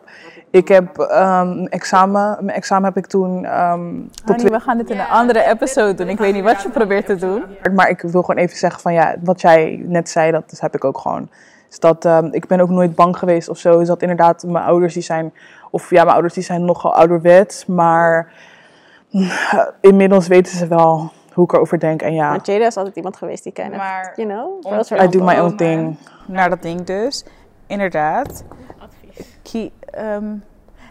[0.49, 3.93] Ik heb ehm, een examen, mijn examen heb ik toen ehm,
[4.26, 6.08] tot Honey, we gaan dit in een andere episode doen.
[6.10, 7.43] Ik weet niet wat je probeert te doen.
[7.74, 10.76] Maar ik wil gewoon even zeggen van ja, wat jij net zei, dat dus heb
[10.76, 11.30] ik ook gewoon.
[11.70, 13.80] Is dat ehm, ik ben ook nooit bang geweest of zo.
[13.80, 15.34] Is dat inderdaad mijn ouders die zijn,
[15.72, 18.32] of ja, mijn ouders die zijn nogal ouderwets, maar
[19.82, 22.01] inmiddels weten ze wel hoe ik erover denk.
[22.01, 25.24] En ja, Maar Jada is altijd iemand geweest die of, Maar you know, I do
[25.24, 25.97] my own thing.
[26.28, 27.26] Naar dat ding dus.
[27.68, 28.43] Inderdaad.
[29.43, 30.36] Kie- ehm,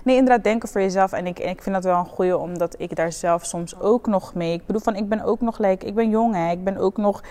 [0.05, 1.13] nee, inderdaad, denken voor jezelf.
[1.13, 4.07] En ik, en ik vind dat wel een goeie, omdat ik daar zelf soms ook
[4.07, 4.53] nog mee.
[4.53, 6.51] Ik bedoel, van, ik ben ook nog, like, ik ben jong, hè.
[6.51, 7.23] Ik ben ook nog...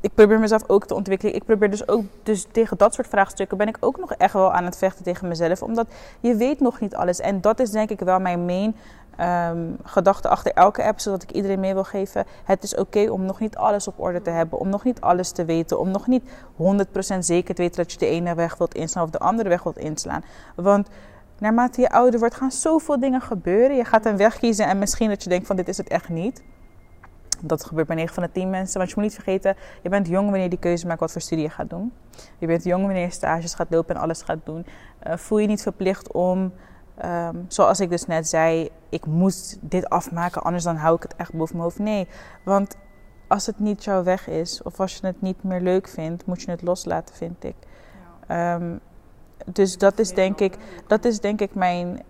[0.00, 1.34] Ik probeer mezelf ook te ontwikkelen.
[1.34, 4.52] Ik probeer dus ook, dus tegen dat soort vraagstukken ben ik ook nog echt wel
[4.52, 5.62] aan het vechten tegen mezelf.
[5.62, 5.86] Omdat
[6.20, 7.20] je weet nog niet alles.
[7.20, 8.76] En dat is denk ik wel mijn main
[9.16, 12.24] ehm, gedachte achter elke episode, dat ik iedereen mee wil geven.
[12.44, 15.30] Het is oké om nog niet alles op orde te hebben, om nog niet alles
[15.30, 16.22] te weten, om nog niet
[16.56, 19.62] 100% zeker te weten dat je de ene weg wilt inslaan of de andere weg
[19.62, 20.24] wilt inslaan.
[20.54, 20.88] Want
[21.38, 23.76] naarmate je ouder wordt, gaan zoveel dingen gebeuren.
[23.76, 26.08] Je gaat een weg kiezen en misschien dat je denkt van dit is het echt
[26.08, 26.42] niet.
[27.40, 28.78] Dat gebeurt bij 9 van de 10 mensen.
[28.78, 31.20] Want je moet niet vergeten, je bent jong wanneer je die keuze maakt wat voor
[31.20, 31.92] studie je gaat doen.
[32.38, 34.66] Je bent jong wanneer je stages gaat lopen en alles gaat doen.
[34.98, 36.52] Eh, voel je niet verplicht om,
[36.96, 41.16] ehm, zoals ik dus net zei, ik moet dit afmaken, anders dan hou ik het
[41.16, 41.78] echt boven mijn hoofd.
[41.78, 42.08] Nee,
[42.44, 42.76] want
[43.28, 46.42] als het niet jouw weg is, of als je het niet meer leuk vindt, moet
[46.42, 47.54] je het loslaten, vind ik.
[48.26, 48.76] Ehm,
[49.46, 50.56] dus dat is denk ik,
[50.86, 52.02] dat is denk ik mijn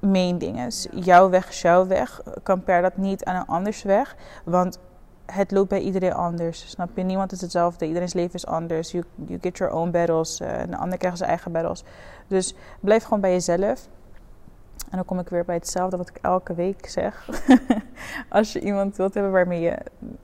[0.00, 0.88] main ding is.
[0.90, 2.22] Jouw weg is jouw weg.
[2.42, 4.16] Compare dat niet aan een anders weg.
[4.44, 4.78] Want
[5.26, 6.70] het loopt bij iedereen anders.
[6.70, 7.02] Snap je?
[7.02, 7.86] Niemand is hetzelfde.
[7.86, 8.90] Iedereen's leven is anders.
[8.90, 10.40] You, you get your own battles.
[10.40, 11.84] Uh, en de ander krijgt zijn eigen battles.
[12.26, 13.88] Dus blijf gewoon bij jezelf.
[14.90, 17.28] En dan kom ik weer bij hetzelfde wat ik elke week zeg.
[18.28, 19.76] als je iemand wilt hebben waarmee je.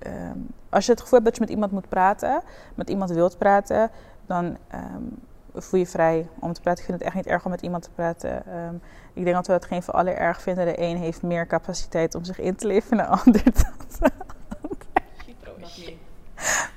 [0.07, 2.43] Um, als je het gevoel hebt dat je met iemand moet praten,
[2.75, 3.91] met iemand wilt praten,
[4.27, 4.45] dan
[4.75, 5.19] um,
[5.55, 6.81] voel je vrij om te praten.
[6.81, 8.57] Ik vind het echt niet erg om met iemand te praten.
[8.59, 8.81] Um,
[9.13, 10.67] ik denk dat we het geen van alle erg vinden.
[10.67, 13.43] De een heeft meer capaciteit om zich in te leven dan de ander.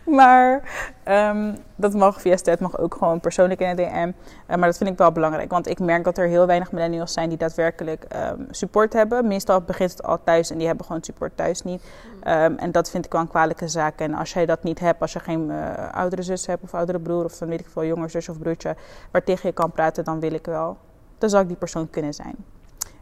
[0.20, 0.62] maar
[1.08, 4.12] um, dat mag via stat, mag ook gewoon persoonlijk in de DM.
[4.50, 7.14] Uh, maar dat vind ik wel belangrijk, want ik merk dat er heel weinig millennials
[7.14, 9.28] zijn die daadwerkelijk um, support hebben.
[9.28, 11.84] Meestal begint het al thuis en die hebben gewoon support thuis niet.
[12.28, 14.00] Um, en dat vind ik wel een kwalijke zaak.
[14.00, 17.00] En als jij dat niet hebt, als je geen uh, oudere zus hebt of oudere
[17.00, 18.76] broer of dan weet ik veel, jonger zus of broertje
[19.12, 20.78] waar tegen je kan praten, dan wil ik wel.
[21.18, 22.36] Dan zou ik die persoon kunnen zijn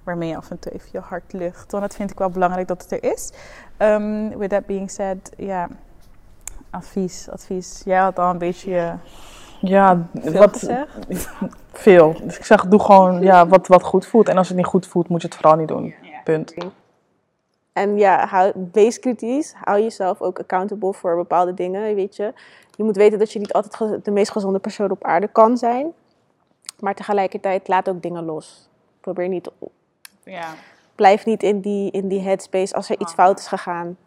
[0.03, 1.71] waarmee je af en toe even je hart lucht.
[1.71, 3.31] Want dat vind ik wel belangrijk dat het er is.
[4.37, 5.67] With that being said, ja,
[6.71, 7.81] advies, advies.
[7.85, 8.97] Jij had al een beetje
[9.61, 10.89] ja, veel wat, gezegd.
[11.71, 12.15] Veel.
[12.23, 14.29] Dus ik zeg, doe gewoon ja, wat, wat goed voelt.
[14.29, 15.93] En als het niet goed voelt, moet je het vooral niet doen.
[16.23, 16.53] Punt.
[17.73, 19.53] En ja, hou, wees kritisch.
[19.61, 22.33] Hou jezelf ook accountable voor bepaalde dingen, weet je.
[22.75, 25.93] Je moet weten dat je niet altijd de meest gezonde persoon op aarde kan zijn.
[26.79, 28.69] Maar tegelijkertijd, laat ook dingen los.
[28.99, 29.51] Probeer niet...
[30.23, 30.53] Ja.
[30.95, 33.97] Blijf niet in die, in die headspace als er iets fout is gegaan.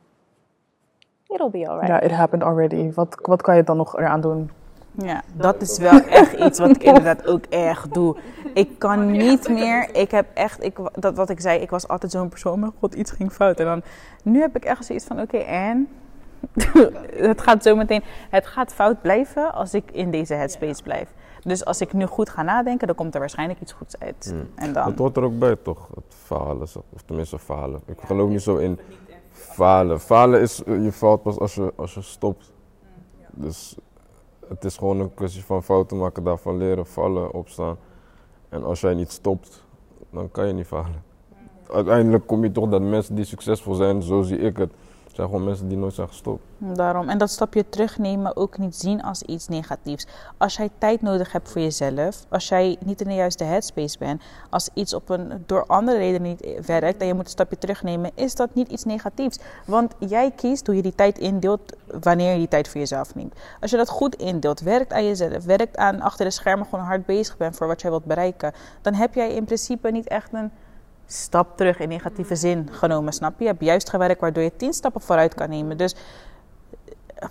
[1.35, 1.89] It'll be alright.
[1.89, 2.93] Ja, it happened already.
[2.93, 4.51] Wat, wat kan je dan nog eraan doen?
[4.98, 8.16] Ja, dat is wel echt iets wat ik inderdaad ook echt doe.
[8.55, 12.12] Ik kan niet meer, ik heb echt, ik, dat wat ik zei, ik was altijd
[12.12, 13.59] zo'n persoon, maar god, iets ging fout.
[13.59, 13.82] En dan,
[14.23, 15.89] nu heb ik echt zoiets van, oké, en?
[17.31, 21.12] het gaat zo meteen, het gaat fout blijven als ik in deze headspace blijf.
[21.43, 24.27] Dus als ik nu goed ga nadenken, dan komt er waarschijnlijk iets goeds uit.
[24.31, 24.48] Hmm.
[24.55, 25.89] En dan, Dat hoort er ook bij, toch?
[25.94, 27.81] Het falen, of tenminste falen.
[27.86, 28.78] Ik geloof niet zo in
[29.55, 30.01] falen.
[30.01, 32.53] Falen is je fout pas als je, als je stopt.
[33.31, 33.77] Dus
[34.49, 37.77] het is gewoon een kwestie van fouten maken, daarvan leren, vallen, opstaan.
[38.49, 39.65] En als jij niet stopt,
[40.11, 41.03] dan kan je niet falen.
[41.73, 44.73] Uiteindelijk kom je toch dat mensen die succesvol zijn, zo zie ik het,
[45.15, 46.43] zijn gewoon mensen die nooit zijn gestopt.
[46.59, 47.09] Daarom.
[47.09, 50.07] En dat stapje terugnemen ook niet zien als iets negatiefs.
[50.36, 54.23] Als jij tijd nodig hebt voor jezelf, als jij niet in de juiste headspace bent,
[54.51, 58.11] als iets op een, door andere redenen niet werkt en je moet een stapje terugnemen,
[58.15, 59.39] is dat niet iets negatiefs.
[59.66, 63.35] Want jij kiest hoe je die tijd indeelt wanneer je die tijd voor jezelf neemt.
[63.61, 67.07] Als je dat goed indeelt, werkt aan jezelf, werkt aan achter de schermen gewoon hard
[67.07, 70.51] bezig bent voor wat jij wilt bereiken, dan heb jij in principe niet echt een
[71.07, 73.45] stap terug in negatieve zin genomen, snap je?
[73.45, 75.77] Je hebt juist gewerkt waardoor je tien stappen vooruit kan nemen.
[75.77, 75.97] Dus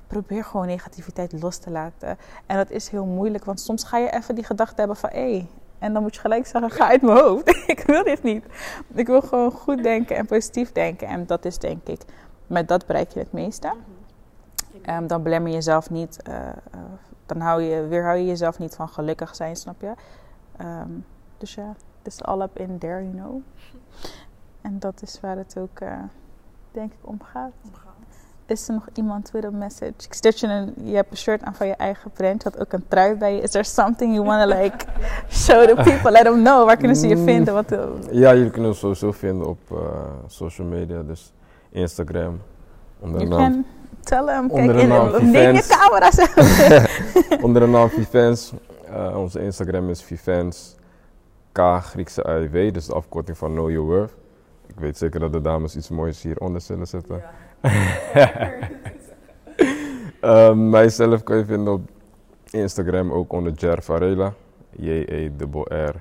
[0.07, 2.17] probeer gewoon negativiteit los te laten.
[2.45, 5.09] En dat is heel moeilijk, want soms ga je even die gedachte hebben van...
[5.13, 5.47] hé,
[5.79, 7.47] en dan moet je gelijk zeggen, ga uit mijn hoofd.
[7.75, 8.45] ik wil dit niet.
[8.93, 11.07] Ik wil gewoon goed denken en positief denken.
[11.07, 12.01] En dat is denk ik,
[12.47, 13.73] met dat bereik je het meeste.
[14.89, 16.35] Um, dan belemmer je jezelf niet, uh,
[17.25, 19.93] dan hou je, weerhou je jezelf niet van gelukkig zijn, snap je?
[20.61, 21.05] Um,
[21.37, 23.41] dus ja, het is all up in there, you know.
[24.61, 25.89] En dat is waar het ook, uh,
[26.71, 27.51] denk ik, om gaat.
[28.45, 29.93] Is er nog iemand with a message?
[29.97, 32.43] Ik stuur je een, je hebt een shirt aan van je eigen brand.
[32.43, 33.41] Je had ook een trui bij je.
[33.41, 34.85] Is there something you want to like
[35.43, 36.11] show the people?
[36.11, 36.65] Let them know.
[36.65, 37.53] Waar kunnen ze je vinden?
[37.53, 37.69] Wat,
[38.11, 39.77] Ja, jullie kunnen ons sowieso vinden op uh,
[40.27, 41.01] social media.
[41.01, 41.33] Dus
[41.69, 42.41] Instagram.
[42.99, 43.65] Onder de you naam, can
[43.99, 44.49] tell them.
[44.49, 46.09] onder Kijk, de naam in, neem je camera
[47.45, 48.53] onder de naam Vivens.
[48.89, 50.75] Uh, onze Instagram is Vivens
[51.53, 52.73] K Griekse AIW.
[52.73, 54.15] Dus de afkorting van Know Your Worth.
[54.67, 57.23] Ik weet zeker dat de dames iets moois hieronder zullen zetten.
[60.21, 61.89] um, mijzelf kan je vinden op
[62.49, 64.33] Instagram ook onder Jer Varela.
[64.69, 65.97] J-E-R-R-V-A-R-E-L-A.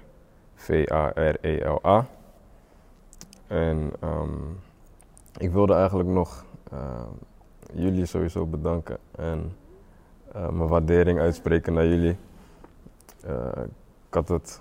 [3.46, 4.58] En um,
[5.38, 6.78] ik wilde eigenlijk nog uh,
[7.72, 9.56] jullie sowieso bedanken en
[10.36, 12.16] uh, mijn waardering uitspreken naar jullie.
[13.26, 13.62] Uh,
[14.08, 14.60] ik had het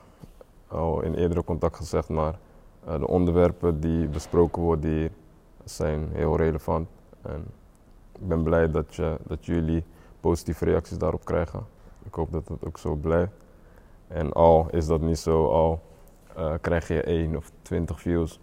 [0.71, 2.39] al in eerdere contact gezegd, maar
[2.87, 5.11] uh, de onderwerpen die besproken worden hier
[5.63, 6.87] zijn heel relevant.
[7.21, 7.45] En
[8.13, 9.83] ik ben blij dat, je, dat jullie
[10.19, 11.65] positieve reacties daarop krijgen.
[12.03, 13.31] Ik hoop dat het ook zo blijft.
[14.07, 15.81] En al is dat niet zo, al
[16.37, 18.39] uh, krijg je 1 of 20 views.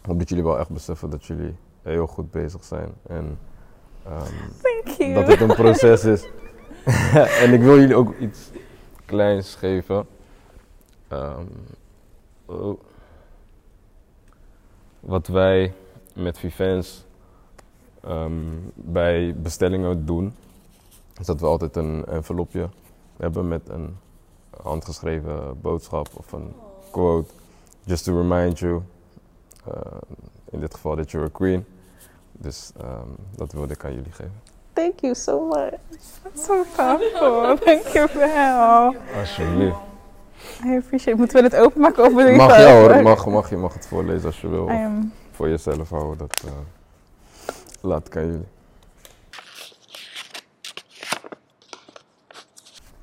[0.00, 2.92] Ik hoop dat jullie wel echt beseffen dat jullie heel goed bezig zijn.
[3.06, 3.38] En
[5.00, 6.28] um, dat het een proces is.
[7.42, 8.50] en ik wil jullie ook iets
[9.04, 10.06] kleins geven.
[11.14, 11.48] Um,
[12.46, 12.80] oh.
[15.00, 15.72] Wat wij
[16.14, 17.04] met Vivens
[18.08, 20.34] um, bij bestellingen doen,
[21.20, 22.68] is dat we altijd een envelopje
[23.16, 23.96] hebben met een
[24.62, 26.54] handgeschreven boodschap of een
[26.90, 27.32] quote.
[27.84, 28.82] just to remind you,
[29.68, 29.74] uh,
[30.50, 31.64] in dit geval dat you're a queen.
[32.32, 34.40] Dus um, dat wilde ik aan jullie geven.
[34.72, 35.78] Thank you so much.
[36.22, 37.56] That's so thoughtful.
[37.64, 38.94] Dankjewel.
[39.18, 39.93] Alsjeblieft.
[40.64, 43.56] I appreciate Moeten we het openmaken of je Mag het jou hoor, mag, mag, je
[43.56, 44.62] mag het voorlezen als je wil.
[44.68, 46.50] I Of am- voor jezelf houden, dat uh,
[47.80, 48.46] laat ik aan jullie.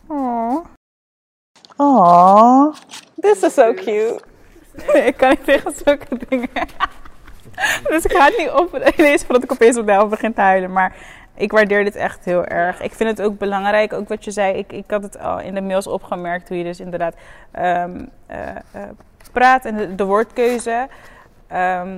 [0.08, 0.64] Aw.
[1.78, 2.74] Aww.
[3.20, 4.22] This is so cute.
[5.08, 6.50] ik kan niet tegen zulke dingen.
[7.90, 10.72] dus ik ga het niet oplezen voordat ik opeens op de helft begin te huilen.
[10.72, 10.96] Maar
[11.36, 12.82] ik waardeer dit echt heel erg.
[12.82, 14.54] Ik vind het ook belangrijk, ook wat je zei.
[14.58, 17.16] Ik, ik had het al in de mails opgemerkt hoe je dus inderdaad
[17.52, 18.82] ehm, eh, eh,
[19.32, 20.88] praat en de, woordkeuze.
[21.48, 21.98] Ehm,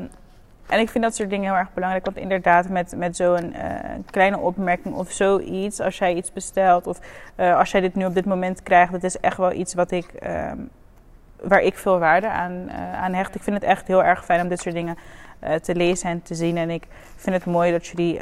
[0.67, 2.05] en ik vind dat soort dingen heel erg belangrijk.
[2.05, 6.99] Want inderdaad, met, met zo'n eh, kleine opmerking of zoiets, als jij iets bestelt of
[7.35, 10.05] als jij dit nu op dit moment krijgt, dat is echt wel iets wat ik,
[10.13, 10.57] ehm,
[11.41, 13.35] waar ik veel waarde aan, aan hecht.
[13.35, 14.97] Ik vind het echt heel erg fijn om dit soort dingen
[15.61, 16.57] te lezen en te zien.
[16.57, 18.19] En ik vind het mooi dat jullie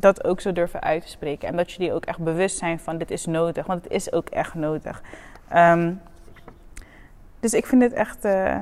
[0.00, 1.48] dat ook zo durven uit te spreken.
[1.48, 3.66] En dat jullie ook echt bewust zijn van dit is nodig.
[3.66, 5.02] Want het is ook echt nodig.
[5.48, 5.92] Ehm,
[7.40, 8.58] dus ik vind het echt, eh,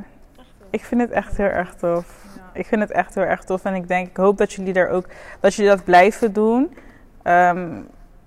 [0.71, 2.25] ik vind het echt heel erg tof.
[2.53, 3.65] Ik vind het echt heel erg tof.
[3.65, 5.07] En ik denk, ik hoop dat jullie daar ook,
[5.41, 6.77] dat jullie dat blijven doen.
[7.23, 7.81] Ehm,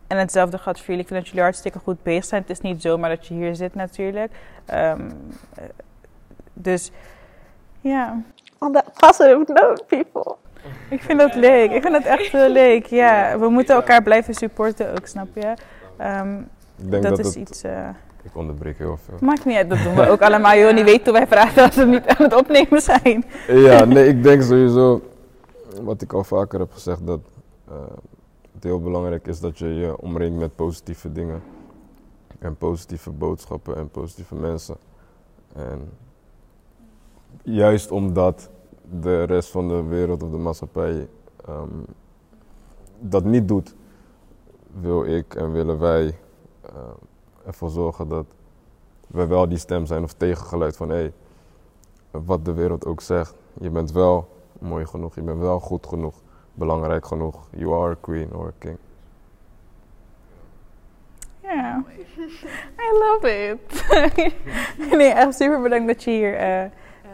[0.07, 1.01] en hetzelfde geldt voor jullie.
[1.01, 2.41] Ik vind dat jullie hartstikke goed bezig zijn.
[2.41, 4.31] Het is niet zomaar dat je hier zit natuurlijk.
[4.65, 5.09] Ehm,
[5.55, 5.63] eh,
[6.53, 6.91] dus
[7.81, 8.21] ja,
[8.59, 10.38] On that positive note, people.
[10.89, 11.72] Ik vind dat leuk.
[11.72, 12.85] Ik vind het echt heel leuk.
[12.85, 15.53] Ja, we moeten elkaar blijven supporten ook, snap je?
[15.98, 16.38] Ehm,
[16.77, 17.61] Ik denk dat, dat, is het, iets...
[17.64, 17.89] eh,
[18.23, 19.18] ik onderbreek heel veel.
[19.22, 20.56] maakt niet uit, dat doen we ook allemaal.
[20.57, 23.26] Joh, niet weten hoe wij praten als we niet aan het opnemen zijn.
[23.48, 25.02] Ja, nee, ik denk sowieso,
[25.81, 27.19] wat ik al vaker heb gezegd, dat
[27.68, 27.73] eh,
[28.53, 31.41] het heel belangrijk is dat je je omringt met positieve dingen.
[32.39, 34.76] En positieve boodschappen en positieve mensen.
[35.56, 35.89] En
[37.44, 38.49] juist omdat
[38.89, 41.07] de rest van de wereld of de maatschappij
[41.45, 41.84] ehm,
[42.99, 43.76] dat niet doet,
[44.81, 46.18] wil ik en willen wij
[46.61, 46.72] eh,
[47.45, 48.26] ervoor zorgen dat
[49.07, 51.14] we wel die stem zijn of tegengeluid van hé, hey,
[52.11, 53.35] wat de wereld ook zegt.
[53.59, 54.27] Je bent wel
[54.59, 56.22] mooi genoeg, je bent wel goed genoeg,
[56.53, 57.47] belangrijk genoeg.
[57.49, 58.77] You are a queen or a king.
[61.41, 61.84] Ja,
[62.77, 63.85] I love it.
[64.97, 66.69] nee, echt super bedankt dat je hier eh,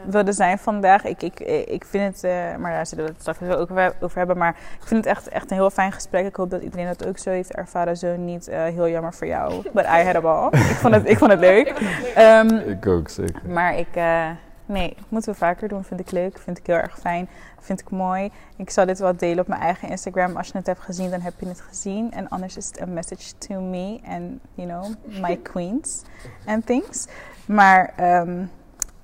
[0.06, 1.04] wilde zijn vandaag.
[1.04, 1.40] Ik, ik,
[1.70, 3.70] ik vind het, eh, maar daar zullen we het straks wel ook
[4.00, 4.38] over hebben.
[4.38, 6.26] Maar ik vind het echt, echt een heel fijn gesprek.
[6.26, 7.98] Ik hoop dat iedereen dat ook zo heeft ervaren.
[7.98, 9.62] Zo niet eh, heel jammer voor jou.
[9.74, 10.48] But I had a ball.
[10.72, 11.68] ik, vond het, ik vond het leuk.
[12.16, 13.42] Ehm, Ik ook, zeker.
[13.50, 14.30] maar ik, eh,
[14.66, 15.84] nee, moeten we vaker doen.
[15.84, 16.38] Vind ik leuk.
[16.38, 17.30] Vind ik heel erg fijn.
[17.60, 18.32] Vind ik mooi.
[18.58, 20.38] Ik zal dit wel delen op mijn eigen Instagram.
[20.38, 22.12] Als je het hebt gezien, dan heb je het gezien.
[22.12, 24.86] En anders is het een message to me and, you know,
[25.22, 26.02] my queens
[26.46, 27.08] and things.
[27.46, 28.50] Maar um,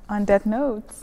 [0.09, 0.93] on that note.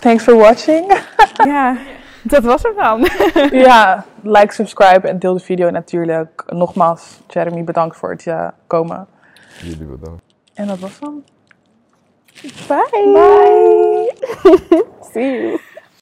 [0.00, 1.00] Thanks for watching.
[1.44, 1.76] ja,
[2.22, 3.08] dat was het dan.
[3.66, 6.44] ja, like, subscribe en deel de video natuurlijk.
[6.46, 9.06] Nogmaals, Jeremy, bedankt voor het eh, komen.
[9.62, 10.22] Jullie bedankt.
[10.54, 11.24] En dat was dan.
[12.68, 12.86] Bye.
[13.12, 14.84] Bye.
[15.12, 15.60] See you.